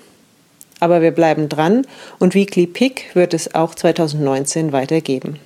Aber 0.80 1.02
wir 1.02 1.10
bleiben 1.10 1.50
dran 1.50 1.86
und 2.18 2.34
Weekly 2.34 2.66
Pick 2.66 3.14
wird 3.14 3.34
es 3.34 3.54
auch 3.54 3.74
2019 3.74 4.72
weitergeben. 4.72 5.38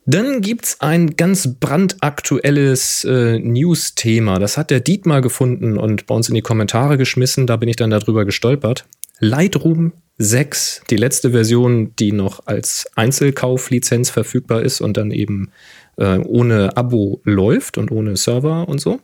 Dann 0.08 0.40
gibt 0.40 0.66
es 0.66 0.80
ein 0.80 1.16
ganz 1.16 1.54
brandaktuelles 1.58 3.04
äh, 3.04 3.38
News-Thema. 3.40 4.38
Das 4.38 4.56
hat 4.56 4.70
der 4.70 4.80
Dietmar 4.80 5.20
gefunden 5.20 5.76
und 5.78 6.06
bei 6.06 6.14
uns 6.14 6.28
in 6.28 6.36
die 6.36 6.42
Kommentare 6.42 6.96
geschmissen. 6.96 7.46
Da 7.46 7.56
bin 7.56 7.68
ich 7.68 7.76
dann 7.76 7.90
darüber 7.90 8.24
gestolpert. 8.24 8.86
Lightroom 9.18 9.92
6, 10.18 10.82
die 10.90 10.96
letzte 10.96 11.30
Version, 11.30 11.94
die 11.98 12.12
noch 12.12 12.46
als 12.46 12.86
Einzelkauflizenz 12.94 14.10
verfügbar 14.10 14.62
ist 14.62 14.80
und 14.80 14.96
dann 14.96 15.10
eben 15.10 15.50
äh, 15.96 16.18
ohne 16.18 16.76
Abo 16.76 17.20
läuft 17.24 17.78
und 17.78 17.90
ohne 17.90 18.16
Server 18.16 18.68
und 18.68 18.80
so. 18.80 19.00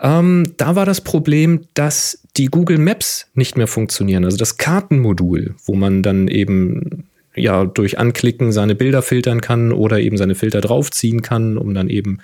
Ähm, 0.00 0.54
da 0.56 0.76
war 0.76 0.86
das 0.86 1.00
Problem, 1.00 1.66
dass 1.74 2.22
die 2.36 2.46
Google 2.46 2.78
Maps 2.78 3.30
nicht 3.34 3.56
mehr 3.56 3.66
funktionieren. 3.66 4.24
Also 4.24 4.36
das 4.36 4.56
Kartenmodul, 4.56 5.54
wo 5.64 5.74
man 5.74 6.02
dann 6.02 6.28
eben 6.28 7.08
ja 7.34 7.64
durch 7.64 7.98
Anklicken 7.98 8.52
seine 8.52 8.74
Bilder 8.74 9.02
filtern 9.02 9.40
kann 9.40 9.72
oder 9.72 9.98
eben 10.00 10.16
seine 10.16 10.34
Filter 10.34 10.60
draufziehen 10.60 11.22
kann, 11.22 11.58
um 11.58 11.74
dann 11.74 11.88
eben 11.88 12.18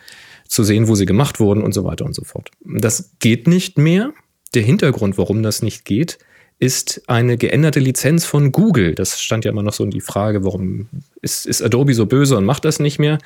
zu 0.46 0.64
sehen, 0.64 0.88
wo 0.88 0.94
sie 0.94 1.06
gemacht 1.06 1.40
wurden 1.40 1.62
und 1.62 1.72
so 1.72 1.84
weiter 1.84 2.04
und 2.04 2.14
so 2.14 2.24
fort. 2.24 2.50
Das 2.64 3.12
geht 3.18 3.46
nicht 3.46 3.78
mehr. 3.78 4.12
Der 4.54 4.62
Hintergrund, 4.62 5.16
warum 5.16 5.44
das 5.44 5.62
nicht 5.62 5.84
geht, 5.84 6.18
ist 6.60 7.02
eine 7.06 7.38
geänderte 7.38 7.80
Lizenz 7.80 8.26
von 8.26 8.52
Google. 8.52 8.94
Das 8.94 9.20
stand 9.20 9.44
ja 9.46 9.50
immer 9.50 9.62
noch 9.62 9.72
so 9.72 9.82
in 9.82 9.90
die 9.90 10.02
Frage, 10.02 10.44
warum 10.44 10.88
ist, 11.22 11.46
ist 11.46 11.62
Adobe 11.62 11.94
so 11.94 12.04
böse 12.04 12.36
und 12.36 12.44
macht 12.44 12.66
das 12.66 12.78
nicht 12.78 12.98
mehr? 12.98 13.18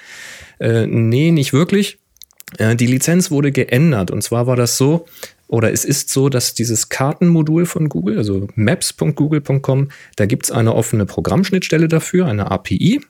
Äh, 0.60 0.86
nee, 0.86 1.32
nicht 1.32 1.52
wirklich. 1.52 1.98
Äh, 2.58 2.76
die 2.76 2.86
Lizenz 2.86 3.32
wurde 3.32 3.50
geändert 3.50 4.12
und 4.12 4.22
zwar 4.22 4.46
war 4.46 4.54
das 4.54 4.78
so, 4.78 5.06
oder 5.48 5.72
es 5.72 5.84
ist 5.84 6.10
so, 6.10 6.28
dass 6.28 6.54
dieses 6.54 6.88
Kartenmodul 6.88 7.66
von 7.66 7.88
Google, 7.88 8.18
also 8.18 8.46
maps.google.com, 8.54 9.90
da 10.14 10.26
gibt 10.26 10.44
es 10.44 10.52
eine 10.52 10.74
offene 10.74 11.04
Programmschnittstelle 11.04 11.88
dafür, 11.88 12.26
eine 12.26 12.50
API. 12.52 13.00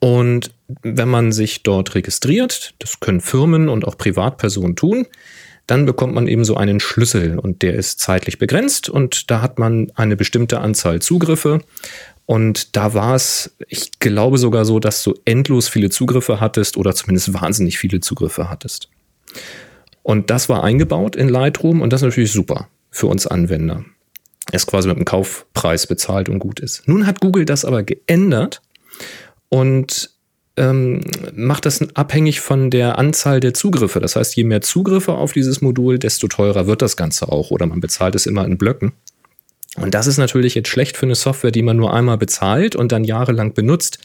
Und 0.00 0.52
wenn 0.82 1.08
man 1.08 1.32
sich 1.32 1.62
dort 1.62 1.94
registriert, 1.94 2.74
das 2.78 3.00
können 3.00 3.20
Firmen 3.20 3.68
und 3.68 3.86
auch 3.86 3.96
Privatpersonen 3.96 4.76
tun, 4.76 5.06
dann 5.70 5.86
bekommt 5.86 6.14
man 6.14 6.26
eben 6.26 6.44
so 6.44 6.56
einen 6.56 6.80
Schlüssel 6.80 7.38
und 7.38 7.62
der 7.62 7.74
ist 7.74 8.00
zeitlich 8.00 8.38
begrenzt 8.38 8.88
und 8.88 9.30
da 9.30 9.40
hat 9.40 9.60
man 9.60 9.92
eine 9.94 10.16
bestimmte 10.16 10.60
Anzahl 10.60 11.00
Zugriffe. 11.00 11.60
Und 12.26 12.76
da 12.76 12.92
war 12.94 13.14
es, 13.14 13.54
ich 13.68 14.00
glaube 14.00 14.38
sogar 14.38 14.64
so, 14.64 14.80
dass 14.80 15.04
du 15.04 15.14
endlos 15.24 15.68
viele 15.68 15.88
Zugriffe 15.90 16.40
hattest 16.40 16.76
oder 16.76 16.92
zumindest 16.92 17.34
wahnsinnig 17.34 17.78
viele 17.78 18.00
Zugriffe 18.00 18.50
hattest. 18.50 18.88
Und 20.02 20.30
das 20.30 20.48
war 20.48 20.64
eingebaut 20.64 21.14
in 21.14 21.28
Lightroom 21.28 21.82
und 21.82 21.92
das 21.92 22.02
ist 22.02 22.06
natürlich 22.06 22.32
super 22.32 22.68
für 22.90 23.06
uns 23.06 23.28
Anwender. 23.28 23.84
Es 24.50 24.66
quasi 24.66 24.88
mit 24.88 24.96
einem 24.96 25.04
Kaufpreis 25.04 25.86
bezahlt 25.86 26.28
und 26.28 26.40
gut 26.40 26.58
ist. 26.58 26.82
Nun 26.88 27.06
hat 27.06 27.20
Google 27.20 27.44
das 27.44 27.64
aber 27.64 27.84
geändert 27.84 28.60
und 29.48 30.10
ähm, 30.60 31.00
macht 31.34 31.64
das 31.64 31.80
abhängig 31.94 32.40
von 32.40 32.70
der 32.70 32.98
Anzahl 32.98 33.40
der 33.40 33.54
Zugriffe. 33.54 33.98
Das 33.98 34.14
heißt, 34.14 34.36
je 34.36 34.44
mehr 34.44 34.60
Zugriffe 34.60 35.14
auf 35.14 35.32
dieses 35.32 35.62
Modul, 35.62 35.98
desto 35.98 36.28
teurer 36.28 36.66
wird 36.66 36.82
das 36.82 36.96
Ganze 36.96 37.28
auch 37.28 37.50
oder 37.50 37.66
man 37.66 37.80
bezahlt 37.80 38.14
es 38.14 38.26
immer 38.26 38.44
in 38.44 38.58
Blöcken. 38.58 38.92
Und 39.76 39.94
das 39.94 40.06
ist 40.06 40.18
natürlich 40.18 40.54
jetzt 40.54 40.68
schlecht 40.68 40.96
für 40.96 41.06
eine 41.06 41.14
Software, 41.14 41.52
die 41.52 41.62
man 41.62 41.76
nur 41.76 41.94
einmal 41.94 42.18
bezahlt 42.18 42.76
und 42.76 42.92
dann 42.92 43.04
jahrelang 43.04 43.54
benutzt. 43.54 43.98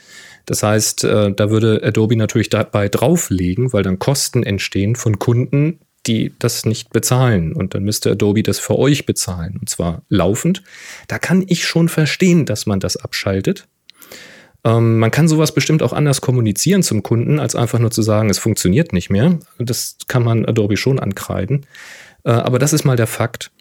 Das 0.45 0.64
heißt, 0.64 1.03
äh, 1.03 1.34
da 1.34 1.49
würde 1.49 1.82
Adobe 1.84 2.16
natürlich 2.16 2.49
dabei 2.49 2.88
drauflegen, 2.88 3.74
weil 3.74 3.84
dann 3.84 3.99
Kosten 3.99 4.43
entstehen 4.43 4.95
von 4.95 5.20
Kunden, 5.20 5.80
die 6.08 6.34
das 6.39 6.66
nicht 6.66 6.91
bezahlen. 6.91 7.51
Und 7.53 7.74
dann 7.74 7.84
müsste 7.84 8.12
Adobe 8.12 8.43
das 8.43 8.60
für 8.60 8.78
euch 8.78 9.06
bezahlen. 9.06 9.58
Und 9.60 9.70
zwar 9.70 10.03
laufend. 10.08 10.62
Da 11.08 11.18
kann 11.18 11.43
ich 11.47 11.66
schon 11.66 11.89
verstehen, 11.89 12.45
dass 12.45 12.68
man 12.68 12.80
das 12.80 12.95
abschaltet. 12.95 13.68
Ähm, 14.66 14.97
man 14.97 15.11
kann 15.11 15.28
sowas 15.28 15.53
bestimmt 15.53 15.84
auch 15.84 15.93
anders 15.93 16.22
kommunizieren 16.22 16.84
zum 16.84 17.03
Kunden, 17.03 17.39
als 17.39 17.55
einfach 17.55 17.80
nur 17.80 17.91
zu 17.91 18.01
sagen, 18.01 18.30
es 18.30 18.39
funktioniert 18.39 18.91
nicht 18.91 19.09
mehr. 19.11 19.39
Das 19.59 19.97
kann 20.07 20.24
man 20.24 20.45
Adobe 20.45 20.76
schon 20.76 20.99
ankreiden. 20.99 21.66
Äh, 22.24 22.32
aber 22.32 22.57
das 22.57 22.74
ist 22.74 22.84
mal 22.84 22.97
der 22.97 23.07
Fakt. 23.07 23.51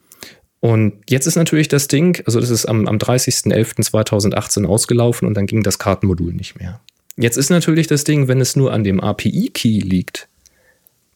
Und 0.60 0.94
jetzt 1.10 1.26
ist 1.26 1.36
natürlich 1.36 1.68
das 1.68 1.88
Ding, 1.88 2.22
also 2.24 2.40
das 2.40 2.48
ist 2.48 2.64
am, 2.64 2.88
am 2.88 2.96
30.11.2018 2.96 4.64
ausgelaufen 4.64 5.28
und 5.28 5.34
dann 5.34 5.46
ging 5.46 5.62
das 5.62 5.78
Kartenmodul 5.78 6.32
nicht 6.32 6.58
mehr. 6.58 6.80
Jetzt 7.16 7.36
ist 7.36 7.50
natürlich 7.50 7.86
das 7.86 8.04
Ding, 8.04 8.26
wenn 8.26 8.40
es 8.40 8.56
nur 8.56 8.72
an 8.72 8.82
dem 8.82 8.98
API-Key 8.98 9.80
liegt, 9.80 10.26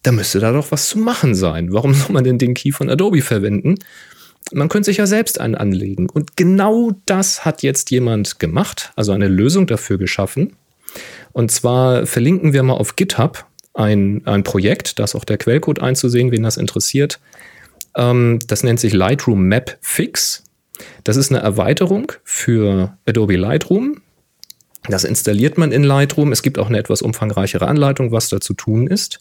da 0.03 0.13
müsste 0.13 0.39
da 0.39 0.53
doch 0.53 0.71
was 0.71 0.91
zu 0.91 0.99
machen 0.99 1.35
sein. 1.35 1.73
Warum 1.73 1.95
soll 1.95 2.13
man 2.13 2.25
denn 2.25 2.37
den 2.37 2.53
Key 2.53 2.73
von 2.73 2.91
Adobe 2.91 3.23
verwenden? 3.23 3.77
Man 4.53 4.69
könnte 4.69 4.87
sich 4.87 4.97
ja 4.97 5.07
selbst 5.07 5.41
einen 5.41 5.55
anlegen. 5.55 6.09
Und 6.09 6.37
genau 6.37 6.93
das 7.07 7.45
hat 7.45 7.63
jetzt 7.63 7.91
jemand 7.91 8.39
gemacht, 8.39 8.93
also 8.97 9.13
eine 9.13 9.29
Lösung 9.29 9.67
dafür 9.67 9.99
geschaffen. 9.99 10.57
Und 11.33 11.51
zwar 11.51 12.07
verlinken 12.07 12.53
wir 12.53 12.63
mal 12.63 12.75
auf 12.75 12.97
GitHub 12.97 13.45
ein, 13.75 14.23
ein 14.27 14.43
Projekt, 14.43 14.99
da 14.99 15.05
ist 15.05 15.15
auch 15.15 15.25
der 15.25 15.39
Quellcode 15.39 15.81
einzusehen, 15.81 16.33
wen 16.33 16.43
das 16.43 16.57
interessiert. 16.57 17.21
Ähm, 17.97 18.41
das 18.47 18.65
nennt 18.65 18.81
sich 18.81 18.93
Lightroom 18.93 19.43
Map 19.43 19.79
Fix. 19.81 20.43
Das 21.05 21.17
ist 21.17 21.31
eine 21.31 21.41
Erweiterung 21.41 22.13
für 22.25 22.97
Adobe 23.07 23.37
Lightroom. 23.37 24.01
Das 24.89 25.05
installiert 25.05 25.59
man 25.59 25.73
in 25.73 25.85
Lightroom. 25.85 26.33
Es 26.33 26.43
gibt 26.43 26.59
auch 26.59 26.69
eine 26.69 26.79
etwas 26.79 27.03
umfangreichere 27.03 27.67
Anleitung, 27.67 28.11
was 28.11 28.29
da 28.29 28.41
zu 28.41 28.55
tun 28.55 28.87
ist. 28.87 29.21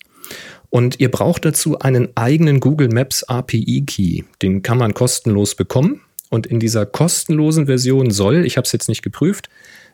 Und 0.70 0.99
ihr 0.99 1.09
braucht 1.09 1.45
dazu 1.45 1.80
einen 1.80 2.09
eigenen 2.15 2.59
Google 2.59 2.89
Maps 2.89 3.24
API 3.24 3.84
Key. 3.86 4.24
Den 4.41 4.63
kann 4.63 4.78
man 4.78 4.93
kostenlos 4.93 5.55
bekommen. 5.55 6.01
Und 6.30 6.45
in 6.45 6.59
dieser 6.59 6.86
kostenlosen 6.86 7.68
Version 7.68 8.11
soll, 8.11 8.45
ich 8.45 8.57
habe 8.57 8.65
es 8.65 8.74
jetzt 8.74 8.89
nicht 8.89 9.01
geprüft, 9.01 9.49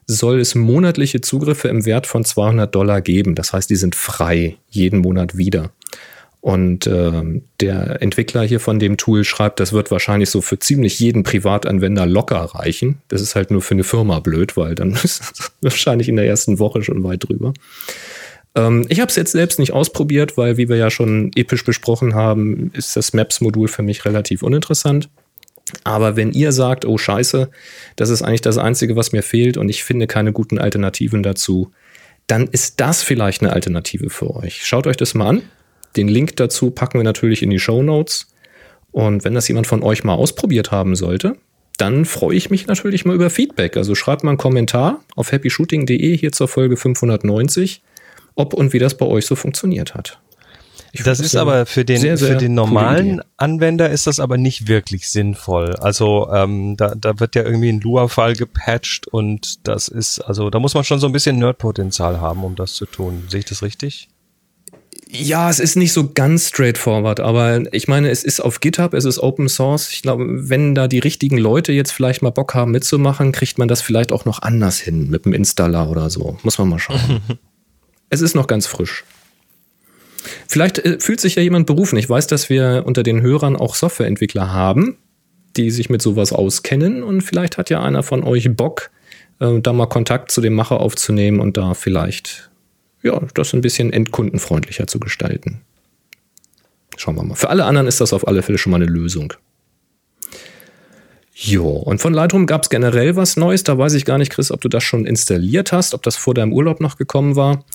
soll 0.07 0.39
es 0.39 0.55
monatliche 0.55 1.21
Zugriffe 1.21 1.67
im 1.67 1.85
Wert 1.85 2.07
von 2.07 2.25
200 2.25 2.73
Dollar 2.73 3.01
geben. 3.01 3.35
Das 3.35 3.53
heißt, 3.53 3.69
die 3.69 3.75
sind 3.75 3.95
frei 3.95 4.57
jeden 4.69 4.99
Monat 4.99 5.37
wieder. 5.37 5.71
Und 6.41 6.87
äh, 6.87 7.41
der 7.61 8.01
Entwickler 8.01 8.43
hier 8.43 8.59
von 8.59 8.77
dem 8.77 8.97
Tool 8.97 9.23
schreibt, 9.23 9.61
das 9.61 9.71
wird 9.71 9.91
wahrscheinlich 9.91 10.29
so 10.29 10.41
für 10.41 10.59
ziemlich 10.59 10.99
jeden 10.99 11.23
Privatanwender 11.23 12.05
locker 12.05 12.41
reichen. 12.41 13.01
Das 13.07 13.21
ist 13.21 13.35
halt 13.35 13.49
nur 13.49 13.61
für 13.61 13.75
eine 13.75 13.85
Firma 13.85 14.19
blöd, 14.19 14.57
weil 14.57 14.75
dann 14.75 14.91
ist 15.03 15.53
wahrscheinlich 15.61 16.09
in 16.09 16.17
der 16.17 16.25
ersten 16.25 16.59
Woche 16.59 16.83
schon 16.83 17.01
weit 17.05 17.29
drüber. 17.29 17.53
Ähm, 18.55 18.85
ich 18.89 18.99
habe 18.99 19.09
es 19.09 19.15
jetzt 19.15 19.31
selbst 19.31 19.59
nicht 19.59 19.73
ausprobiert, 19.73 20.37
weil, 20.37 20.57
wie 20.57 20.69
wir 20.69 20.77
ja 20.77 20.89
schon 20.89 21.31
episch 21.35 21.63
besprochen 21.63 22.15
haben, 22.15 22.71
ist 22.73 22.95
das 22.95 23.13
Maps-Modul 23.13 23.67
für 23.67 23.83
mich 23.83 24.05
relativ 24.05 24.43
uninteressant. 24.43 25.09
Aber 25.83 26.15
wenn 26.15 26.31
ihr 26.31 26.51
sagt, 26.51 26.85
oh 26.85 26.97
scheiße, 26.97 27.49
das 27.95 28.09
ist 28.09 28.21
eigentlich 28.21 28.41
das 28.41 28.57
Einzige, 28.57 28.95
was 28.95 29.11
mir 29.11 29.23
fehlt 29.23 29.57
und 29.57 29.69
ich 29.69 29.83
finde 29.83 30.07
keine 30.07 30.33
guten 30.33 30.59
Alternativen 30.59 31.23
dazu, 31.23 31.71
dann 32.27 32.47
ist 32.47 32.79
das 32.79 33.01
vielleicht 33.01 33.41
eine 33.41 33.53
Alternative 33.53 34.09
für 34.09 34.35
euch. 34.35 34.65
Schaut 34.65 34.87
euch 34.87 34.97
das 34.97 35.13
mal 35.13 35.27
an. 35.27 35.41
Den 35.95 36.07
Link 36.07 36.35
dazu 36.37 36.71
packen 36.71 36.99
wir 36.99 37.03
natürlich 37.03 37.43
in 37.43 37.49
die 37.49 37.59
Show 37.59 37.81
Notes. 37.81 38.27
Und 38.91 39.23
wenn 39.23 39.33
das 39.33 39.47
jemand 39.47 39.67
von 39.67 39.83
euch 39.83 40.03
mal 40.03 40.13
ausprobiert 40.13 40.71
haben 40.71 40.95
sollte, 40.95 41.37
dann 41.77 42.05
freue 42.05 42.35
ich 42.35 42.49
mich 42.49 42.67
natürlich 42.67 43.05
mal 43.05 43.15
über 43.15 43.29
Feedback. 43.29 43.77
Also 43.77 43.95
schreibt 43.95 44.23
mal 44.23 44.31
einen 44.31 44.37
Kommentar 44.37 45.03
auf 45.15 45.31
happyshooting.de 45.31 46.17
hier 46.17 46.31
zur 46.31 46.47
Folge 46.47 46.77
590 46.77 47.81
ob 48.35 48.53
und 48.53 48.73
wie 48.73 48.79
das 48.79 48.97
bei 48.97 49.05
euch 49.05 49.25
so 49.25 49.35
funktioniert 49.35 49.95
hat. 49.95 50.19
Ich 50.95 51.01
das 51.01 51.19
ist 51.19 51.35
aber 51.35 51.65
für 51.65 51.83
den, 51.85 51.99
sehr, 51.99 52.17
sehr 52.17 52.33
für 52.33 52.37
den 52.37 52.53
normalen 52.53 53.21
Anwender 53.37 53.89
ist 53.89 54.05
das 54.05 54.19
aber 54.19 54.37
nicht 54.37 54.67
wirklich 54.67 55.09
sinnvoll. 55.09 55.75
Also 55.77 56.29
ähm, 56.31 56.77
da, 56.77 56.93
da 56.93 57.19
wird 57.19 57.35
ja 57.35 57.43
irgendwie 57.43 57.69
ein 57.69 57.81
Lua-File 57.81 58.35
gepatcht 58.35 59.07
und 59.07 59.67
das 59.67 59.87
ist, 59.87 60.19
also 60.19 60.51
da 60.51 60.59
muss 60.59 60.75
man 60.75 60.83
schon 60.83 60.99
so 60.99 61.07
ein 61.07 61.11
bisschen 61.11 61.39
Nerdpotenzial 61.39 62.21
haben, 62.21 62.43
um 62.43 62.55
das 62.55 62.73
zu 62.73 62.85
tun. 62.85 63.23
Sehe 63.27 63.39
ich 63.39 63.45
das 63.45 63.63
richtig? 63.63 64.09
Ja, 65.09 65.49
es 65.49 65.59
ist 65.59 65.75
nicht 65.75 65.93
so 65.93 66.11
ganz 66.13 66.49
straightforward, 66.49 67.19
aber 67.19 67.73
ich 67.73 67.87
meine, 67.87 68.09
es 68.09 68.23
ist 68.23 68.39
auf 68.39 68.59
GitHub, 68.59 68.93
es 68.93 69.05
ist 69.05 69.17
Open 69.17 69.49
Source. 69.49 69.91
Ich 69.91 70.03
glaube, 70.03 70.49
wenn 70.49 70.75
da 70.75 70.87
die 70.87 70.99
richtigen 70.99 71.39
Leute 71.39 71.71
jetzt 71.71 71.91
vielleicht 71.91 72.21
mal 72.21 72.29
Bock 72.29 72.53
haben 72.53 72.71
mitzumachen, 72.71 73.31
kriegt 73.31 73.57
man 73.57 73.67
das 73.67 73.81
vielleicht 73.81 74.11
auch 74.11 74.25
noch 74.25 74.43
anders 74.43 74.79
hin 74.79 75.09
mit 75.09 75.25
dem 75.25 75.33
Installer 75.33 75.89
oder 75.89 76.11
so. 76.11 76.37
Muss 76.43 76.59
man 76.59 76.69
mal 76.69 76.79
schauen. 76.79 77.21
Es 78.13 78.21
ist 78.21 78.35
noch 78.35 78.45
ganz 78.45 78.67
frisch. 78.67 79.05
Vielleicht 80.47 80.77
äh, 80.77 80.99
fühlt 80.99 81.19
sich 81.19 81.33
ja 81.33 81.41
jemand 81.41 81.65
berufen. 81.65 81.97
Ich 81.97 82.07
weiß, 82.07 82.27
dass 82.27 82.47
wir 82.47 82.83
unter 82.85 83.01
den 83.01 83.23
Hörern 83.23 83.55
auch 83.55 83.73
Softwareentwickler 83.73 84.53
haben, 84.53 84.97
die 85.57 85.71
sich 85.71 85.89
mit 85.89 85.99
sowas 85.99 86.31
auskennen. 86.31 87.01
Und 87.01 87.21
vielleicht 87.21 87.57
hat 87.57 87.71
ja 87.71 87.81
einer 87.81 88.03
von 88.03 88.23
euch 88.23 88.55
Bock, 88.55 88.91
äh, 89.39 89.59
da 89.59 89.73
mal 89.73 89.87
Kontakt 89.87 90.29
zu 90.29 90.41
dem 90.41 90.53
Macher 90.53 90.79
aufzunehmen 90.79 91.39
und 91.39 91.57
da 91.57 91.73
vielleicht 91.73 92.51
ja, 93.01 93.19
das 93.33 93.51
ein 93.55 93.61
bisschen 93.61 93.91
endkundenfreundlicher 93.91 94.85
zu 94.85 94.99
gestalten. 94.99 95.61
Schauen 96.95 97.15
wir 97.15 97.23
mal. 97.23 97.33
Für 97.33 97.49
alle 97.49 97.65
anderen 97.65 97.87
ist 97.87 97.99
das 97.99 98.13
auf 98.13 98.27
alle 98.27 98.43
Fälle 98.43 98.59
schon 98.59 98.69
mal 98.69 98.77
eine 98.77 98.85
Lösung. 98.85 99.33
Jo, 101.35 101.67
und 101.67 101.99
von 101.99 102.13
Lightroom 102.13 102.45
gab 102.45 102.61
es 102.61 102.69
generell 102.69 103.15
was 103.15 103.37
Neues. 103.37 103.63
Da 103.63 103.75
weiß 103.75 103.95
ich 103.95 104.05
gar 104.05 104.19
nicht, 104.19 104.31
Chris, 104.31 104.51
ob 104.51 104.61
du 104.61 104.69
das 104.69 104.83
schon 104.83 105.05
installiert 105.05 105.71
hast, 105.71 105.95
ob 105.95 106.03
das 106.03 106.15
vor 106.15 106.35
deinem 106.35 106.53
Urlaub 106.53 106.79
noch 106.79 106.95
gekommen 106.95 107.35
war. 107.35 107.65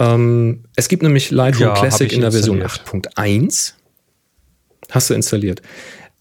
Ähm, 0.00 0.64
es 0.74 0.88
gibt 0.88 1.02
nämlich 1.02 1.30
Lightroom 1.30 1.68
ja, 1.68 1.74
Classic 1.74 2.12
in 2.12 2.22
der 2.22 2.32
Version 2.32 2.62
8.1. 2.62 3.74
Hast 4.90 5.10
du 5.10 5.14
installiert? 5.14 5.62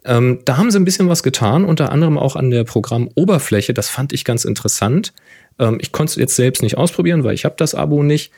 Ähm, 0.05 0.39
da 0.45 0.57
haben 0.57 0.69
sie 0.69 0.77
ein 0.77 0.85
bisschen 0.85 1.09
was 1.09 1.23
getan, 1.23 1.65
unter 1.65 1.91
anderem 1.91 2.17
auch 2.17 2.35
an 2.35 2.51
der 2.51 2.65
Programmoberfläche. 2.65 3.73
Das 3.73 3.89
fand 3.89 4.13
ich 4.13 4.25
ganz 4.25 4.45
interessant. 4.45 5.13
Ähm, 5.57 5.77
ich 5.81 5.91
konnte 5.91 6.11
es 6.11 6.15
jetzt 6.17 6.35
selbst 6.35 6.61
nicht 6.61 6.77
ausprobieren, 6.77 7.23
weil 7.23 7.33
ich 7.33 7.45
habe 7.45 7.55
das 7.57 7.73
Abo 7.73 8.03
nicht. 8.03 8.31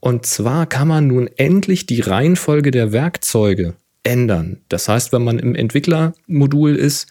Und 0.00 0.26
zwar 0.26 0.66
kann 0.66 0.88
man 0.88 1.06
nun 1.06 1.28
endlich 1.36 1.86
die 1.86 2.00
Reihenfolge 2.00 2.70
der 2.70 2.92
Werkzeuge 2.92 3.74
ändern. 4.02 4.60
Das 4.68 4.88
heißt, 4.88 5.12
wenn 5.12 5.24
man 5.24 5.38
im 5.38 5.54
Entwicklermodul 5.54 6.76
ist 6.76 7.08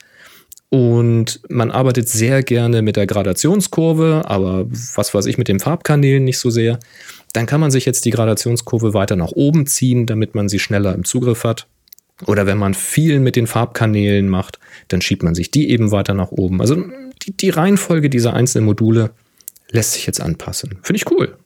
und 0.70 1.42
man 1.50 1.72
arbeitet 1.72 2.10
sehr 2.10 2.44
gerne 2.44 2.82
mit 2.82 2.96
der 2.96 3.08
Gradationskurve, 3.08 4.24
aber 4.26 4.66
was 4.96 5.14
weiß 5.14 5.26
ich 5.26 5.38
mit 5.38 5.48
den 5.48 5.60
Farbkanälen 5.60 6.24
nicht 6.24 6.40
so 6.40 6.50
sehr, 6.50 6.80
dann 7.34 7.46
kann 7.46 7.62
man 7.62 7.72
sich 7.72 7.86
jetzt 7.86 8.06
die 8.06 8.12
Gradationskurve 8.12 8.94
weiter 8.94 9.16
nach 9.16 9.32
oben 9.32 9.68
ziehen, 9.68 10.06
damit 10.06 10.36
man 10.36 10.50
sie 10.50 10.60
schneller 10.60 10.94
im 10.94 11.04
Zugriff 11.06 11.44
hat. 11.44 11.68
Oder 12.26 12.48
wenn 12.48 12.58
man 12.58 12.74
viel 12.74 13.20
mit 13.20 13.36
den 13.36 13.46
Farbkanälen 13.46 14.28
macht, 14.28 14.60
dann 14.88 15.02
schiebt 15.02 15.24
man 15.24 15.36
sich 15.36 15.52
die 15.52 15.70
eben 15.70 15.92
weiter 15.92 16.16
nach 16.16 16.32
oben. 16.32 16.62
Also 16.62 16.84
die, 17.22 17.38
die 17.38 17.50
Reihenfolge 17.50 18.10
dieser 18.10 18.34
einzelnen 18.34 18.66
Module 18.66 19.12
lässt 19.70 19.94
sich 19.94 20.08
jetzt 20.08 20.22
anpassen. 20.22 20.80
Finde 20.82 20.98
ich 20.98 21.12
cool. 21.12 21.38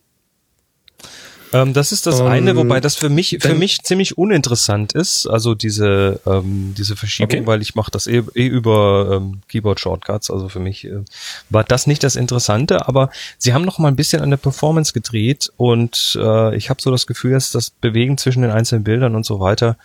Ähm, 1.54 1.74
das 1.74 1.92
ist 1.92 2.08
das 2.08 2.22
um, 2.22 2.28
eine, 2.28 2.56
wobei 2.56 2.80
das 2.80 2.96
für 2.96 3.10
mich 3.10 3.38
für 3.42 3.56
mich 3.56 3.82
ziemlich 3.84 4.18
uninteressant 4.18 4.94
ist. 4.94 5.28
Also 5.28 5.56
diese 5.56 6.20
ähm, 6.26 6.74
diese 6.78 6.96
Verschiebung, 6.96 7.40
okay. 7.40 7.48
weil 7.48 7.62
ich 7.62 7.76
mache 7.76 7.92
das 7.92 8.08
eh, 8.08 8.24
eh 8.36 8.48
über 8.48 9.10
ähm, 9.14 9.42
Keyboard 9.48 9.80
Shortcuts. 9.80 10.32
Also 10.32 10.50
für 10.50 10.60
mich 10.60 10.86
äh, 10.86 11.04
war 11.50 11.64
das 11.64 11.88
nicht 11.88 12.04
das 12.04 12.16
Interessante. 12.16 12.88
Aber 12.88 13.10
sie 13.38 13.54
haben 13.54 13.66
noch 13.66 13.80
mal 13.80 13.90
ein 13.90 13.96
bisschen 13.96 14.22
an 14.22 14.30
der 14.30 14.38
Performance 14.38 14.94
gedreht 14.94 15.52
und 15.58 16.18
äh, 16.22 16.56
ich 16.56 16.70
habe 16.70 16.82
so 16.82 16.92
das 16.92 17.08
Gefühl, 17.08 17.32
dass 17.32 17.52
das 17.52 17.70
Bewegen 17.70 18.18
zwischen 18.18 18.42
den 18.42 18.52
einzelnen 18.52 18.84
Bildern 18.84 19.16
und 19.16 19.26
so 19.26 19.40
weiter 19.40 19.78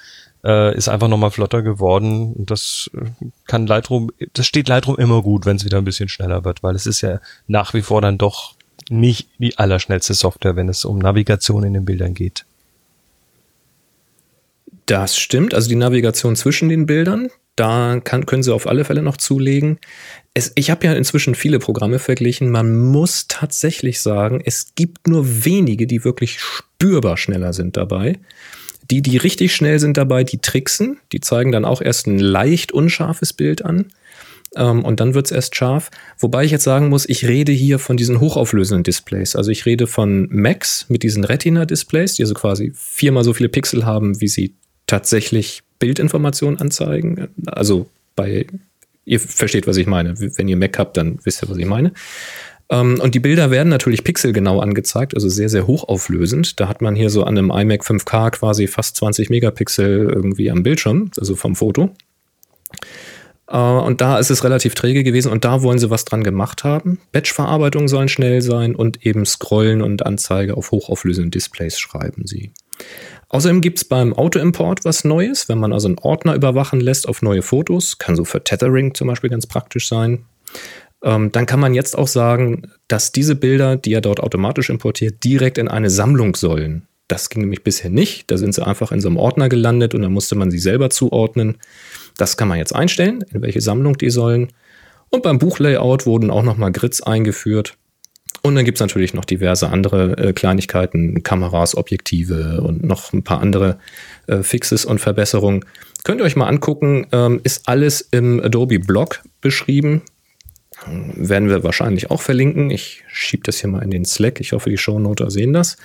äh, 0.45 0.77
ist 0.77 0.89
einfach 0.89 1.09
nochmal 1.09 1.31
flotter 1.31 1.63
geworden. 1.63 2.33
Und 2.35 2.51
das 2.51 2.91
äh, 2.95 3.27
kann 3.47 3.67
Lightroom, 3.67 4.11
das 4.33 4.47
steht 4.47 4.69
Lightroom 4.69 4.97
immer 4.97 5.23
gut, 5.23 5.45
wenn 5.45 5.57
es 5.57 5.65
wieder 5.65 5.79
ein 5.79 5.85
bisschen 5.85 6.09
schneller 6.09 6.45
wird, 6.45 6.63
weil 6.63 6.77
es 6.77 6.87
ist 6.87 7.01
ja 7.01 7.21
nach 7.49 7.75
wie 7.75 7.83
vor 7.83 8.01
dann 8.01 8.19
doch 8.19 8.56
nicht 8.91 9.29
die 9.39 9.59
allerschnellste 9.59 10.15
Software, 10.15 10.57
wenn 10.57 10.69
es 10.69 10.85
um 10.85 10.99
Navigation 10.99 11.65
in 11.65 11.75
den 11.75 11.85
Bildern 11.85 12.15
geht. 12.15 12.45
Das 14.87 15.17
stimmt, 15.17 15.55
also 15.55 15.69
die 15.69 15.75
Navigation 15.75 16.37
zwischen 16.37 16.69
den 16.69 16.87
Bildern, 16.87 17.31
da 17.57 18.01
kann, 18.05 18.27
können 18.27 18.43
Sie 18.43 18.55
auf 18.55 18.67
alle 18.67 18.85
Fälle 18.85 19.03
noch 19.03 19.17
zulegen. 19.17 19.79
Es, 20.35 20.53
ich 20.55 20.71
habe 20.71 20.87
ja 20.87 20.93
inzwischen 20.93 21.35
viele 21.35 21.59
Programme 21.59 21.99
verglichen. 21.99 22.51
Man 22.51 22.91
muss 22.91 23.27
tatsächlich 23.29 24.01
sagen, 24.01 24.43
es 24.45 24.75
gibt 24.75 25.09
nur 25.09 25.45
wenige, 25.47 25.87
die 25.87 26.05
wirklich 26.05 26.39
spürbar 26.39 27.17
schneller 27.17 27.55
sind 27.55 27.79
dabei. 27.79 28.19
Die, 28.91 29.01
die 29.01 29.17
richtig 29.17 29.55
schnell 29.55 29.79
sind 29.79 29.97
dabei, 29.97 30.23
die 30.23 30.39
tricksen. 30.39 30.99
Die 31.13 31.21
zeigen 31.21 31.51
dann 31.51 31.65
auch 31.65 31.81
erst 31.81 32.07
ein 32.07 32.19
leicht 32.19 32.73
unscharfes 32.73 33.33
Bild 33.33 33.65
an. 33.65 33.87
Ähm, 34.55 34.85
und 34.85 35.01
dann 35.01 35.15
wird's 35.15 35.31
erst 35.31 35.57
scharf. 35.57 35.91
Wobei 36.19 36.45
ich 36.45 36.51
jetzt 36.51 36.65
sagen 36.65 36.89
muss, 36.89 37.09
ich 37.09 37.27
rede 37.27 37.53
hier 37.53 37.79
von 37.79 37.97
diesen 37.97 38.21
hochauflösenden 38.21 38.85
Displays. 38.85 39.35
Also 39.35 39.51
ich 39.51 39.67
rede 39.67 39.87
von 39.87 40.29
Macs 40.31 40.87
mit 40.89 41.03
diesen 41.03 41.25
Retina-Displays, 41.25 42.15
die 42.15 42.23
also 42.23 42.35
quasi 42.35 42.73
viermal 42.75 43.25
so 43.25 43.33
viele 43.33 43.49
Pixel 43.49 43.85
haben, 43.85 44.21
wie 44.21 44.29
sie 44.29 44.55
tatsächlich 44.87 45.63
Bildinformationen 45.79 46.61
anzeigen. 46.61 47.29
Also 47.47 47.89
bei, 48.15 48.47
ihr 49.05 49.21
versteht, 49.21 49.67
was 49.67 49.77
ich 49.77 49.87
meine. 49.87 50.15
Wenn 50.19 50.49
ihr 50.49 50.57
Mac 50.57 50.79
habt, 50.79 50.97
dann 50.97 51.19
wisst 51.25 51.43
ihr, 51.43 51.49
was 51.49 51.59
ich 51.59 51.67
meine. 51.67 51.93
Ähm, 52.69 52.99
und 53.01 53.15
die 53.15 53.21
Bilder 53.21 53.51
werden 53.51 53.69
natürlich 53.69 54.05
pixelgenau 54.05 54.61
angezeigt, 54.61 55.15
also 55.15 55.29
sehr, 55.29 55.49
sehr 55.49 55.67
hochauflösend. 55.67 56.59
Da 56.61 56.69
hat 56.69 56.81
man 56.81 56.97
hier 56.97 57.11
so 57.11 57.23
an 57.23 57.39
einem 57.39 57.51
iMac 57.51 57.83
5K 57.83 58.31
quasi 58.31 58.67
fast 58.67 58.97
20 58.97 59.31
Megapixel 59.31 60.11
irgendwie 60.13 60.51
am 60.51 60.63
Bildschirm, 60.63 61.11
also 61.17 61.37
vom 61.37 61.55
Foto. 61.55 61.91
Äh, 63.49 63.57
und 63.57 64.01
da 64.01 64.19
ist 64.19 64.31
es 64.31 64.45
relativ 64.45 64.75
träge 64.75 65.05
gewesen 65.05 65.33
und 65.33 65.45
da 65.45 65.63
wollen 65.63 65.79
sie 65.79 65.91
was 65.91 66.05
dran 66.05 66.25
gemacht 66.25 66.65
haben. 66.65 66.99
Batch-Verarbeitung 67.13 67.89
sollen 67.89 68.09
schnell 68.09 68.43
sein 68.43 68.75
und 68.75 69.05
eben 69.07 69.25
Scrollen 69.25 69.83
und 69.83 70.05
Anzeige 70.05 70.57
auf 70.57 70.71
hochauflösenden 70.71 71.31
Displays 71.31 71.79
schreiben 71.79 72.27
sie. 72.27 72.53
Außerdem 73.29 73.61
gibt 73.61 73.79
es 73.79 73.85
beim 73.85 74.13
Auto-Import 74.15 74.85
was 74.85 75.05
Neues, 75.05 75.49
wenn 75.49 75.59
man 75.59 75.73
also 75.73 75.89
einen 75.89 75.99
Ordner 75.99 76.35
überwachen 76.35 76.81
lässt 76.81 77.09
auf 77.09 77.23
neue 77.23 77.43
Fotos, 77.43 77.99
kann 77.99 78.15
so 78.15 78.25
für 78.25 78.45
Tethering 78.45 78.95
zum 78.95 79.09
Beispiel 79.09 79.31
ganz 79.31 79.47
praktisch 79.47 79.89
sein. 79.89 80.27
Ähm, 81.03 81.33
dann 81.33 81.47
kann 81.47 81.61
man 81.61 81.75
jetzt 81.75 81.99
auch 81.99 82.09
sagen, 82.09 82.71
dass 82.89 83.13
diese 83.13 83.35
Bilder, 83.35 83.77
die 83.77 83.93
er 83.93 84.01
dort 84.01 84.21
automatisch 84.21 84.71
importiert, 84.71 85.25
direkt 85.25 85.59
in 85.59 85.69
eine 85.69 85.91
Sammlung 85.91 86.37
sollen. 86.37 86.87
Das 87.09 87.29
ging 87.29 87.43
nämlich 87.43 87.63
bisher 87.63 87.91
nicht. 87.91 88.31
Da 88.31 88.37
sind 88.37 88.55
sie 88.55 88.67
einfach 88.67 88.93
in 88.93 89.01
so 89.01 89.09
einem 89.09 89.17
Ordner 89.17 89.49
gelandet 89.49 89.95
und 89.95 90.03
dann 90.03 90.13
musste 90.13 90.35
man 90.35 90.51
sie 90.51 90.59
selber 90.59 90.91
zuordnen. 90.91 91.59
Das 92.17 92.37
kann 92.37 92.49
man 92.49 92.59
jetzt 92.59 92.75
einstellen, 92.75 93.25
in 93.33 93.43
welche 93.43 93.61
Sammlung 93.61 93.99
die 93.99 94.11
sollen. 94.11 94.53
Und 95.11 95.23
beim 95.23 95.39
Buchlayout 95.39 96.07
wurden 96.07 96.31
auch 96.31 96.43
nochmal 96.43 96.73
Grids 96.73 97.03
eingeführt. 97.03 97.77
Und 98.43 98.55
dann 98.55 98.65
gibt 98.65 98.79
es 98.79 98.81
natürlich 98.81 99.15
noch 99.15 99.25
diverse 99.25 99.71
andere 99.71 100.17
äh, 100.19 100.33
Kleinigkeiten, 100.33 101.23
Kameras, 101.23 101.77
Objektive 101.77 102.61
und 102.63 102.85
noch 102.85 103.13
ein 103.13 103.25
paar 103.25 103.41
andere 103.41 103.79
äh, 104.29 104.43
Fixes 104.43 104.85
und 104.85 105.01
Verbesserungen. 105.01 105.65
Könnt 106.05 106.21
ihr 106.21 106.25
euch 106.25 106.37
mal 106.37 106.47
angucken, 106.47 107.07
ähm, 107.11 107.41
ist 107.43 107.69
alles 107.69 108.01
im 108.01 108.41
Adobe 108.41 108.79
Blog 108.79 109.23
beschrieben. 109.41 110.03
Werden 110.87 111.49
wir 111.49 111.65
wahrscheinlich 111.65 112.11
auch 112.11 112.23
verlinken. 112.23 112.71
Ich 112.71 113.03
schiebe 113.09 113.43
das 113.43 113.61
hier 113.61 113.71
mal 113.71 113.83
in 113.83 113.91
den 113.91 114.05
Slack. 114.05 114.41
Ich 114.41 114.53
hoffe, 114.53 114.71
die 114.71 114.79
Shownoter 114.79 115.31
sehen 115.31 115.53
das. 115.53 115.77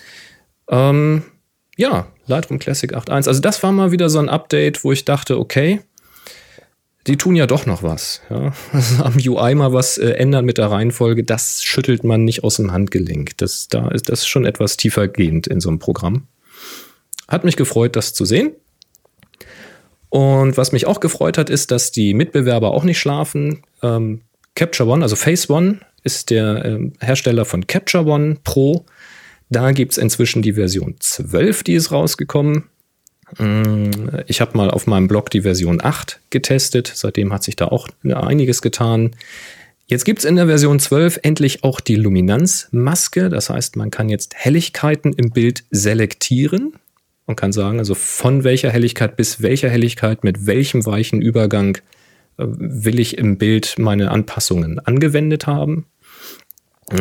Ähm, 0.70 1.24
ja, 1.78 2.08
Lightroom 2.28 2.60
Classic 2.60 2.94
8.1. 2.94 3.28
Also 3.28 3.40
das 3.40 3.64
war 3.64 3.72
mal 3.72 3.92
wieder 3.92 4.10
so 4.10 4.20
ein 4.20 4.30
Update, 4.30 4.84
wo 4.84 4.92
ich 4.92 5.06
dachte, 5.06 5.40
okay, 5.40 5.80
die 7.08 7.18
tun 7.18 7.36
ja 7.36 7.48
doch 7.48 7.66
noch 7.66 7.84
was. 7.84 8.22
Ja? 8.30 8.54
Also 8.74 9.04
am 9.04 9.16
UI 9.16 9.56
mal 9.56 9.74
was 9.74 9.98
äh, 9.98 10.12
ändern 10.12 10.46
mit 10.46 10.58
der 10.58 10.70
Reihenfolge, 10.72 11.24
das 11.24 11.64
schüttelt 11.64 12.04
man 12.04 12.24
nicht 12.24 12.44
aus 12.44 12.58
dem 12.58 12.72
Handgelenk. 12.72 13.38
Das, 13.38 13.68
da 13.68 13.90
ist 13.90 14.10
das 14.10 14.20
ist 14.20 14.28
schon 14.28 14.46
etwas 14.46 14.78
tiefer 14.78 15.08
gehend 15.08 15.48
in 15.48 15.60
so 15.60 15.70
einem 15.70 15.80
Programm. 15.80 16.28
Hat 17.28 17.44
mich 17.44 17.56
gefreut, 17.56 17.96
das 17.96 18.14
zu 18.14 18.26
sehen. 18.26 18.52
Und 20.10 20.58
was 20.58 20.74
mich 20.74 20.88
auch 20.88 21.00
gefreut 21.00 21.38
hat, 21.38 21.50
ist, 21.50 21.72
dass 21.72 21.92
die 21.92 22.14
Mitbewerber 22.14 22.72
auch 22.72 22.84
nicht 22.84 23.00
schlafen. 23.00 23.64
Ähm, 23.82 24.22
Capture 24.56 24.90
One, 24.90 25.04
also 25.04 25.16
Phase 25.16 25.52
One, 25.52 25.80
ist 26.04 26.30
der 26.30 26.66
ähm, 26.66 26.94
Hersteller 27.00 27.46
von 27.46 27.66
Capture 27.66 28.06
One 28.06 28.38
Pro. 28.44 28.86
Da 29.50 29.72
gibt 29.72 29.94
es 29.94 29.98
inzwischen 29.98 30.42
die 30.42 30.54
Version 30.54 30.96
12, 31.00 31.64
die 31.64 31.74
ist 31.74 31.92
rausgekommen. 31.92 32.66
Ich 34.28 34.42
habe 34.42 34.58
mal 34.58 34.70
auf 34.70 34.88
meinem 34.88 35.08
Blog 35.08 35.30
die 35.30 35.42
Version 35.42 35.80
8 35.82 36.20
getestet. 36.30 36.92
Seitdem 36.94 37.32
hat 37.34 37.44
sich 37.44 37.56
da 37.56 37.68
auch 37.68 37.88
einiges 38.04 38.62
getan. 38.62 39.12
Jetzt 39.88 40.06
gibt 40.06 40.20
es 40.20 40.26
in 40.26 40.36
der 40.36 40.48
Version 40.48 40.80
12 40.80 41.20
endlich 41.24 41.64
auch 41.64 41.80
die 41.80 41.96
Luminanzmaske. 41.96 43.30
Das 43.30 43.50
heißt, 43.50 43.76
man 43.76 43.92
kann 43.92 44.10
jetzt 44.10 44.36
Helligkeiten 44.36 45.14
im 45.14 45.32
Bild 45.32 45.64
selektieren 45.70 46.74
und 47.26 47.36
kann 47.36 47.52
sagen, 47.52 47.80
also 47.80 47.94
von 47.94 48.44
welcher 48.44 48.72
Helligkeit 48.72 49.16
bis 49.16 49.42
welcher 49.42 49.70
Helligkeit 49.70 50.24
mit 50.24 50.46
welchem 50.46 50.86
weichen 50.86 51.22
Übergang 51.22 51.78
äh, 52.38 52.46
will 52.46 53.00
ich 53.00 53.18
im 53.18 53.38
Bild 53.38 53.76
meine 53.80 54.12
Anpassungen 54.12 54.80
angewendet 54.80 55.48
haben. 55.48 55.86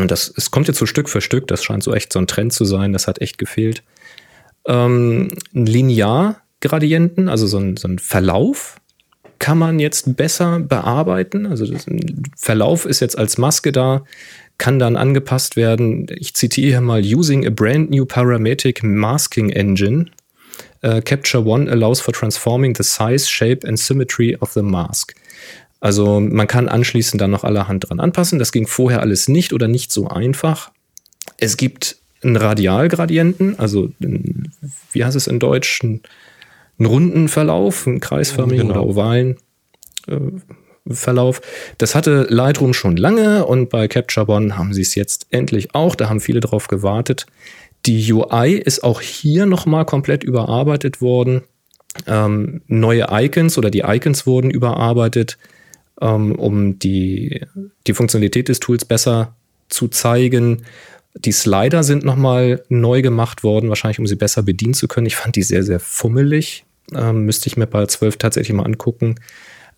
Das, 0.07 0.33
es 0.37 0.53
kommt 0.53 0.69
jetzt 0.69 0.79
so 0.79 0.87
Stück 0.87 1.09
für 1.09 1.21
Stück, 1.21 1.49
das 1.49 1.65
scheint 1.65 1.83
so 1.83 1.93
echt 1.93 2.13
so 2.13 2.21
ein 2.21 2.29
Trend 2.29 2.53
zu 2.53 2.65
sein, 2.65 2.93
das 2.93 3.09
hat 3.09 3.21
echt 3.21 3.39
gefehlt 3.39 3.83
ähm, 4.67 5.29
Lineargradienten, 5.53 7.29
also 7.29 7.47
so 7.47 7.59
ein, 7.59 7.77
so 7.77 7.89
ein 7.89 7.99
Verlauf, 7.99 8.81
kann 9.39 9.59
man 9.59 9.79
jetzt 9.79 10.17
besser 10.17 10.61
bearbeiten. 10.61 11.47
Also 11.47 11.67
das, 11.67 11.87
Verlauf 12.37 12.85
ist 12.85 13.01
jetzt 13.01 13.19
als 13.19 13.39
Maske 13.39 13.73
da, 13.73 14.05
kann 14.59 14.79
dann 14.79 14.97
angepasst 14.97 15.57
werden. 15.57 16.07
Ich 16.15 16.35
zitiere 16.35 16.69
hier 16.69 16.81
mal, 16.83 17.03
using 17.03 17.47
a 17.47 17.51
brand 17.51 17.91
new 17.91 18.05
parametric 18.05 18.83
masking 18.83 19.51
engine. 19.51 20.11
Uh, 20.83 21.01
Capture 21.03 21.45
One 21.45 21.71
allows 21.71 22.01
for 22.01 22.13
transforming 22.13 22.75
the 22.75 22.83
size, 22.83 23.27
shape 23.29 23.67
and 23.67 23.79
symmetry 23.79 24.37
of 24.41 24.53
the 24.53 24.63
mask. 24.63 25.15
Also 25.81 26.21
man 26.21 26.47
kann 26.47 26.69
anschließend 26.69 27.21
dann 27.21 27.31
noch 27.31 27.45
allerhand 27.45 27.89
dran 27.89 28.01
anpassen. 28.01 28.39
Das 28.39 28.53
ging 28.53 28.67
vorher 28.67 29.01
alles 29.01 29.29
nicht 29.29 29.53
oder 29.55 29.67
nicht 29.67 29.93
so 29.93 30.09
einfach. 30.09 30.71
Es 31.39 31.57
gibt 31.57 32.00
einen 32.23 32.37
Radialgradienten, 32.37 33.59
also 33.59 33.91
einen, 34.03 34.53
wie 34.93 35.05
heißt 35.05 35.17
es 35.17 35.27
in 35.27 35.39
Deutsch, 35.39 35.81
einen, 35.83 36.03
einen 36.79 36.87
runden 36.87 37.29
Verlauf, 37.29 37.87
einen 37.87 38.01
kreisförmigen 38.01 38.69
genau. 38.69 38.81
oder 38.81 38.89
ovalen 38.89 39.37
äh, 40.07 40.19
Verlauf. 40.89 41.41
Das 41.79 41.95
hatte 41.95 42.27
Lightroom 42.31 42.75
schon 42.75 42.97
lange 42.97 43.45
und 43.47 43.69
bei 43.69 43.87
Capture 43.89 44.29
One 44.29 44.57
haben 44.57 44.73
sie 44.73 44.83
es 44.83 44.95
jetzt 44.95 45.27
endlich 45.31 45.75
auch. 45.75 45.95
Da 45.95 46.09
haben 46.09 46.21
viele 46.21 46.41
drauf 46.41 46.69
gewartet. 46.69 47.27
Die 47.87 48.13
UI 48.13 48.55
ist 48.55 48.85
auch 48.85 49.01
hier 49.01 49.47
nochmal 49.47 49.85
komplett 49.85 50.25
überarbeitet 50.25 51.01
worden. 51.01 51.43
Ähm, 52.07 52.63
neue 52.67 53.07
Icons 53.11 53.59
oder 53.59 53.71
die 53.71 53.81
Icons 53.81 54.27
wurden 54.27 54.51
überarbeitet, 54.51 55.39
ähm, 56.01 56.35
um 56.35 56.79
die, 56.79 57.47
die 57.87 57.95
Funktionalität 57.95 58.49
des 58.49 58.61
Tools 58.61 58.85
besser 58.85 59.35
zu 59.69 59.89
zeigen. 59.89 60.63
Die 61.15 61.33
Slider 61.33 61.83
sind 61.83 62.05
nochmal 62.05 62.65
neu 62.69 63.03
gemacht 63.03 63.43
worden, 63.43 63.69
wahrscheinlich 63.69 63.99
um 63.99 64.07
sie 64.07 64.17
besser 64.17 64.43
bedienen 64.43 64.75
zu 64.75 64.89
können. 64.89 65.07
Ich 65.07 65.17
fand 65.17 65.37
die 65.37 65.43
sehr, 65.43 65.63
sehr 65.63 65.81
fummelig. 65.81 66.65
Ähm, 66.95 67.25
müsste 67.25 67.49
ich 67.49 67.57
mir 67.57 67.67
bei 67.67 67.87
12 67.87 68.17
tatsächlich 68.17 68.57
mal 68.57 68.65
angucken. 68.65 69.17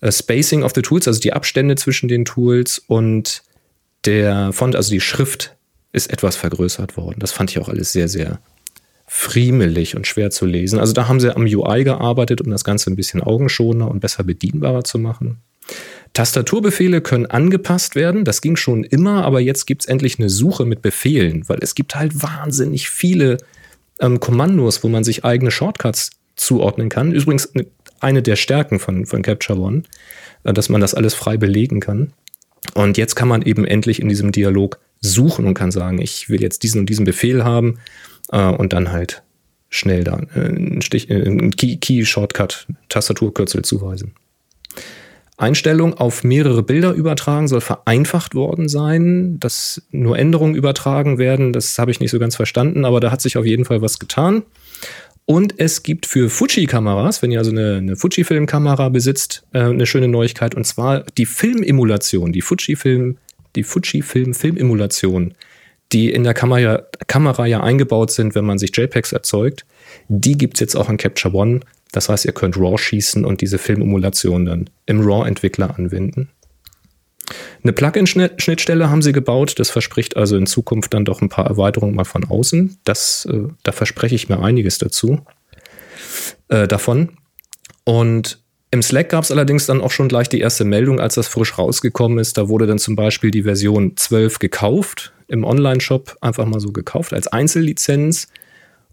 Äh, 0.01 0.11
Spacing 0.11 0.63
of 0.63 0.73
the 0.75 0.81
Tools, 0.81 1.07
also 1.07 1.19
die 1.19 1.33
Abstände 1.33 1.75
zwischen 1.75 2.07
den 2.07 2.25
Tools 2.25 2.79
und 2.87 3.43
der 4.05 4.51
Font, 4.53 4.75
also 4.75 4.91
die 4.91 5.01
Schrift, 5.01 5.55
ist 5.91 6.11
etwas 6.11 6.35
vergrößert 6.35 6.97
worden. 6.97 7.19
Das 7.19 7.31
fand 7.31 7.51
ich 7.51 7.59
auch 7.59 7.69
alles 7.69 7.91
sehr, 7.91 8.07
sehr 8.07 8.39
friemelig 9.05 9.95
und 9.95 10.07
schwer 10.07 10.31
zu 10.31 10.45
lesen. 10.45 10.79
Also 10.79 10.93
da 10.93 11.07
haben 11.07 11.19
sie 11.19 11.35
am 11.35 11.43
UI 11.43 11.83
gearbeitet, 11.83 12.41
um 12.41 12.49
das 12.49 12.63
Ganze 12.63 12.91
ein 12.91 12.95
bisschen 12.95 13.21
augenschonender 13.21 13.89
und 13.89 13.99
besser 13.99 14.23
bedienbarer 14.23 14.83
zu 14.83 14.97
machen. 14.97 15.37
Tastaturbefehle 16.13 17.01
können 17.01 17.25
angepasst 17.25 17.95
werden. 17.95 18.23
Das 18.23 18.41
ging 18.41 18.55
schon 18.55 18.83
immer, 18.83 19.25
aber 19.25 19.39
jetzt 19.39 19.65
gibt 19.65 19.81
es 19.81 19.87
endlich 19.87 20.19
eine 20.19 20.29
Suche 20.29 20.65
mit 20.65 20.81
Befehlen, 20.81 21.47
weil 21.49 21.57
es 21.61 21.75
gibt 21.75 21.95
halt 21.95 22.21
wahnsinnig 22.21 22.89
viele 22.89 23.37
ähm, 23.99 24.19
Kommandos, 24.19 24.83
wo 24.83 24.89
man 24.89 25.03
sich 25.03 25.25
eigene 25.25 25.51
Shortcuts 25.51 26.11
zuordnen 26.35 26.89
kann. 26.89 27.11
Übrigens 27.11 27.51
eine 27.99 28.21
der 28.21 28.35
Stärken 28.35 28.79
von, 28.79 29.05
von 29.05 29.21
Capture 29.23 29.59
One, 29.59 29.83
äh, 30.43 30.53
dass 30.53 30.69
man 30.69 30.81
das 30.81 30.93
alles 30.93 31.15
frei 31.15 31.37
belegen 31.37 31.79
kann. 31.79 32.13
Und 32.75 32.97
jetzt 32.97 33.15
kann 33.15 33.27
man 33.27 33.41
eben 33.41 33.65
endlich 33.65 33.99
in 33.99 34.07
diesem 34.07 34.31
Dialog 34.31 34.79
suchen 35.01 35.45
und 35.45 35.53
kann 35.53 35.71
sagen, 35.71 35.99
ich 35.99 36.29
will 36.29 36.41
jetzt 36.41 36.63
diesen 36.63 36.81
und 36.81 36.89
diesen 36.89 37.05
Befehl 37.05 37.43
haben 37.43 37.79
äh, 38.31 38.45
und 38.45 38.73
dann 38.73 38.91
halt 38.91 39.23
schnell 39.69 40.03
da 40.03 40.21
äh, 40.35 40.39
einen, 40.39 40.81
Stich, 40.81 41.09
äh, 41.09 41.25
einen 41.25 41.51
Key-Shortcut, 41.51 42.67
Key 42.67 42.75
Tastaturkürzel 42.89 43.63
zuweisen. 43.63 44.13
Einstellung 45.37 45.95
auf 45.95 46.23
mehrere 46.23 46.61
Bilder 46.61 46.93
übertragen 46.93 47.47
soll 47.47 47.61
vereinfacht 47.61 48.35
worden 48.35 48.69
sein, 48.69 49.39
dass 49.39 49.81
nur 49.89 50.17
Änderungen 50.17 50.55
übertragen 50.55 51.17
werden. 51.17 51.53
Das 51.53 51.77
habe 51.79 51.91
ich 51.91 51.99
nicht 51.99 52.11
so 52.11 52.19
ganz 52.19 52.35
verstanden, 52.35 52.85
aber 52.85 52.99
da 52.99 53.11
hat 53.11 53.21
sich 53.21 53.37
auf 53.37 53.45
jeden 53.45 53.65
Fall 53.65 53.81
was 53.81 53.99
getan. 53.99 54.43
Und 55.25 55.55
es 55.57 55.83
gibt 55.83 56.05
für 56.05 56.29
Fuji-Kameras, 56.29 57.21
wenn 57.21 57.31
ihr 57.31 57.39
also 57.39 57.51
eine, 57.51 57.77
eine 57.77 57.95
Fuji-Filmkamera 57.95 58.89
besitzt, 58.89 59.43
äh, 59.53 59.59
eine 59.59 59.85
schöne 59.85 60.09
Neuigkeit, 60.09 60.53
und 60.53 60.65
zwar 60.65 61.01
die 61.17 61.25
Filmemulation, 61.25 62.33
die 62.33 62.41
Fuji-Film, 62.41 63.17
die 63.55 63.63
Fuji-Film-Filmemulation, 63.63 65.33
die 65.93 66.11
in 66.11 66.23
der 66.23 66.33
Kamera, 66.33 66.83
Kamera 67.07 67.45
ja 67.45 67.61
eingebaut 67.61 68.11
sind, 68.11 68.35
wenn 68.35 68.45
man 68.45 68.57
sich 68.57 68.75
JPEGs 68.75 69.13
erzeugt, 69.13 69.65
die 70.09 70.37
gibt 70.37 70.55
es 70.55 70.59
jetzt 70.59 70.75
auch 70.75 70.89
in 70.89 70.97
Capture 70.97 71.33
One. 71.33 71.61
Das 71.93 72.09
heißt, 72.09 72.25
ihr 72.25 72.33
könnt 72.33 72.57
RAW 72.57 72.77
schießen 72.77 73.23
und 73.23 73.39
diese 73.39 73.57
Filmemulation 73.57 74.45
dann 74.45 74.69
im 74.85 74.99
RAW-Entwickler 74.99 75.77
anwenden. 75.77 76.29
Eine 77.63 77.71
Plugin-Schnittstelle 77.71 78.89
haben 78.89 79.01
sie 79.01 79.13
gebaut. 79.13 79.57
Das 79.57 79.69
verspricht 79.69 80.17
also 80.17 80.35
in 80.35 80.45
Zukunft 80.45 80.93
dann 80.93 81.05
doch 81.05 81.21
ein 81.21 81.29
paar 81.29 81.47
Erweiterungen 81.47 81.95
mal 81.95 82.03
von 82.03 82.25
außen. 82.25 82.77
Das, 82.83 83.25
äh, 83.31 83.47
da 83.63 83.71
verspreche 83.71 84.15
ich 84.15 84.27
mir 84.27 84.39
einiges 84.39 84.79
dazu. 84.79 85.21
Äh, 86.49 86.67
davon. 86.67 87.17
Und 87.85 88.43
im 88.71 88.81
Slack 88.81 89.09
gab 89.09 89.23
es 89.23 89.31
allerdings 89.31 89.67
dann 89.67 89.81
auch 89.81 89.91
schon 89.91 90.07
gleich 90.07 90.29
die 90.29 90.39
erste 90.39 90.65
Meldung, 90.65 90.99
als 90.99 91.15
das 91.15 91.27
frisch 91.27 91.57
rausgekommen 91.57 92.17
ist. 92.17 92.37
Da 92.37 92.49
wurde 92.49 92.65
dann 92.65 92.79
zum 92.79 92.95
Beispiel 92.95 93.29
die 93.29 93.43
Version 93.43 93.95
12 93.95 94.39
gekauft, 94.39 95.13
im 95.27 95.43
Online-Shop 95.43 96.17
einfach 96.21 96.45
mal 96.45 96.59
so 96.59 96.71
gekauft 96.71 97.13
als 97.13 97.27
Einzellizenz. 97.27 98.29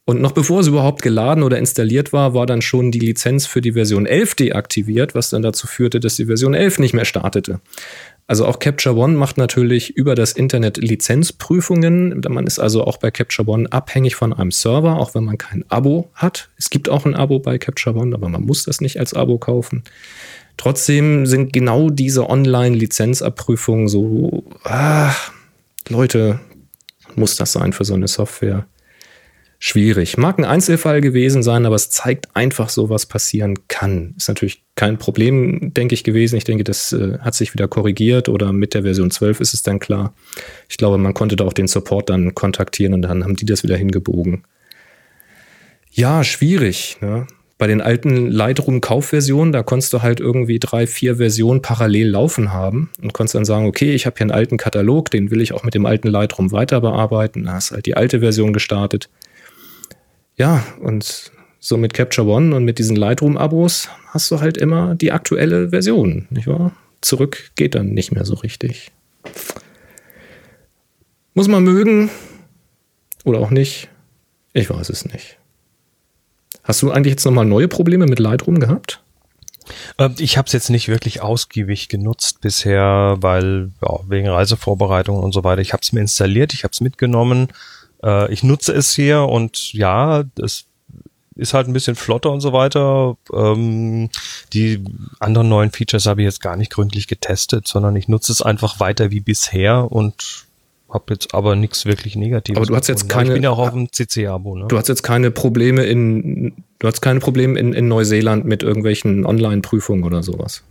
Und 0.07 0.21
noch 0.21 0.33
bevor 0.33 0.61
es 0.61 0.67
überhaupt 0.67 1.03
geladen 1.03 1.43
oder 1.43 1.59
installiert 1.59 2.13
war, 2.13 2.35
war 2.35 2.47
dann 2.47 2.63
schon 2.63 2.91
die 2.91 2.99
Lizenz 2.99 3.47
für 3.47 3.61
die 3.61 3.73
Version 3.73 4.07
11 4.07 4.35
deaktiviert, 4.35 5.15
was 5.15 5.31
dann 5.31 5.43
dazu 5.43 5.67
führte, 5.67 6.01
dass 6.01 6.17
die 6.17 6.27
Version 6.27 6.55
11 6.55 6.79
nicht 6.81 6.95
mehr 6.95 7.05
startete. 7.05 7.61
Also 8.27 8.47
auch 8.47 8.59
Capture 8.59 8.97
One 8.97 9.17
macht 9.17 9.39
natürlich 9.39 9.97
über 9.97 10.15
das 10.15 10.33
Internet 10.33 10.79
Lizenzprüfungen. 10.79 12.21
Man 12.29 12.47
ist 12.47 12.59
also 12.59 12.85
auch 12.85 12.97
bei 12.97 13.11
Capture 13.11 13.49
One 13.49 13.71
abhängig 13.73 14.17
von 14.17 14.33
einem 14.33 14.53
Server, 14.53 14.99
auch 14.99 15.15
wenn 15.15 15.25
man 15.25 15.37
kein 15.37 15.65
Abo 15.69 16.11
hat. 16.15 16.49
Es 16.57 16.71
gibt 16.71 16.89
auch 16.89 17.07
ein 17.07 17.15
Abo 17.15 17.39
bei 17.41 17.59
Capture 17.59 17.97
One, 17.97 18.15
aber 18.15 18.29
man 18.29 18.43
muss 18.43 18.65
das 18.65 18.81
nicht 18.81 18.99
als 18.99 19.15
Abo 19.15 19.39
kaufen. 19.39 19.85
Trotzdem 20.57 21.27
sind 21.27 21.53
genau 21.53 21.91
diese 21.91 22.29
Online-Lizenzabprüfungen 22.29 23.89
so, 23.89 24.45
ah, 24.65 25.13
Leute, 25.89 26.41
muss 27.17 27.37
das 27.37 27.53
sein 27.53 27.73
für 27.73 27.85
so 27.85 27.95
eine 27.95 28.09
Software? 28.09 28.67
Schwierig. 29.61 30.17
Mag 30.17 30.39
ein 30.39 30.45
Einzelfall 30.45 31.03
gewesen 31.03 31.45
sein, 31.45 31.67
aber 31.67 31.77
es 31.77 31.91
zeigt 31.91 32.35
einfach 32.35 32.71
so, 32.71 32.89
was 32.89 33.07
passieren 33.07 33.59
kann. 33.69 34.15
Ist 34.17 34.27
natürlich 34.27 34.65
kein 34.75 34.99
Problem, 34.99 35.73
denke 35.75 35.95
ich, 35.95 36.03
gewesen. 36.03 36.37
Ich 36.37 36.45
denke, 36.45 36.65
das 36.65 36.93
äh, 36.93 37.19
hat 37.19 37.35
sich 37.35 37.53
wieder 37.53 37.69
korrigiert 37.69 38.29
oder 38.31 38.53
mit 38.53 38.73
der 38.73 38.83
Version 38.83 39.11
12 39.11 39.41
ist 39.41 39.55
es 39.55 39.63
dann 39.63 39.79
klar. 39.79 40.15
Ich 40.69 40.79
glaube, 40.79 40.97
man 40.97 41.15
konnte 41.15 41.37
da 41.37 41.45
auch 41.45 41.53
den 41.53 41.69
Support 41.69 42.09
dann 42.09 42.35
kontaktieren 42.35 42.95
und 42.95 43.03
dann 43.03 43.23
haben 43.23 43.37
die 43.37 43.45
das 43.45 43.63
wieder 43.63 43.77
hingebogen. 43.77 44.45
Ja, 45.93 46.25
schwierig. 46.25 46.97
Ne? 47.03 47.27
Bei 47.59 47.67
den 47.67 47.83
alten 47.83 48.29
Lightroom-Kaufversionen, 48.29 49.53
da 49.53 49.63
konntest 49.63 49.93
du 49.93 50.01
halt 50.01 50.21
irgendwie 50.21 50.59
drei, 50.59 50.87
vier 50.87 51.17
Versionen 51.17 51.61
parallel 51.61 52.09
laufen 52.09 52.55
haben 52.55 52.89
und 53.03 53.13
konntest 53.13 53.35
dann 53.35 53.45
sagen, 53.45 53.67
okay, 53.67 53.93
ich 53.93 54.07
habe 54.07 54.17
hier 54.17 54.25
einen 54.25 54.31
alten 54.31 54.57
Katalog, 54.57 55.11
den 55.11 55.31
will 55.31 55.43
ich 55.43 55.53
auch 55.53 55.65
mit 55.65 55.75
dem 55.75 55.85
alten 55.85 56.09
Lightroom 56.09 56.51
weiter 56.51 56.81
bearbeiten. 56.81 57.45
Da 57.45 57.53
hast 57.53 57.73
halt 57.73 57.85
die 57.85 57.99
alte 57.99 58.21
Version 58.21 58.55
gestartet 58.55 59.11
ja, 60.41 60.65
und 60.81 61.31
so 61.59 61.77
mit 61.77 61.93
Capture 61.93 62.27
One 62.27 62.57
und 62.57 62.65
mit 62.65 62.79
diesen 62.79 62.97
Lightroom-Abos 62.97 63.91
hast 64.07 64.31
du 64.31 64.41
halt 64.41 64.57
immer 64.57 64.95
die 64.95 65.13
aktuelle 65.13 65.69
Version, 65.69 66.27
nicht 66.31 66.47
wahr? 66.47 66.73
Zurück 67.03 67.51
geht 67.57 67.75
dann 67.75 67.91
nicht 67.91 68.11
mehr 68.13 68.25
so 68.25 68.35
richtig. 68.37 68.91
Muss 71.35 71.47
man 71.47 71.63
mögen 71.63 72.09
oder 73.25 73.39
auch 73.41 73.51
nicht. 73.51 73.91
Ich 74.55 74.71
weiß 74.71 74.89
es 74.89 75.05
nicht. 75.05 75.37
Hast 76.65 76.81
du 76.81 76.91
eigentlich 76.91 77.13
jetzt 77.13 77.27
nochmal 77.27 77.45
neue 77.45 77.69
Probleme 77.69 78.07
mit 78.07 78.19
Lightroom 78.19 78.61
gehabt? 78.61 79.03
Ähm, 79.99 80.15
ich 80.19 80.39
habe 80.39 80.47
es 80.47 80.55
jetzt 80.55 80.71
nicht 80.71 80.89
wirklich 80.89 81.21
ausgiebig 81.21 81.89
genutzt 81.89 82.41
bisher, 82.41 83.17
weil 83.21 83.73
ja, 83.83 84.01
wegen 84.09 84.29
Reisevorbereitung 84.29 85.19
und 85.19 85.33
so 85.33 85.45
weiter. 85.45 85.61
Ich 85.61 85.75
habe 85.75 85.83
es 85.83 85.93
mir 85.93 86.01
installiert, 86.01 86.55
ich 86.55 86.65
habe 86.65 86.73
es 86.73 86.81
mitgenommen 86.81 87.49
äh, 88.03 88.33
ich 88.33 88.43
nutze 88.43 88.73
es 88.73 88.95
hier 88.95 89.23
und 89.23 89.73
ja, 89.73 90.25
es 90.43 90.67
ist 91.37 91.55
halt 91.55 91.69
ein 91.69 91.73
bisschen 91.73 91.97
flotter 91.97 92.31
und 92.31 92.41
so 92.41 92.53
weiter. 92.53 93.17
Ähm, 93.33 94.11
die 94.53 94.85
anderen 95.21 95.49
neuen 95.49 95.71
Features 95.71 96.07
habe 96.07 96.21
ich 96.23 96.27
jetzt 96.27 96.43
gar 96.43 96.57
nicht 96.57 96.71
gründlich 96.71 97.07
getestet, 97.07 97.67
sondern 97.67 97.97
ich 97.97 98.09
nutze 98.09 98.33
es 98.33 98.43
einfach 98.43 98.81
weiter 98.81 99.11
wie 99.11 99.21
bisher 99.21 99.91
und 99.91 100.47
habe 100.91 101.05
jetzt 101.11 101.35
aber 101.35 101.57
nichts 101.57 101.87
wirklich 101.87 102.17
Negatives. 102.17 102.57
Aber 102.57 102.67
du 102.67 102.77
hast 102.77 102.89
jetzt 102.89 103.09
keine. 103.09 103.29
Ich 103.29 103.35
bin 103.35 103.43
ja 103.43 103.51
auch 103.51 103.59
auf 103.59 103.71
dem 103.71 103.93
CC-Abo. 103.93 104.57
Ne? 104.57 104.67
Du 104.69 104.77
hast 104.77 104.89
jetzt 104.89 105.03
keine 105.03 105.31
Probleme 105.31 105.85
in. 105.85 106.65
Du 106.79 106.89
hast 106.89 107.01
keine 107.01 107.21
Probleme 107.21 107.59
in, 107.59 107.73
in 107.73 107.89
Neuseeland 107.89 108.45
mit 108.45 108.63
irgendwelchen 108.63 109.25
Online-Prüfungen 109.25 110.05
oder 110.05 110.23
sowas. 110.23 110.63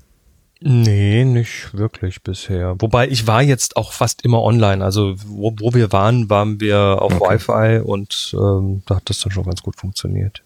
Nee, 0.61 1.23
nicht 1.23 1.73
wirklich 1.73 2.21
bisher. 2.21 2.75
Wobei 2.79 3.07
ich 3.07 3.27
war 3.27 3.41
jetzt 3.41 3.77
auch 3.77 3.93
fast 3.93 4.25
immer 4.25 4.43
online. 4.43 4.83
Also 4.83 5.15
wo, 5.25 5.55
wo 5.59 5.73
wir 5.73 5.93
waren, 5.93 6.29
waren 6.29 6.59
wir 6.59 7.01
auf 7.01 7.21
okay. 7.21 7.35
Wi-Fi 7.35 7.81
und 7.81 8.35
ähm, 8.37 8.81
da 8.85 8.97
hat 8.97 9.09
das 9.09 9.19
dann 9.19 9.31
schon 9.31 9.45
ganz 9.45 9.61
gut 9.61 9.77
funktioniert. 9.77 10.43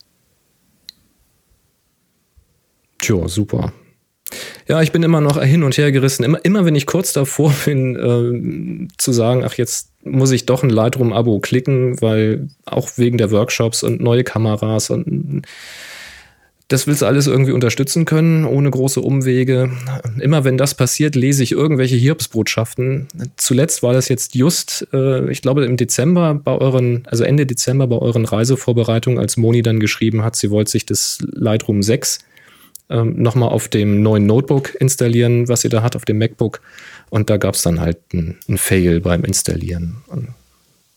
Tja, 2.99 3.28
super. 3.28 3.74
Ja, 4.68 4.82
ich 4.82 4.91
bin 4.91 5.03
immer 5.03 5.20
noch 5.20 5.41
hin 5.41 5.64
und 5.64 5.78
her 5.78 5.91
gerissen. 5.91 6.24
Immer, 6.24 6.43
immer 6.45 6.64
wenn 6.64 6.76
ich 6.76 6.86
kurz 6.86 7.11
davor 7.14 7.51
bin, 7.66 7.95
äh, 7.95 8.88
zu 8.97 9.11
sagen, 9.11 9.43
ach, 9.43 9.55
jetzt 9.55 9.91
muss 10.03 10.32
ich 10.32 10.45
doch 10.45 10.61
ein 10.61 10.70
Lightroom-Abo 10.70 11.39
klicken, 11.39 11.99
weil 12.01 12.49
auch 12.66 12.89
wegen 12.97 13.18
der 13.18 13.32
Workshops 13.32 13.82
und 13.82 13.99
neue 13.99 14.24
Kameras 14.24 14.91
und 14.91 15.41
das 16.68 16.88
willst 16.88 17.01
du 17.01 17.05
alles 17.05 17.28
irgendwie 17.28 17.51
unterstützen 17.51 18.05
können, 18.05 18.45
ohne 18.45 18.72
große 18.72 19.01
Umwege. 19.01 19.72
Immer 20.20 20.43
wenn 20.43 20.57
das 20.57 20.76
passiert, 20.76 21.16
lese 21.16 21.43
ich 21.43 21.51
irgendwelche 21.51 21.95
Hiobsbotschaften. 21.95 23.07
Zuletzt 23.38 23.84
war 23.84 23.93
das 23.93 24.07
jetzt 24.09 24.36
just, 24.36 24.88
äh, 24.93 25.30
ich 25.30 25.41
glaube, 25.41 25.66
im 25.66 25.78
Dezember 25.78 26.34
bei 26.34 26.53
euren, 26.53 27.03
also 27.07 27.24
Ende 27.24 27.45
Dezember 27.45 27.88
bei 27.88 27.97
euren 27.97 28.26
Reisevorbereitungen, 28.26 29.20
als 29.20 29.38
Moni 29.38 29.61
dann 29.61 29.80
geschrieben 29.80 30.24
hat, 30.24 30.36
sie 30.36 30.49
wollte 30.51 30.72
sich 30.72 30.86
das 30.86 31.20
Lightroom 31.22 31.84
6 31.84 32.20
ähm, 32.89 33.22
nochmal 33.22 33.49
auf 33.49 33.68
dem 33.68 34.01
neuen 34.01 34.26
Notebook 34.26 34.76
installieren, 34.80 35.47
was 35.47 35.61
sie 35.61 35.70
da 35.70 35.84
hat, 35.84 35.95
auf 35.95 36.05
dem 36.05 36.18
MacBook. 36.18 36.61
Und 37.09 37.30
da 37.30 37.38
gab 37.38 37.55
es 37.55 37.61
dann 37.61 37.80
halt 37.80 37.97
ein, 38.14 38.38
Fail 38.57 38.99
beim 39.01 39.24
Installieren. 39.24 39.97
Und 40.07 40.30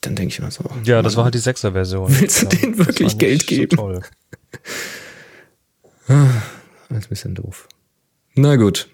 dann 0.00 0.14
denke 0.14 0.32
ich 0.32 0.40
mir 0.40 0.50
so. 0.50 0.64
Ja, 0.84 1.02
das 1.02 1.16
war 1.16 1.24
halt 1.24 1.34
die 1.34 1.40
6er 1.40 1.72
Version. 1.72 2.08
Willst 2.20 2.42
du 2.42 2.46
ja, 2.46 2.60
denen 2.60 2.78
wirklich 2.78 3.18
Geld 3.18 3.46
geben? 3.46 3.76
So 3.76 4.00
Ah, 6.08 6.42
ist 6.90 7.06
ein 7.06 7.08
bisschen 7.08 7.34
doof. 7.34 7.68
Na 8.34 8.56
gut. 8.56 8.88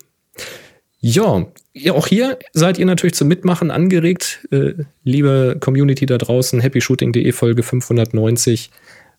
Ja, 1.00 1.46
ja, 1.74 1.94
auch 1.94 2.06
hier 2.06 2.38
seid 2.52 2.78
ihr 2.78 2.86
natürlich 2.86 3.14
zum 3.14 3.26
Mitmachen 3.26 3.70
angeregt, 3.70 4.46
äh, 4.52 4.74
liebe 5.02 5.56
Community 5.58 6.06
da 6.06 6.16
draußen, 6.16 6.60
happyshooting.de 6.60 7.32
Folge 7.32 7.62
590. 7.62 8.70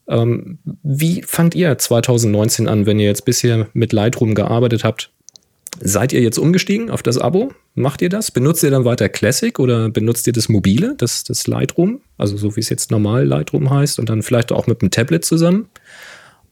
Ähm, 0.07 0.59
wie 0.81 1.23
fangt 1.23 1.55
ihr 1.55 1.77
2019 1.77 2.67
an, 2.67 2.85
wenn 2.85 2.99
ihr 2.99 3.07
jetzt 3.07 3.25
bisher 3.25 3.67
mit 3.73 3.91
Lightroom 3.91 4.33
gearbeitet 4.33 4.83
habt? 4.83 5.11
Seid 5.81 6.13
ihr 6.13 6.21
jetzt 6.21 6.37
umgestiegen 6.37 6.89
auf 6.89 7.03
das 7.03 7.17
Abo? 7.17 7.51
Macht 7.73 8.01
ihr 8.01 8.09
das? 8.09 8.31
Benutzt 8.31 8.63
ihr 8.63 8.71
dann 8.71 8.85
weiter 8.85 9.09
Classic 9.09 9.57
oder 9.59 9.89
benutzt 9.89 10.27
ihr 10.27 10.33
das 10.33 10.47
Mobile, 10.47 10.95
das, 10.97 11.23
das 11.23 11.47
Lightroom? 11.47 12.01
Also 12.17 12.37
so 12.37 12.55
wie 12.55 12.59
es 12.59 12.69
jetzt 12.69 12.91
normal 12.91 13.25
Lightroom 13.25 13.69
heißt 13.69 13.99
und 13.99 14.09
dann 14.09 14.21
vielleicht 14.21 14.51
auch 14.51 14.67
mit 14.67 14.81
dem 14.81 14.91
Tablet 14.91 15.25
zusammen? 15.25 15.67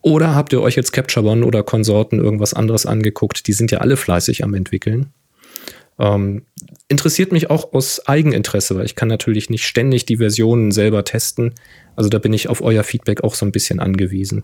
Oder 0.02 0.36
habt 0.36 0.52
ihr 0.54 0.62
euch 0.62 0.76
jetzt 0.76 0.92
Capture 0.92 1.26
One 1.26 1.46
oder 1.46 1.64
Konsorten 1.64 2.20
irgendwas 2.20 2.54
anderes 2.54 2.86
angeguckt? 2.86 3.48
Die 3.48 3.54
sind 3.54 3.72
ja 3.72 3.80
alle 3.80 3.98
fleißig 3.98 4.44
am 4.44 4.54
entwickeln. 4.54 5.14
Ähm, 6.00 6.44
interessiert 6.88 7.32
mich 7.32 7.50
auch 7.50 7.74
aus 7.74 8.08
Eigeninteresse, 8.08 8.76
weil 8.76 8.86
ich 8.86 8.96
kann 8.96 9.08
natürlich 9.08 9.50
nicht 9.50 9.66
ständig 9.66 10.06
die 10.06 10.18
Versionen 10.18 10.72
selber 10.72 11.04
testen. 11.04 11.54
Also 11.96 12.10
da 12.10 12.18
bin 12.18 12.34
ich 12.34 12.50
auf 12.50 12.62
euer 12.62 12.84
Feedback 12.84 13.24
auch 13.24 13.36
so 13.36 13.46
ein 13.46 13.52
bisschen 13.52 13.80
angewiesen. 13.80 14.44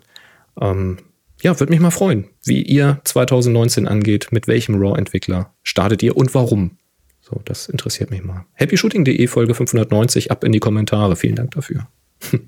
Ähm, 0.61 0.97
ja, 1.41 1.59
würde 1.59 1.71
mich 1.71 1.79
mal 1.79 1.91
freuen, 1.91 2.25
wie 2.43 2.61
ihr 2.61 2.99
2019 3.03 3.87
angeht, 3.87 4.27
mit 4.31 4.47
welchem 4.47 4.75
RAW-Entwickler 4.75 5.53
startet 5.63 6.03
ihr 6.03 6.15
und 6.15 6.33
warum. 6.33 6.77
So, 7.21 7.41
das 7.45 7.67
interessiert 7.67 8.11
mich 8.11 8.23
mal. 8.23 8.45
happyshooting.de 8.53 9.27
Folge 9.27 9.53
590 9.53 10.31
ab 10.31 10.43
in 10.43 10.51
die 10.51 10.59
Kommentare. 10.59 11.15
Vielen 11.15 11.35
Dank 11.35 11.51
dafür. 11.51 11.87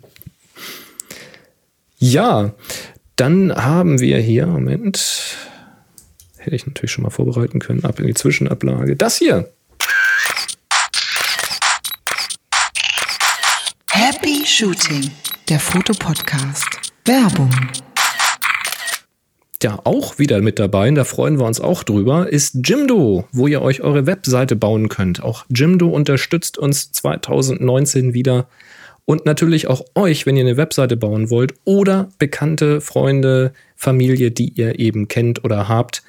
ja, 1.97 2.53
dann 3.19 3.53
haben 3.55 3.99
wir 3.99 4.17
hier, 4.19 4.47
Moment, 4.47 5.37
Hätte 6.39 6.55
ich 6.55 6.65
natürlich 6.65 6.91
schon 6.91 7.03
mal 7.03 7.09
vorbereiten 7.09 7.59
können. 7.59 7.83
Ab 7.83 7.99
in 7.99 8.07
die 8.07 8.13
Zwischenablage. 8.13 8.95
Das 8.95 9.17
hier. 9.17 9.51
Happy 13.91 14.45
Shooting, 14.45 15.11
der 15.49 15.59
Fotopodcast. 15.59 16.65
Werbung. 17.03 17.53
Ja, 19.61 19.77
auch 19.83 20.17
wieder 20.17 20.41
mit 20.41 20.57
dabei, 20.57 20.89
da 20.91 21.03
freuen 21.03 21.37
wir 21.37 21.45
uns 21.45 21.59
auch 21.59 21.83
drüber, 21.83 22.31
ist 22.31 22.55
Jimdo, 22.63 23.27
wo 23.33 23.45
ihr 23.45 23.61
euch 23.61 23.81
eure 23.81 24.05
Webseite 24.05 24.55
bauen 24.55 24.87
könnt. 24.87 25.21
Auch 25.21 25.45
Jimdo 25.49 25.89
unterstützt 25.89 26.57
uns 26.57 26.93
2019 26.93 28.13
wieder 28.13 28.47
und 29.09 29.25
natürlich 29.25 29.67
auch 29.67 29.83
euch, 29.95 30.27
wenn 30.27 30.37
ihr 30.37 30.43
eine 30.43 30.55
Webseite 30.55 30.95
bauen 30.95 31.31
wollt 31.31 31.55
oder 31.65 32.09
bekannte 32.19 32.79
Freunde, 32.79 33.53
Familie, 33.75 34.29
die 34.29 34.49
ihr 34.49 34.77
eben 34.77 35.07
kennt 35.07 35.43
oder 35.43 35.67
habt 35.67 36.03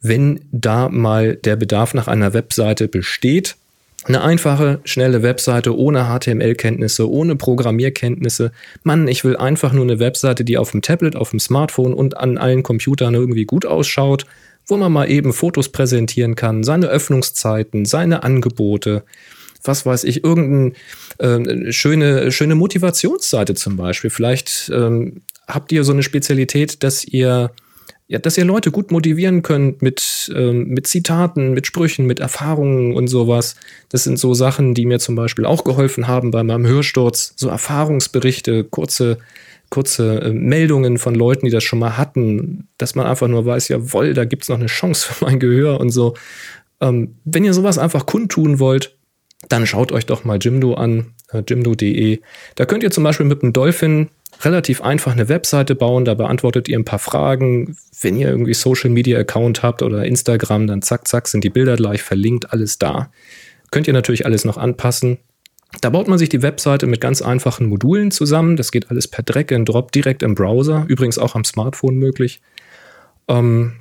wenn 0.00 0.40
da 0.50 0.88
mal 0.88 1.36
der 1.36 1.56
Bedarf 1.56 1.94
nach 1.94 2.08
einer 2.08 2.32
Webseite 2.32 2.88
besteht. 2.88 3.56
Eine 4.04 4.22
einfache, 4.22 4.80
schnelle 4.84 5.22
Webseite 5.22 5.76
ohne 5.76 6.06
HTML-Kenntnisse, 6.06 7.08
ohne 7.08 7.36
Programmierkenntnisse. 7.36 8.50
Mann, 8.82 9.08
ich 9.08 9.24
will 9.24 9.36
einfach 9.36 9.74
nur 9.74 9.84
eine 9.84 9.98
Webseite, 9.98 10.42
die 10.42 10.56
auf 10.56 10.70
dem 10.70 10.80
Tablet, 10.80 11.16
auf 11.16 11.30
dem 11.30 11.38
Smartphone 11.38 11.92
und 11.92 12.16
an 12.16 12.38
allen 12.38 12.62
Computern 12.62 13.12
irgendwie 13.12 13.44
gut 13.44 13.66
ausschaut, 13.66 14.24
wo 14.66 14.78
man 14.78 14.90
mal 14.90 15.10
eben 15.10 15.34
Fotos 15.34 15.68
präsentieren 15.68 16.34
kann, 16.34 16.64
seine 16.64 16.86
Öffnungszeiten, 16.86 17.84
seine 17.84 18.22
Angebote, 18.22 19.04
was 19.62 19.86
weiß 19.86 20.04
ich, 20.04 20.24
irgendeine 20.24 20.72
äh, 21.18 21.72
schöne, 21.72 22.32
schöne 22.32 22.54
Motivationsseite 22.54 23.54
zum 23.54 23.76
Beispiel. 23.76 24.10
Vielleicht 24.10 24.70
ähm, 24.74 25.22
habt 25.46 25.72
ihr 25.72 25.84
so 25.84 25.92
eine 25.92 26.02
Spezialität, 26.02 26.82
dass 26.82 27.04
ihr 27.04 27.50
ja, 28.10 28.18
dass 28.18 28.36
ihr 28.36 28.44
Leute 28.44 28.72
gut 28.72 28.90
motivieren 28.90 29.42
könnt 29.42 29.82
mit, 29.82 30.32
ähm, 30.34 30.66
mit 30.66 30.88
Zitaten, 30.88 31.54
mit 31.54 31.68
Sprüchen, 31.68 32.06
mit 32.06 32.18
Erfahrungen 32.18 32.92
und 32.96 33.06
sowas. 33.06 33.54
Das 33.88 34.02
sind 34.02 34.18
so 34.18 34.34
Sachen, 34.34 34.74
die 34.74 34.84
mir 34.84 34.98
zum 34.98 35.14
Beispiel 35.14 35.46
auch 35.46 35.62
geholfen 35.62 36.08
haben 36.08 36.32
bei 36.32 36.42
meinem 36.42 36.66
Hörsturz. 36.66 37.34
So 37.36 37.48
Erfahrungsberichte, 37.48 38.64
kurze, 38.64 39.18
kurze 39.68 40.22
äh, 40.22 40.32
Meldungen 40.32 40.98
von 40.98 41.14
Leuten, 41.14 41.46
die 41.46 41.52
das 41.52 41.62
schon 41.62 41.78
mal 41.78 41.96
hatten, 41.96 42.66
dass 42.78 42.96
man 42.96 43.06
einfach 43.06 43.28
nur 43.28 43.46
weiß, 43.46 43.68
jawohl, 43.68 44.12
da 44.12 44.24
gibt's 44.24 44.48
noch 44.48 44.58
eine 44.58 44.66
Chance 44.66 45.06
für 45.12 45.24
mein 45.24 45.38
Gehör 45.38 45.78
und 45.78 45.90
so. 45.90 46.14
Ähm, 46.80 47.14
wenn 47.24 47.44
ihr 47.44 47.54
sowas 47.54 47.78
einfach 47.78 48.06
kundtun 48.06 48.58
wollt, 48.58 48.96
dann 49.48 49.66
schaut 49.66 49.92
euch 49.92 50.06
doch 50.06 50.24
mal 50.24 50.38
Jimdo 50.40 50.74
an, 50.74 51.14
äh, 51.32 51.42
jimdo.de. 51.46 52.20
Da 52.56 52.66
könnt 52.66 52.82
ihr 52.82 52.90
zum 52.90 53.04
Beispiel 53.04 53.26
mit 53.26 53.42
dem 53.42 53.52
Dolphin 53.52 54.08
relativ 54.42 54.80
einfach 54.82 55.12
eine 55.12 55.28
Webseite 55.28 55.74
bauen, 55.74 56.04
da 56.04 56.14
beantwortet 56.14 56.68
ihr 56.68 56.78
ein 56.78 56.84
paar 56.84 56.98
Fragen. 56.98 57.76
Wenn 58.00 58.16
ihr 58.16 58.28
irgendwie 58.28 58.54
Social 58.54 58.90
Media 58.90 59.18
Account 59.18 59.62
habt 59.62 59.82
oder 59.82 60.04
Instagram, 60.04 60.66
dann 60.66 60.82
zack, 60.82 61.08
zack, 61.08 61.28
sind 61.28 61.44
die 61.44 61.50
Bilder 61.50 61.76
gleich 61.76 62.02
verlinkt, 62.02 62.52
alles 62.52 62.78
da. 62.78 63.10
Könnt 63.70 63.86
ihr 63.86 63.92
natürlich 63.92 64.26
alles 64.26 64.44
noch 64.44 64.56
anpassen. 64.56 65.18
Da 65.80 65.90
baut 65.90 66.08
man 66.08 66.18
sich 66.18 66.28
die 66.28 66.42
Webseite 66.42 66.86
mit 66.86 67.00
ganz 67.00 67.22
einfachen 67.22 67.66
Modulen 67.66 68.10
zusammen. 68.10 68.56
Das 68.56 68.72
geht 68.72 68.90
alles 68.90 69.06
per 69.06 69.22
Drag 69.22 69.52
and 69.52 69.68
Drop 69.68 69.92
direkt 69.92 70.22
im 70.22 70.34
Browser, 70.34 70.84
übrigens 70.88 71.18
auch 71.18 71.34
am 71.36 71.44
Smartphone 71.44 71.96
möglich. 71.96 72.40
Ähm, 73.28 73.74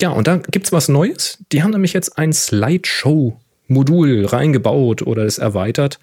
ja, 0.00 0.10
und 0.10 0.26
da 0.26 0.38
gibt 0.38 0.66
es 0.66 0.72
was 0.72 0.88
Neues. 0.88 1.38
Die 1.52 1.62
haben 1.62 1.70
nämlich 1.70 1.92
jetzt 1.92 2.18
ein 2.18 2.32
Slideshow-Modul 3.70 4.26
reingebaut 4.26 5.02
oder 5.02 5.24
es 5.24 5.38
erweitert. 5.38 5.98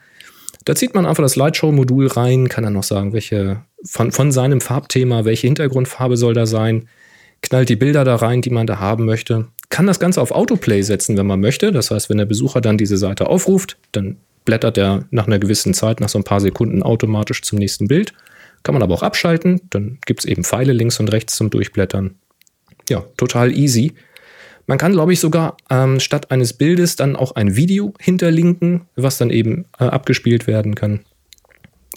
Da 0.66 0.76
zieht 0.76 0.96
man 0.96 1.06
einfach 1.06 1.24
das 1.24 1.34
Slideshow-Modul 1.34 2.08
rein, 2.08 2.50
kann 2.50 2.64
dann 2.64 2.74
noch 2.74 2.84
sagen, 2.84 3.14
welche 3.14 3.62
von, 3.86 4.12
von 4.12 4.32
seinem 4.32 4.62
Farbthema, 4.62 5.26
welche 5.26 5.48
Hintergrundfarbe 5.48 6.18
soll 6.18 6.34
da 6.34 6.46
sein, 6.46 6.88
knallt 7.42 7.70
die 7.70 7.76
Bilder 7.76 8.04
da 8.04 8.16
rein, 8.16 8.42
die 8.42 8.50
man 8.50 8.68
da 8.68 8.80
haben 8.80 9.06
möchte, 9.06 9.48
kann 9.70 9.88
das 9.88 10.00
Ganze 10.00 10.22
auf 10.22 10.32
Autoplay 10.32 10.82
setzen, 10.82 11.18
wenn 11.18 11.28
man 11.28 11.40
möchte. 11.40 11.72
Das 11.72 11.92
heißt, 11.92 12.10
wenn 12.10 12.18
der 12.18 12.26
Besucher 12.26 12.62
dann 12.62 12.78
diese 12.78 12.98
Seite 12.98 13.28
aufruft, 13.28 13.78
dann 13.92 14.18
blättert 14.46 14.78
er 14.78 15.06
nach 15.12 15.28
einer 15.28 15.40
gewissen 15.40 15.74
Zeit, 15.74 16.00
nach 16.00 16.10
so 16.10 16.18
ein 16.18 16.24
paar 16.24 16.40
Sekunden 16.40 16.82
automatisch 16.84 17.42
zum 17.42 17.60
nächsten 17.60 17.88
Bild. 17.88 18.14
Kann 18.64 18.74
man 18.74 18.82
aber 18.82 18.96
auch 18.96 19.04
abschalten, 19.04 19.62
dann 19.70 20.00
gibt 20.06 20.22
es 20.22 20.26
eben 20.26 20.44
Pfeile 20.44 20.74
links 20.74 21.00
und 21.00 21.12
rechts 21.12 21.36
zum 21.36 21.50
Durchblättern. 21.50 22.16
Ja, 22.90 23.04
total 23.18 23.56
easy. 23.56 23.94
Man 24.68 24.78
kann, 24.78 24.92
glaube 24.92 25.14
ich, 25.14 25.20
sogar 25.20 25.58
ähm, 25.70 26.00
statt 26.00 26.30
eines 26.30 26.54
Bildes 26.54 26.98
dann 26.98 27.16
auch 27.16 27.32
ein 27.36 27.56
Video 27.56 27.94
hinterlinken, 28.00 28.82
was 28.96 29.18
dann 29.18 29.30
eben 29.30 29.66
äh, 29.80 29.86
abgespielt 29.86 30.46
werden 30.46 30.76
kann. 30.76 31.00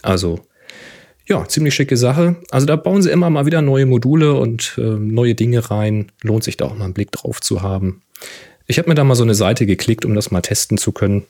Also, 0.03 0.41
ja, 1.27 1.47
ziemlich 1.47 1.75
schicke 1.75 1.97
Sache. 1.97 2.37
Also 2.51 2.67
da 2.67 2.77
bauen 2.77 3.03
sie 3.03 3.11
immer 3.11 3.29
mal 3.29 3.45
wieder 3.45 3.61
neue 3.61 3.87
Module 3.87 4.35
und 4.35 4.75
äh, 4.79 4.83
neue 4.83 5.35
Dinge 5.35 5.71
rein. 5.71 6.11
Lohnt 6.23 6.45
sich 6.45 6.57
da 6.57 6.67
auch 6.67 6.77
mal 6.77 6.85
einen 6.85 6.95
Blick 6.95 7.13
drauf 7.13 7.41
zu 7.41 7.63
haben. 7.63 8.03
Ich 8.67 8.79
habe 8.79 8.89
mir 8.89 8.95
da 8.95 9.05
mal 9.05 9.17
so 9.17 9.25
eine 9.25 9.35
Seite 9.35 9.67
geklickt, 9.67 10.05
um 10.05 10.15
das 10.15 10.31
mal 10.31 10.41
testen 10.41 10.79
zu 10.79 10.93
können. 10.93 11.27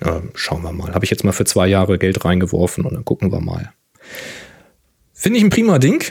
Äh, 0.00 0.20
schauen 0.34 0.62
wir 0.62 0.72
mal. 0.72 0.94
Habe 0.94 1.04
ich 1.04 1.10
jetzt 1.10 1.24
mal 1.24 1.32
für 1.32 1.44
zwei 1.44 1.66
Jahre 1.66 1.98
Geld 1.98 2.24
reingeworfen 2.24 2.84
und 2.84 2.94
dann 2.94 3.04
gucken 3.04 3.30
wir 3.30 3.40
mal. 3.40 3.72
Finde 5.12 5.38
ich 5.38 5.44
ein 5.44 5.50
prima 5.50 5.78
Ding. 5.78 6.02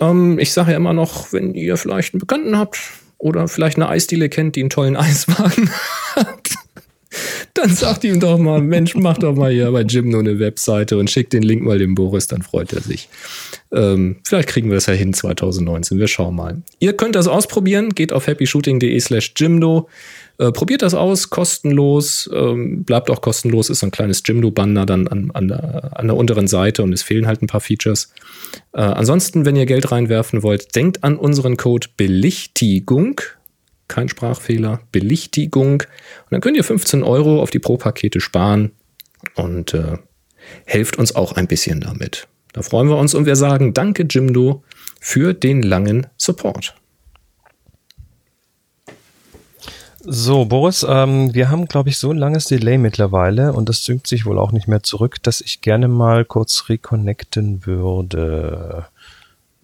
Ähm, 0.00 0.38
ich 0.38 0.52
sage 0.52 0.72
ja 0.72 0.76
immer 0.76 0.92
noch, 0.92 1.32
wenn 1.32 1.54
ihr 1.54 1.76
vielleicht 1.76 2.14
einen 2.14 2.20
Bekannten 2.20 2.58
habt, 2.58 2.78
oder 3.18 3.48
vielleicht 3.48 3.76
eine 3.76 3.88
Eisdiele 3.88 4.28
kennt, 4.28 4.56
die 4.56 4.60
einen 4.60 4.70
tollen 4.70 4.96
Eiswagen 4.96 5.70
hat, 6.14 6.50
dann 7.54 7.74
sagt 7.74 8.04
ihm 8.04 8.20
doch 8.20 8.38
mal, 8.38 8.60
Mensch, 8.60 8.94
mach 8.94 9.18
doch 9.18 9.34
mal 9.34 9.50
hier 9.50 9.70
bei 9.72 9.82
Jim 9.82 10.08
nur 10.10 10.20
eine 10.20 10.38
Webseite 10.38 10.96
und 10.96 11.10
schick 11.10 11.30
den 11.30 11.42
Link 11.42 11.62
mal 11.62 11.78
dem 11.78 11.94
Boris, 11.94 12.28
dann 12.28 12.42
freut 12.42 12.72
er 12.72 12.80
sich. 12.80 13.08
Ähm, 13.72 14.16
vielleicht 14.24 14.48
kriegen 14.48 14.68
wir 14.68 14.76
das 14.76 14.86
ja 14.86 14.94
hin 14.94 15.12
2019, 15.12 15.98
wir 15.98 16.08
schauen 16.08 16.36
mal. 16.36 16.62
Ihr 16.78 16.96
könnt 16.96 17.16
das 17.16 17.26
ausprobieren, 17.26 17.90
geht 17.90 18.12
auf 18.12 18.26
happyshooting.de 18.26 18.98
slash 19.00 19.32
Jimdo. 19.36 19.88
Äh, 20.38 20.52
probiert 20.52 20.82
das 20.82 20.94
aus, 20.94 21.30
kostenlos, 21.30 22.30
ähm, 22.32 22.84
bleibt 22.84 23.10
auch 23.10 23.20
kostenlos, 23.20 23.70
ist 23.70 23.80
so 23.80 23.86
ein 23.86 23.90
kleines 23.90 24.22
Jimdo-Banner 24.24 24.86
dann 24.86 25.08
an, 25.08 25.32
an, 25.32 25.48
der, 25.48 25.98
an 25.98 26.06
der 26.06 26.16
unteren 26.16 26.46
Seite 26.46 26.84
und 26.84 26.92
es 26.92 27.02
fehlen 27.02 27.26
halt 27.26 27.42
ein 27.42 27.48
paar 27.48 27.60
Features. 27.60 28.12
Äh, 28.72 28.82
ansonsten, 28.82 29.44
wenn 29.44 29.56
ihr 29.56 29.66
Geld 29.66 29.90
reinwerfen 29.90 30.44
wollt, 30.44 30.76
denkt 30.76 31.02
an 31.02 31.16
unseren 31.16 31.56
Code 31.56 31.88
Belichtigung. 31.96 33.20
Kein 33.88 34.08
Sprachfehler, 34.08 34.80
Belichtigung. 34.92 35.82
Und 35.82 36.30
dann 36.30 36.40
könnt 36.40 36.56
ihr 36.56 36.64
15 36.64 37.02
Euro 37.02 37.42
auf 37.42 37.50
die 37.50 37.58
Pro-Pakete 37.58 38.20
sparen 38.20 38.70
und 39.34 39.74
äh, 39.74 39.96
helft 40.66 40.98
uns 40.98 41.16
auch 41.16 41.32
ein 41.32 41.48
bisschen 41.48 41.80
damit. 41.80 42.28
Da 42.52 42.62
freuen 42.62 42.88
wir 42.88 42.96
uns 42.96 43.14
und 43.14 43.26
wir 43.26 43.36
sagen 43.36 43.74
Danke, 43.74 44.06
Jimdo, 44.08 44.62
für 45.00 45.34
den 45.34 45.62
langen 45.62 46.06
Support. 46.16 46.74
So, 50.10 50.46
Boris, 50.46 50.86
ähm, 50.88 51.34
wir 51.34 51.50
haben, 51.50 51.66
glaube 51.66 51.90
ich, 51.90 51.98
so 51.98 52.10
ein 52.10 52.16
langes 52.16 52.46
Delay 52.46 52.78
mittlerweile 52.78 53.52
und 53.52 53.68
das 53.68 53.84
synkt 53.84 54.06
sich 54.06 54.24
wohl 54.24 54.38
auch 54.38 54.52
nicht 54.52 54.66
mehr 54.66 54.82
zurück, 54.82 55.22
dass 55.22 55.42
ich 55.42 55.60
gerne 55.60 55.86
mal 55.86 56.24
kurz 56.24 56.70
reconnecten 56.70 57.66
würde. 57.66 58.86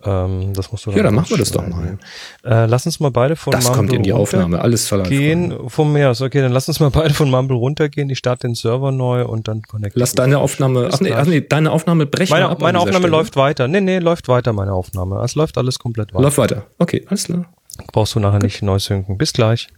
Ähm, 0.04 0.52
das 0.52 0.70
musst 0.70 0.84
du 0.84 0.90
Ja, 0.90 1.02
dann 1.02 1.14
machen 1.14 1.30
wir 1.30 1.38
das 1.38 1.50
doch 1.50 1.66
mal. 1.66 1.98
Äh, 2.44 2.66
lass 2.66 2.84
uns 2.84 3.00
mal 3.00 3.10
beide 3.10 3.36
von 3.36 3.52
das 3.52 3.64
Mumble 3.64 3.76
kommt 3.78 3.92
in 3.94 4.02
die 4.02 4.12
Aufnahme, 4.12 4.60
alles 4.60 4.86
voller 4.86 5.04
gehen 5.04 5.54
vom 5.68 5.94
Meer. 5.94 6.10
Okay, 6.20 6.42
dann 6.42 6.52
lass 6.52 6.68
uns 6.68 6.78
mal 6.78 6.90
beide 6.90 7.14
von 7.14 7.30
Mumble 7.30 7.56
runtergehen. 7.56 8.10
Ich 8.10 8.18
starte 8.18 8.46
den 8.46 8.54
Server 8.54 8.92
neu 8.92 9.24
und 9.24 9.48
dann 9.48 9.62
connecten. 9.62 9.98
Lass 9.98 10.12
deine 10.12 10.40
Aufnahme, 10.40 10.90
ach 10.92 11.00
nee, 11.00 11.12
ach 11.12 11.24
nee, 11.24 11.40
deine 11.40 11.70
Aufnahme 11.70 12.04
brechen 12.04 12.32
meine, 12.32 12.50
ab. 12.50 12.60
Meine 12.60 12.80
Aufnahme 12.80 12.98
Stelle. 12.98 13.12
läuft 13.12 13.36
weiter. 13.36 13.66
Nee, 13.66 13.80
nee, 13.80 13.98
läuft 13.98 14.28
weiter, 14.28 14.52
meine 14.52 14.74
Aufnahme. 14.74 15.22
Es 15.24 15.36
läuft 15.36 15.56
alles 15.56 15.78
komplett 15.78 16.12
weiter. 16.12 16.22
Läuft 16.22 16.36
weiter. 16.36 16.66
Okay, 16.78 17.02
alles 17.08 17.24
klar. 17.24 17.46
Brauchst 17.92 18.14
du 18.14 18.20
nachher 18.20 18.40
Gut. 18.40 18.44
nicht 18.44 18.62
neu 18.62 18.78
synken. 18.78 19.16
Bis 19.16 19.32
gleich. 19.32 19.68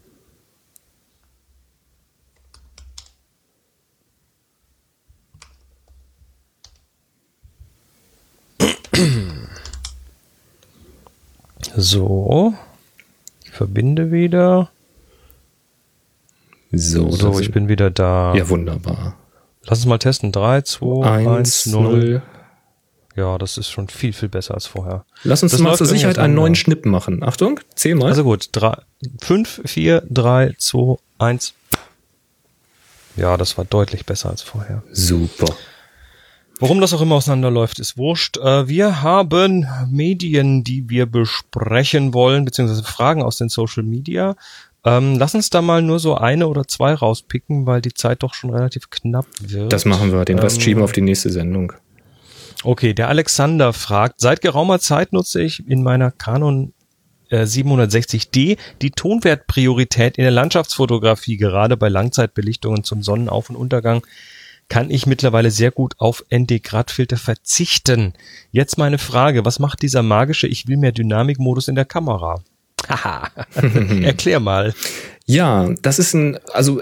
So. 11.77 12.55
Ich 13.45 13.51
verbinde 13.53 14.11
wieder. 14.11 14.71
So, 16.73 17.11
So, 17.11 17.39
ich 17.39 17.53
bin 17.53 17.69
wieder 17.69 17.91
da. 17.91 18.35
ja 18.35 18.49
wunderbar. 18.49 19.17
Lass 19.65 19.79
uns 19.79 19.87
mal 19.87 19.99
testen. 19.99 20.33
3, 20.33 20.63
2, 20.63 21.07
1, 21.07 21.29
1, 21.29 21.67
0. 21.67 21.83
0. 21.83 22.23
Ja, 23.15 23.39
das 23.39 23.57
ist 23.57 23.71
schon 23.71 23.89
viel, 23.89 24.13
viel 24.13 24.29
besser 24.29 24.55
als 24.55 24.67
vorher. 24.67 25.05
Lass 25.23 25.43
uns 25.43 25.53
Das 25.53 25.61
mal 25.61 25.77
zur 25.77 25.87
Sicherheit 25.87 26.19
einen 26.19 26.35
neuen. 26.35 26.55
Schnipp 26.55 26.85
machen. 26.85 27.23
Achtung, 27.23 27.61
zähl 27.75 27.95
mal. 27.95 28.09
Also 28.09 28.25
gut, 28.25 28.51
5, 29.21 29.63
4, 29.65 30.03
3, 30.11 30.55
2, 30.59 30.97
1. 31.19 31.55
Ja, 33.17 33.37
das 33.39 33.57
war 33.57 33.65
deutlich 33.65 34.05
besser 34.05 34.29
als 34.29 34.43
vorher. 34.43 34.83
Super. 34.93 35.55
Warum 36.59 36.81
das 36.81 36.95
auch 36.95 37.03
immer 37.03 37.17
auseinanderläuft, 37.17 37.79
ist 37.81 37.99
wurscht. 37.99 38.39
Äh, 38.39 38.67
Wir 38.69 39.03
haben 39.03 39.67
Medien, 39.91 40.65
die 40.65 40.89
wir 40.89 41.07
besprechen 41.07 42.15
wollen, 42.15 42.45
beziehungsweise 42.45 42.83
Fragen 42.83 43.23
aus 43.23 43.37
den 43.37 43.49
Social 43.51 43.83
Media. 43.83 44.37
Ähm, 44.85 45.19
lass 45.19 45.35
uns 45.35 45.51
da 45.51 45.61
mal 45.61 45.83
nur 45.83 45.99
so 45.99 46.15
eine 46.17 46.47
oder 46.47 46.67
zwei 46.67 46.95
rauspicken, 46.95 47.67
weil 47.67 47.83
die 47.83 47.93
Zeit 47.93 48.23
doch 48.23 48.35
schon 48.35 48.51
relativ 48.51 48.89
knapp 48.89 49.27
wird. 49.41 49.73
Das 49.73 49.85
machen 49.85 50.13
wir. 50.13 50.25
Den 50.25 50.39
Rest 50.39 50.57
Ähm, 50.57 50.63
schieben 50.63 50.81
wir 50.81 50.85
auf 50.85 50.93
die 50.93 51.01
nächste 51.03 51.31
Sendung. 51.31 51.73
Okay, 52.63 52.95
der 52.95 53.09
Alexander 53.09 53.73
fragt, 53.73 54.21
seit 54.21 54.41
geraumer 54.41 54.79
Zeit 54.79 55.13
nutze 55.13 55.43
ich 55.43 55.69
in 55.69 55.83
meiner 55.83 56.11
Canon 56.11 56.73
äh, 57.29 57.43
760D 57.43 58.57
die 58.81 58.91
Tonwertpriorität 58.93 60.17
in 60.17 60.23
der 60.23 60.31
Landschaftsfotografie, 60.31 61.37
gerade 61.37 61.77
bei 61.77 61.89
Langzeitbelichtungen 61.89 62.83
zum 62.83 63.03
Sonnenauf- 63.03 63.51
und 63.51 63.57
Untergang 63.57 64.07
kann 64.69 64.91
ich 64.91 65.07
mittlerweile 65.07 65.51
sehr 65.51 65.71
gut 65.71 65.95
auf 65.99 66.25
ND-Grad-Filter 66.35 67.17
verzichten. 67.17 68.15
Jetzt 68.51 68.79
meine 68.79 68.99
Frage, 68.99 69.45
was 69.45 69.59
macht 69.59 69.83
dieser 69.83 70.03
magische 70.03 70.47
Ich 70.47 70.67
will 70.67 70.77
mehr 70.77 70.93
Dynamik-Modus 70.93 71.69
in 71.69 71.75
der 71.75 71.85
Kamera? 71.85 72.43
Haha, 72.89 73.31
erklär 74.03 74.41
mal. 74.41 74.75
Ja, 75.25 75.73
das 75.83 75.99
ist 75.99 76.15
ein, 76.15 76.39
also 76.53 76.81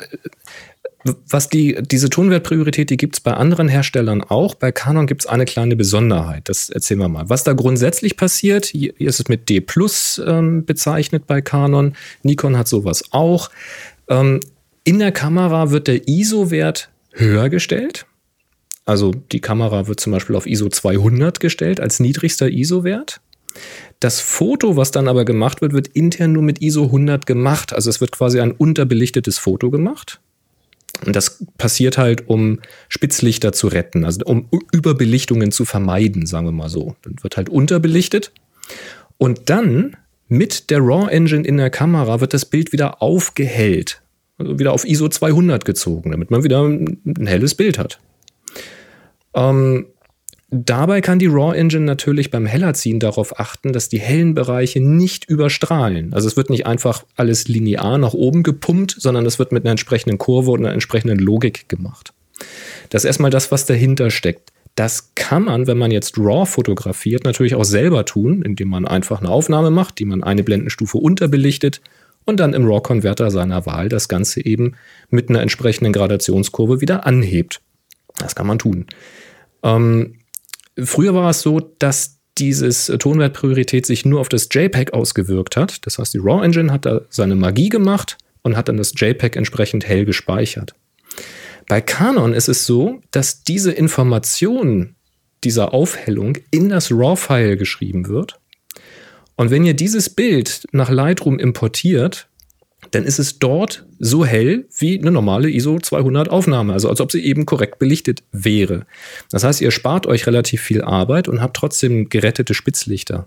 was 1.29 1.49
die, 1.51 1.79
diese 1.83 2.09
Tonwertpriorität, 2.09 2.89
die 2.89 2.97
gibt's 2.97 3.21
bei 3.21 3.35
anderen 3.35 3.69
Herstellern 3.69 4.23
auch. 4.23 4.55
Bei 4.55 4.73
Canon 4.73 5.07
gibt's 5.07 5.27
eine 5.27 5.45
kleine 5.45 5.77
Besonderheit. 5.77 6.49
Das 6.49 6.71
erzählen 6.71 7.01
wir 7.01 7.09
mal. 7.09 7.29
Was 7.29 7.45
da 7.45 7.53
grundsätzlich 7.53 8.17
passiert, 8.17 8.65
hier 8.65 8.95
hier 8.97 9.09
ist 9.09 9.21
es 9.21 9.29
mit 9.29 9.49
D 9.51 9.61
Plus 9.61 10.21
ähm, 10.27 10.65
bezeichnet 10.65 11.27
bei 11.27 11.43
Canon. 11.43 11.95
Nikon 12.23 12.57
hat 12.57 12.69
sowas 12.69 13.05
auch. 13.11 13.51
Ähm, 14.09 14.41
in 14.85 14.99
der 14.99 15.13
Kamera 15.13 15.71
wird 15.71 15.89
der 15.89 16.09
ISO-Wert 16.09 16.91
höher 17.15 17.49
gestellt. 17.49 18.07
Also 18.85 19.13
die 19.33 19.41
Kamera 19.41 19.87
wird 19.87 20.01
zum 20.01 20.13
Beispiel 20.13 20.37
auf 20.37 20.47
ISO 20.47 20.69
200 20.69 21.41
gestellt 21.41 21.81
als 21.81 22.01
niedrigster 22.01 22.49
ISO-Wert. 22.51 23.21
Das 24.01 24.21
Foto, 24.21 24.77
was 24.77 24.91
dann 24.91 25.09
aber 25.09 25.25
gemacht 25.25 25.63
wird, 25.63 25.73
wird 25.73 25.89
intern 25.89 26.33
nur 26.33 26.43
mit 26.43 26.61
ISO 26.61 26.85
100 26.85 27.25
gemacht. 27.25 27.73
Also 27.73 27.89
es 27.89 28.01
wird 28.01 28.13
quasi 28.13 28.41
ein 28.41 28.53
unterbelichtetes 28.53 29.39
Foto 29.39 29.71
gemacht. 29.71 30.21
Und 31.07 31.17
das 31.17 31.45
passiert 31.59 31.99
halt, 31.99 32.29
um 32.29 32.61
Spitzlichter 32.89 33.53
zu 33.53 33.69
retten, 33.69 34.05
also 34.05 34.21
um 34.27 34.49
Überbelichtungen 34.73 35.51
zu 35.51 35.65
vermeiden, 35.65 36.27
sagen 36.27 36.47
wir 36.47 36.53
mal 36.53 36.69
so. 36.69 36.95
Dann 37.03 37.17
wird 37.23 37.37
halt 37.37 37.49
unterbelichtet. 37.49 38.33
Und 39.19 39.51
dann 39.51 39.97
mit 40.29 40.71
der 40.71 40.81
RAW 40.81 41.11
Engine 41.11 41.47
in 41.47 41.57
der 41.57 41.71
Kamera 41.71 42.21
wird 42.21 42.35
das 42.35 42.45
Bild 42.45 42.73
wieder 42.73 43.03
aufgehellt. 43.03 44.03
Also 44.39 44.59
wieder 44.59 44.73
auf 44.73 44.85
ISO 44.85 45.09
200 45.09 45.65
gezogen, 45.65 46.11
damit 46.11 46.31
man 46.31 46.43
wieder 46.45 46.63
ein, 46.63 47.03
helles 47.27 47.55
Bild 47.55 47.79
hat. 47.79 48.01
Ähm, 49.35 49.87
Dabei 50.57 51.01
kann 51.01 51.19
die 51.19 51.27
RAW 51.27 51.57
Engine 51.57 51.85
natürlich 51.85 52.31
beim 52.31 52.47
Hellerziehen 52.47 53.01
darauf 53.01 53.41
achten, 53.41 53.73
dass 53.73 53.89
die 53.89 53.99
hellen 53.99 54.35
Bereiche 54.35 54.81
nicht 54.81 55.25
überstrahlen. 55.25 56.15
Also 56.15 56.29
es 56.29 56.37
wird 56.37 56.49
nicht 56.49 56.65
einfach 56.65 57.05
alles 57.17 57.49
linear 57.49 57.99
nach 57.99 58.15
oben 58.15 58.45
gepumpt, 58.45 58.95
sondern 58.97 59.27
es 59.27 59.41
wird 59.41 59.51
mit 59.51 59.65
einer 59.65 59.73
entsprechenden 59.73 60.17
Kurve 60.17 60.53
und 60.53 60.61
einer 60.61 60.73
entsprechenden 60.73 61.19
Logik 61.19 61.69
gemacht. 61.69 62.13
Das 62.91 63.03
ist 63.03 63.07
erstmal 63.07 63.33
das, 63.33 63.51
was 63.51 63.67
dahinter 63.67 64.13
steckt. 64.13 64.53
Das 64.77 65.11
kann 65.17 65.45
man, 65.45 65.67
wenn 65.67 65.79
man 65.79 65.91
jetzt 65.91 66.19
RAW 66.19 66.47
fotografiert, 66.47 67.25
natürlich 67.25 67.57
auch 67.57 67.65
selber 67.65 68.05
tun, 68.05 68.43
indem 68.43 68.69
man 68.69 68.87
einfach 68.87 69.21
eine 69.21 69.31
Aufnahme 69.31 69.71
macht, 69.71 69.99
die 69.99 70.05
man 70.05 70.23
eine 70.23 70.45
Blendenstufe 70.45 70.99
unterbelichtet 70.99 71.81
und 72.25 72.41
dann 72.41 72.55
im 72.55 72.67
RAW-Konverter 72.67 73.31
seiner 73.31 73.67
Wahl 73.67 73.89
das 73.89 74.09
Ganze 74.09 74.45
eben 74.45 74.77
mit 75.11 75.29
einer 75.29 75.41
entsprechenden 75.41 75.93
Gradationskurve 75.93 76.81
wieder 76.81 77.07
anhebt. 77.07 77.61
Das 78.19 78.35
kann 78.35 78.47
man 78.47 78.59
tun. 78.59 78.87
Ähm, 79.63 80.19
Früher 80.83 81.15
war 81.15 81.31
es 81.31 81.41
so, 81.41 81.61
dass 81.61 82.19
dieses 82.37 82.87
Tonwertpriorität 82.87 83.87
sich 83.87 84.05
nur 84.05 84.21
auf 84.21 84.29
das 84.29 84.49
JPEG 84.51 84.93
ausgewirkt 84.93 85.57
hat. 85.57 85.87
Das 85.87 85.99
heißt, 85.99 86.15
die 86.15 86.19
RAW 86.19 86.45
Engine 86.45 86.73
hat 86.73 86.85
da 86.85 87.03
seine 87.09 87.37
Magie 87.37 87.69
gemacht 87.69 88.19
und 88.43 88.57
hat 88.57 88.69
dann 88.69 88.77
das 88.77 88.93
JPEG 88.97 89.37
entsprechend 89.37 89.87
hell 89.87 90.05
gespeichert. 90.05 90.75
Bei 91.69 91.81
Canon 91.81 92.35
ist 92.35 92.49
es 92.49 92.67
so, 92.67 93.01
dass 93.13 93.45
diese 93.45 93.71
Information 93.71 94.97
dieser 95.45 95.73
Aufhellung 95.73 96.39
in 96.51 96.71
das 96.71 96.91
RAW-File 96.91 97.57
geschrieben 97.57 98.09
wird. 98.09 98.41
Und 99.37 99.51
wenn 99.51 99.65
ihr 99.65 99.75
dieses 99.75 100.11
Bild 100.11 100.67
nach 100.73 100.91
Lightroom 100.91 101.39
importiert, 101.39 102.29
dann 102.91 103.05
ist 103.05 103.19
es 103.19 103.39
dort 103.39 103.87
so 103.99 104.25
hell 104.25 104.67
wie 104.79 104.99
eine 104.99 105.11
normale 105.11 105.51
ISO 105.51 105.79
200 105.79 106.29
Aufnahme, 106.29 106.73
also 106.73 106.89
als 106.89 107.01
ob 107.01 107.11
sie 107.11 107.25
eben 107.25 107.47
korrekt 107.47 107.79
belichtet 107.79 108.23
wäre. 108.31 108.87
Das 109.31 109.45
heißt, 109.45 109.61
ihr 109.61 109.71
spart 109.71 110.07
euch 110.07 110.27
relativ 110.27 110.61
viel 110.61 110.83
Arbeit 110.83 111.29
und 111.29 111.41
habt 111.41 111.57
trotzdem 111.57 112.09
gerettete 112.09 112.55
Spitzlichter. 112.55 113.27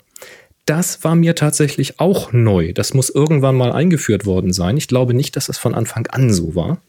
Das 0.65 1.03
war 1.03 1.15
mir 1.15 1.35
tatsächlich 1.35 1.99
auch 1.99 2.33
neu. 2.33 2.73
Das 2.73 2.93
muss 2.93 3.09
irgendwann 3.09 3.55
mal 3.55 3.71
eingeführt 3.71 4.25
worden 4.25 4.53
sein. 4.53 4.77
Ich 4.77 4.87
glaube 4.87 5.13
nicht, 5.13 5.35
dass 5.35 5.47
das 5.47 5.57
von 5.57 5.73
Anfang 5.73 6.07
an 6.07 6.31
so 6.31 6.55
war. 6.55 6.81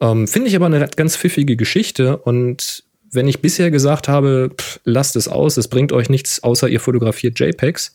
Ähm, 0.00 0.28
Finde 0.28 0.48
ich 0.48 0.56
aber 0.56 0.66
eine 0.66 0.86
ganz 0.94 1.16
pfiffige 1.16 1.56
Geschichte 1.56 2.18
und 2.18 2.84
wenn 3.10 3.28
ich 3.28 3.40
bisher 3.40 3.70
gesagt 3.70 4.08
habe, 4.08 4.50
pff, 4.56 4.80
lasst 4.84 5.16
es 5.16 5.28
aus, 5.28 5.56
es 5.56 5.68
bringt 5.68 5.92
euch 5.92 6.08
nichts, 6.08 6.42
außer 6.42 6.68
ihr 6.68 6.80
fotografiert 6.80 7.38
JPEGs, 7.38 7.94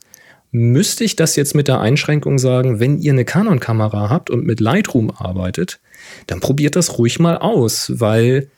müsste 0.52 1.04
ich 1.04 1.16
das 1.16 1.36
jetzt 1.36 1.56
mit 1.56 1.68
der 1.68 1.80
Einschränkung 1.80 2.39
sagen, 2.39 2.80
wenn 2.80 3.00
ihr 3.00 3.12
eine 3.12 3.26
Canon-Kamera 3.26 4.10
habt 4.10 4.30
und 4.30 4.45
mit 4.45 4.60
Lightroom 4.60 5.12
arbeitet, 5.12 5.80
dann 6.28 6.39
probiert 6.39 6.76
das 6.76 6.97
ruhig 6.97 7.20
mal 7.20 7.38
aus, 7.38 7.91
weil 7.95 8.50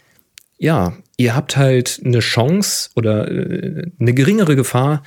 ja, 0.57 0.93
ihr 1.17 1.35
habt 1.35 1.57
halt 1.57 2.01
eine 2.05 2.19
Chance 2.19 2.91
oder 2.95 3.29
äh, 3.29 3.87
eine 3.99 4.13
geringere 4.13 4.55
Gefahr, 4.55 5.03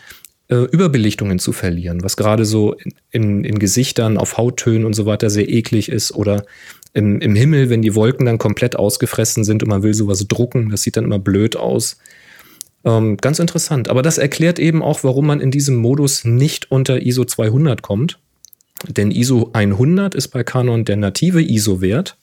äh, 0.49 0.57
Überbelichtungen 0.57 1.39
zu 1.39 1.53
verlieren, 1.53 2.03
was 2.03 2.17
gerade 2.17 2.45
so 2.45 2.77
in, 3.11 3.45
in, 3.45 3.59
Gesichtern, 3.59 4.19
auf 4.19 4.37
Hauttönen 4.37 4.85
und 4.85 4.95
so 4.95 5.07
weiter 5.07 5.31
sehr 5.31 5.49
eklig 5.49 5.89
ist 5.89 6.15
oder 6.15 6.45
im, 6.93 7.21
im 7.21 7.35
Himmel, 7.35 7.71
wenn 7.71 7.83
die 7.83 7.95
Wolken 7.95 8.27
dann 8.27 8.39
komplett 8.39 8.77
ausgefressen 8.77 9.45
sind 9.45 9.63
und 9.63 9.69
man 9.69 9.83
will 9.83 9.95
sowas 9.95 10.27
drucken, 10.29 10.71
das 10.71 10.83
sieht 10.83 10.97
dann 10.97 11.05
immer 11.05 11.19
blöd 11.19 11.57
aus. 11.57 11.99
Ähm, 12.85 13.17
ganz 13.17 13.39
interessant. 13.39 13.89
Aber 13.89 14.03
das 14.03 14.19
erklärt 14.19 14.59
eben 14.59 14.83
auch, 14.83 15.05
warum 15.05 15.27
man 15.27 15.41
in 15.41 15.51
diesem 15.51 15.77
Modus 15.77 16.25
nicht 16.25 16.71
unter 16.71 17.03
ISO 17.03 17.25
200 17.25 17.83
kommt. 17.83 18.19
Denn 18.87 19.11
ISO 19.11 19.51
100 19.53 20.15
ist 20.15 20.29
bei 20.29 20.45
Canon 20.45 20.85
der 20.85 20.97
native 20.97 21.43
ISO-Wert. 21.43 22.17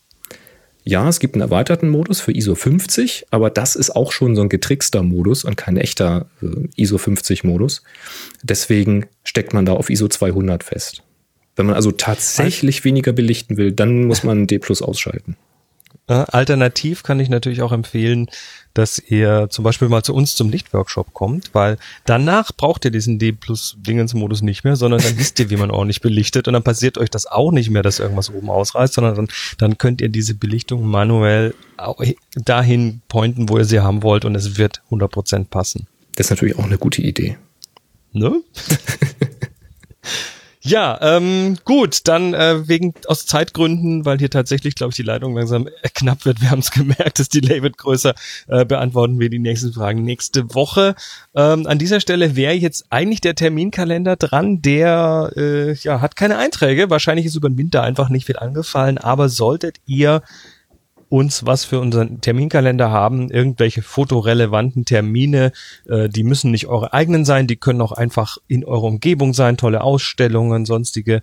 Ja, 0.84 1.07
es 1.07 1.20
gibt 1.20 1.36
einen 1.36 1.41
erweiterten 1.41 1.89
Modus 1.89 2.22
für 2.22 2.32
ISO 2.32 2.55
50, 2.55 3.28
aber 3.30 3.49
das 3.49 3.76
ist 3.76 3.95
auch 3.95 4.12
schon 4.12 4.36
so 4.36 4.41
ein 4.41 4.49
getrickster 4.49 5.03
Modus 5.03 5.43
und 5.43 5.55
kein 5.55 5.78
echter 5.78 6.28
äh, 6.41 6.68
ISO 6.76 6.97
50 6.97 7.43
Modus. 7.43 7.84
Deswegen 8.41 9.05
steckt 9.24 9.53
man 9.53 9.66
da 9.66 9.74
auf 9.74 9.89
ISO 9.89 10.07
200 10.07 10.64
fest. 10.64 11.03
Wenn 11.55 11.68
man 11.68 11.76
also 11.76 11.91
tatsächlich 11.91 12.84
weniger 12.84 13.14
belichten 13.14 13.57
will, 13.57 13.72
dann 13.72 14.05
muss 14.05 14.24
man 14.24 14.47
D 14.47 14.57
Plus 14.57 14.82
ausschalten. 14.82 15.36
Alternativ 16.07 17.03
kann 17.03 17.20
ich 17.20 17.30
natürlich 17.30 17.62
auch 17.62 17.72
empfehlen, 17.72 18.28
dass 18.74 18.99
ihr 18.99 19.47
zum 19.49 19.63
Beispiel 19.63 19.89
mal 19.89 20.03
zu 20.03 20.13
uns 20.13 20.36
zum 20.36 20.49
Lichtworkshop 20.49 21.13
kommt, 21.13 21.53
weil 21.53 21.78
danach 22.05 22.51
braucht 22.51 22.86
ihr 22.86 22.91
diesen 22.91 23.19
D 23.19 23.32
plus 23.32 23.76
Dingens-Modus 23.80 24.41
nicht 24.41 24.63
mehr, 24.63 24.76
sondern 24.76 25.01
dann 25.01 25.17
wisst 25.17 25.39
ihr, 25.39 25.49
wie 25.49 25.57
man 25.57 25.72
ordentlich 25.72 26.01
belichtet 26.01 26.47
und 26.47 26.53
dann 26.53 26.63
passiert 26.63 26.97
euch 26.97 27.09
das 27.09 27.26
auch 27.26 27.51
nicht 27.51 27.69
mehr, 27.69 27.84
dass 27.84 27.99
irgendwas 27.99 28.34
oben 28.34 28.49
ausreißt, 28.49 28.93
sondern 28.93 29.15
dann, 29.15 29.28
dann 29.57 29.78
könnt 29.78 30.01
ihr 30.01 30.09
diese 30.09 30.36
Belichtung 30.36 30.86
manuell 30.86 31.53
auch 31.78 32.01
dahin 32.36 33.01
pointen, 33.07 33.49
wo 33.49 33.57
ihr 33.57 33.65
sie 33.65 33.80
haben 33.80 34.03
wollt 34.03 34.26
und 34.26 34.36
es 34.36 34.57
wird 34.57 34.82
100% 34.91 35.45
passen. 35.45 35.88
Das 36.15 36.28
ist 36.28 36.32
natürlich 36.32 36.57
auch 36.57 36.65
eine 36.65 36.78
gute 36.78 37.01
Idee. 37.01 37.38
Ne? 38.13 38.41
Ja, 40.64 40.99
ähm, 41.01 41.57
gut, 41.66 42.07
dann 42.07 42.36
äh, 42.36 42.68
wegen 42.68 42.93
aus 43.07 43.26
Zeitgründen, 43.26 44.05
weil 44.05 44.20
hier 44.20 44.30
tatsächlich, 44.30 44.76
glaube 44.76 44.91
ich, 44.91 44.95
die 44.95 45.01
Leitung 45.01 45.36
langsam 45.36 45.68
äh, 45.68 45.89
knapp 45.93 46.24
wird. 46.26 46.39
Wir 46.39 46.51
haben 46.51 46.59
es 46.59 46.70
gemerkt, 46.72 47.18
das 47.18 47.30
Delay 47.30 47.64
wird 47.64 47.80
größer. 47.80 48.14
Äh, 48.47 48.66
beantworten 48.66 49.20
wir 49.20 49.30
die 49.30 49.39
nächsten 49.39 49.74
Fragen 49.74 50.03
nächste 50.03 50.53
Woche. 50.53 50.93
Ähm, 51.36 51.66
an 51.66 51.80
dieser 51.80 51.99
Stelle 51.99 52.36
wäre 52.36 52.53
jetzt 52.53 52.86
eigentlich 52.91 53.22
der 53.22 53.34
Terminkalender 53.34 54.18
dran, 54.18 54.62
der 54.62 55.32
äh, 55.36 55.74
ja 55.74 55.99
hat 55.99 56.16
keine 56.16 56.38
Einträge. 56.38 56.91
Wahrscheinlich 56.91 57.26
ist 57.26 57.36
über 57.36 57.49
den 57.49 57.57
Winter 57.57 57.82
einfach 57.82 58.09
nicht 58.09 58.28
viel 58.28 58.38
angefallen, 58.38 58.99
aber 58.99 59.30
solltet 59.30 59.80
ihr 59.88 60.22
uns 61.12 61.45
was 61.45 61.66
für 61.66 61.80
unseren 61.82 62.22
Terminkalender 62.22 62.89
haben, 62.89 63.30
irgendwelche 63.30 63.82
fotorelevanten 63.82 64.86
Termine, 64.86 65.51
äh, 65.88 66.07
die 66.07 66.24
müssen 66.24 66.51
nicht 66.51 66.68
eure 66.68 66.93
eigenen 66.93 67.26
sein, 67.26 67.47
die 67.47 67.57
können 67.57 67.82
auch 67.82 67.91
einfach 67.91 68.38
in 68.47 68.64
eurer 68.64 68.86
Umgebung 68.86 69.34
sein, 69.34 69.57
tolle 69.57 69.82
Ausstellungen, 69.82 70.66
sonstige 70.66 71.22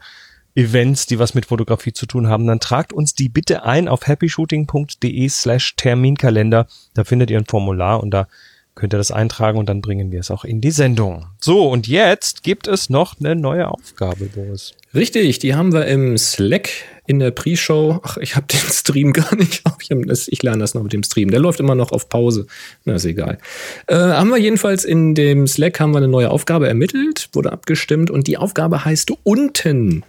Events, 0.54 1.06
die 1.06 1.18
was 1.18 1.34
mit 1.34 1.46
Fotografie 1.46 1.94
zu 1.94 2.04
tun 2.04 2.28
haben, 2.28 2.46
dann 2.46 2.60
tragt 2.60 2.92
uns 2.92 3.14
die 3.14 3.30
bitte 3.30 3.64
ein 3.64 3.88
auf 3.88 4.06
happyshooting.de 4.06 5.28
slash 5.28 5.76
Terminkalender. 5.76 6.66
Da 6.92 7.04
findet 7.04 7.30
ihr 7.30 7.38
ein 7.38 7.46
Formular 7.46 8.02
und 8.02 8.10
da 8.10 8.28
könnt 8.74 8.92
ihr 8.92 8.98
das 8.98 9.10
eintragen 9.10 9.58
und 9.58 9.68
dann 9.68 9.80
bringen 9.80 10.12
wir 10.12 10.20
es 10.20 10.30
auch 10.30 10.44
in 10.44 10.60
die 10.60 10.70
Sendung. 10.70 11.26
So, 11.40 11.68
und 11.70 11.88
jetzt 11.88 12.42
gibt 12.42 12.68
es 12.68 12.90
noch 12.90 13.18
eine 13.18 13.34
neue 13.36 13.68
Aufgabe, 13.68 14.26
Boris. 14.26 14.74
Richtig, 14.94 15.38
die 15.38 15.54
haben 15.54 15.72
wir 15.72 15.86
im 15.86 16.18
Slack 16.18 16.68
in 17.08 17.18
der 17.18 17.30
Pre-Show. 17.30 18.00
Ach, 18.04 18.18
ich 18.18 18.36
habe 18.36 18.46
den 18.46 18.60
Stream 18.70 19.12
gar 19.14 19.34
nicht. 19.34 19.62
Ich, 19.80 19.88
das, 20.06 20.28
ich 20.28 20.42
lerne 20.42 20.60
das 20.60 20.74
noch 20.74 20.82
mit 20.82 20.92
dem 20.92 21.02
Stream. 21.02 21.30
Der 21.30 21.40
läuft 21.40 21.58
immer 21.58 21.74
noch 21.74 21.90
auf 21.90 22.08
Pause. 22.08 22.46
Na, 22.84 22.94
ist 22.94 23.06
egal. 23.06 23.38
Äh, 23.86 23.96
haben 23.96 24.28
wir 24.28 24.38
jedenfalls 24.38 24.84
in 24.84 25.14
dem 25.14 25.46
Slack 25.46 25.80
haben 25.80 25.92
wir 25.92 25.98
eine 25.98 26.08
neue 26.08 26.30
Aufgabe 26.30 26.68
ermittelt, 26.68 27.30
wurde 27.32 27.50
abgestimmt 27.50 28.10
und 28.10 28.26
die 28.26 28.36
Aufgabe 28.36 28.84
heißt 28.84 29.10
unten. 29.24 30.04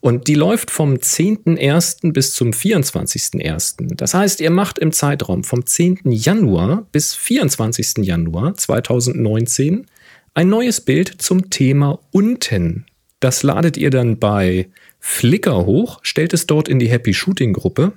Und 0.00 0.28
die 0.28 0.34
läuft 0.34 0.70
vom 0.70 0.94
10.01. 0.94 2.12
bis 2.12 2.34
zum 2.34 2.50
24.01. 2.50 3.94
Das 3.94 4.14
heißt, 4.14 4.40
ihr 4.40 4.50
macht 4.50 4.78
im 4.78 4.92
Zeitraum 4.92 5.44
vom 5.44 5.64
10. 5.64 6.00
Januar 6.04 6.86
bis 6.92 7.14
24. 7.14 7.98
Januar 7.98 8.54
2019 8.54 9.86
ein 10.34 10.48
neues 10.48 10.80
Bild 10.80 11.20
zum 11.22 11.50
Thema 11.50 11.98
unten. 12.10 12.86
Das 13.20 13.42
ladet 13.42 13.76
ihr 13.76 13.90
dann 13.90 14.18
bei 14.18 14.68
Flickr 15.00 15.64
hoch, 15.66 16.00
stellt 16.02 16.32
es 16.32 16.46
dort 16.46 16.68
in 16.68 16.78
die 16.78 16.88
Happy 16.88 17.14
Shooting 17.14 17.52
Gruppe 17.52 17.92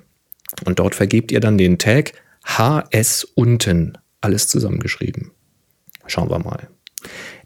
und 0.64 0.78
dort 0.78 0.94
vergebt 0.94 1.32
ihr 1.32 1.40
dann 1.40 1.58
den 1.58 1.78
Tag 1.78 2.12
HS 2.44 3.24
unten. 3.34 3.98
Alles 4.20 4.46
zusammengeschrieben. 4.46 5.32
Schauen 6.06 6.30
wir 6.30 6.38
mal. 6.38 6.68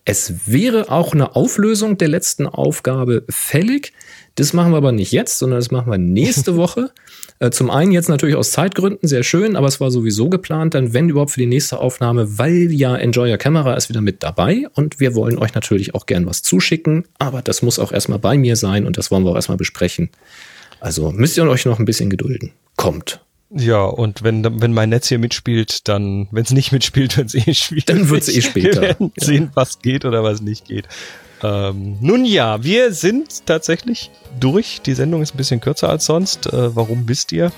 Es 0.05 0.47
wäre 0.47 0.91
auch 0.91 1.15
eine 1.15 1.35
Auflösung 1.35 1.99
der 1.99 2.09
letzten 2.09 2.47
Aufgabe 2.47 3.25
fällig. 3.29 3.93
Das 4.37 4.53
machen 4.53 4.73
wir 4.73 4.77
aber 4.77 4.93
nicht 4.93 5.11
jetzt, 5.11 5.39
sondern 5.39 5.59
das 5.59 5.71
machen 5.71 5.91
wir 5.91 5.99
nächste 5.99 6.57
Woche. 6.57 6.93
Äh, 7.39 7.51
zum 7.51 7.71
einen 7.71 7.93
jetzt 7.93 8.09
natürlich 8.09 8.37
aus 8.37 8.51
Zeitgründen 8.51 9.07
sehr 9.07 9.23
schön, 9.23 9.57
aber 9.57 9.67
es 9.67 9.81
war 9.81 9.91
sowieso 9.91 10.29
geplant, 10.29 10.75
dann 10.75 10.95
wenn 10.95 11.09
überhaupt 11.09 11.33
für 11.33 11.41
die 11.41 11.47
nächste 11.47 11.79
Aufnahme, 11.79 12.39
weil 12.39 12.73
ja 12.73 12.97
Enjoy 12.97 13.31
Your 13.31 13.37
Camera 13.37 13.75
ist 13.75 13.89
wieder 13.89 14.01
mit 14.01 14.23
dabei 14.23 14.65
und 14.75 15.01
wir 15.01 15.15
wollen 15.15 15.39
euch 15.39 15.55
natürlich 15.55 15.95
auch 15.95 16.07
gern 16.07 16.27
was 16.27 16.43
zuschicken, 16.43 17.05
aber 17.19 17.43
das 17.43 17.63
muss 17.63 17.79
auch 17.79 17.93
erstmal 17.93 18.19
bei 18.19 18.39
mir 18.39 18.57
sein 18.57 18.87
und 18.87 18.97
das 18.97 19.11
wollen 19.11 19.25
wir 19.25 19.33
auch 19.33 19.37
erstmal 19.37 19.59
besprechen. 19.59 20.11
Also 20.81 21.11
müsst 21.13 21.37
ihr 21.37 21.45
euch 21.49 21.67
noch 21.67 21.79
ein 21.79 21.85
bisschen 21.85 22.11
gedulden. 22.11 22.53
Kommt. 22.77 23.21
Ja, 23.51 23.85
und 23.85 24.23
wenn, 24.23 24.61
wenn 24.61 24.73
mein 24.73 24.89
Netz 24.89 25.09
hier 25.09 25.19
mitspielt, 25.19 25.89
dann, 25.89 26.29
wenn 26.31 26.43
es 26.43 26.51
nicht 26.51 26.73
mitspielt, 26.73 27.17
wird 27.17 27.29
es 27.29 27.35
eh 27.35 27.55
schwierig. 27.55 27.87
Dann 27.87 28.09
wird 28.09 28.23
es 28.23 28.35
eh 28.35 28.43
später. 28.43 28.81
Wir 28.81 28.89
werden 28.89 29.13
ja. 29.17 29.27
sehen, 29.27 29.51
was 29.55 29.79
geht 29.81 30.05
oder 30.05 30.25
was 30.25 30.41
nicht 30.41 30.67
geht. 30.67 30.89
Ähm, 31.43 31.99
nun 32.01 32.25
ja, 32.25 32.63
wir 32.63 32.93
sind 32.93 33.47
tatsächlich 33.47 34.11
durch. 34.41 34.81
Die 34.85 34.95
Sendung 34.95 35.23
ist 35.23 35.35
ein 35.35 35.39
bisschen 35.39 35.61
kürzer 35.61 35.89
als 35.89 36.07
sonst. 36.07 36.47
Äh, 36.47 36.75
warum 36.75 37.09
wisst 37.09 37.33
ihr? 37.33 37.53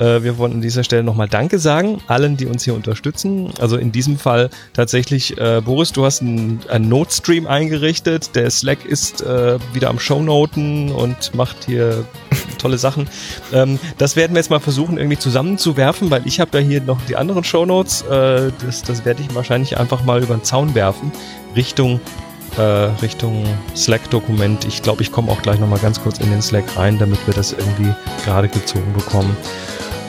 Äh, 0.00 0.22
wir 0.22 0.38
wollen 0.38 0.54
an 0.54 0.60
dieser 0.60 0.82
Stelle 0.82 1.02
nochmal 1.02 1.28
Danke 1.28 1.58
sagen, 1.58 2.00
allen, 2.06 2.36
die 2.36 2.46
uns 2.46 2.64
hier 2.64 2.74
unterstützen. 2.74 3.50
Also 3.60 3.76
in 3.76 3.92
diesem 3.92 4.18
Fall 4.18 4.50
tatsächlich, 4.72 5.38
äh, 5.38 5.60
Boris, 5.62 5.92
du 5.92 6.04
hast 6.04 6.22
einen, 6.22 6.60
einen 6.68 6.88
Notestream 6.88 7.46
eingerichtet. 7.46 8.34
Der 8.34 8.50
Slack 8.50 8.84
ist 8.84 9.20
äh, 9.22 9.58
wieder 9.74 9.90
am 9.90 10.00
Shownoten 10.00 10.90
und 10.90 11.34
macht 11.34 11.64
hier 11.66 12.04
tolle 12.58 12.78
Sachen. 12.78 13.08
Ähm, 13.52 13.78
das 13.98 14.16
werden 14.16 14.32
wir 14.32 14.40
jetzt 14.40 14.50
mal 14.50 14.60
versuchen, 14.60 14.96
irgendwie 14.96 15.18
zusammenzuwerfen, 15.18 16.10
weil 16.10 16.26
ich 16.26 16.40
habe 16.40 16.58
ja 16.58 16.66
hier 16.66 16.80
noch 16.80 17.00
die 17.06 17.16
anderen 17.16 17.44
Shownotes. 17.44 18.02
Äh, 18.02 18.52
das, 18.64 18.82
das 18.82 19.04
werde 19.04 19.22
ich 19.22 19.34
wahrscheinlich 19.34 19.76
einfach 19.78 20.02
mal 20.04 20.22
über 20.22 20.34
den 20.34 20.44
Zaun 20.44 20.74
werfen. 20.74 21.12
Richtung 21.54 22.00
äh, 22.56 22.62
Richtung 23.02 23.44
Slack-Dokument. 23.74 24.64
Ich 24.64 24.82
glaube, 24.82 25.02
ich 25.02 25.12
komme 25.12 25.30
auch 25.30 25.42
gleich 25.42 25.58
nochmal 25.60 25.78
ganz 25.78 26.00
kurz 26.02 26.18
in 26.18 26.30
den 26.30 26.42
Slack 26.42 26.76
rein, 26.76 26.98
damit 26.98 27.24
wir 27.26 27.34
das 27.34 27.52
irgendwie 27.52 27.92
gerade 28.24 28.48
gezogen 28.48 28.92
bekommen. 28.92 29.36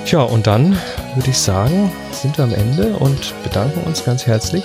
Tja, 0.06 0.22
und 0.22 0.48
dann 0.48 0.78
würde 1.16 1.30
ich 1.30 1.38
sagen, 1.38 1.92
sind 2.12 2.38
wir 2.38 2.46
am 2.46 2.54
Ende 2.54 2.94
und 2.98 3.34
bedanken 3.44 3.82
uns 3.86 4.04
ganz 4.04 4.26
herzlich, 4.26 4.64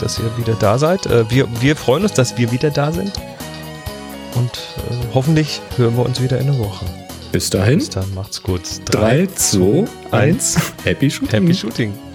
dass 0.00 0.18
ihr 0.18 0.36
wieder 0.36 0.54
da 0.54 0.78
seid. 0.78 1.06
Äh, 1.06 1.30
wir, 1.30 1.46
wir 1.60 1.76
freuen 1.76 2.02
uns, 2.02 2.12
dass 2.12 2.36
wir 2.36 2.50
wieder 2.50 2.70
da 2.70 2.92
sind. 2.92 3.12
Und 4.34 4.50
äh, 4.50 4.94
hoffentlich 5.14 5.60
hören 5.76 5.96
wir 5.96 6.04
uns 6.04 6.20
wieder 6.20 6.38
in 6.38 6.48
einer 6.48 6.58
Woche. 6.58 6.84
Bis 7.30 7.48
dahin. 7.48 7.78
Bis 7.78 7.90
dann, 7.90 8.12
macht's 8.14 8.42
gut. 8.42 8.62
3, 8.86 9.26
2, 9.34 9.84
1. 10.10 10.56
Happy 10.84 11.10
Shooting. 11.10 11.40
Happy 11.42 11.54
Shooting. 11.54 12.11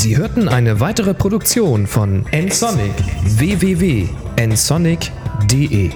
Sie 0.00 0.16
hörten 0.16 0.48
eine 0.48 0.80
weitere 0.80 1.12
Produktion 1.12 1.86
von 1.86 2.24
nsonic 2.32 2.94
www.nsonic.de 3.36 5.90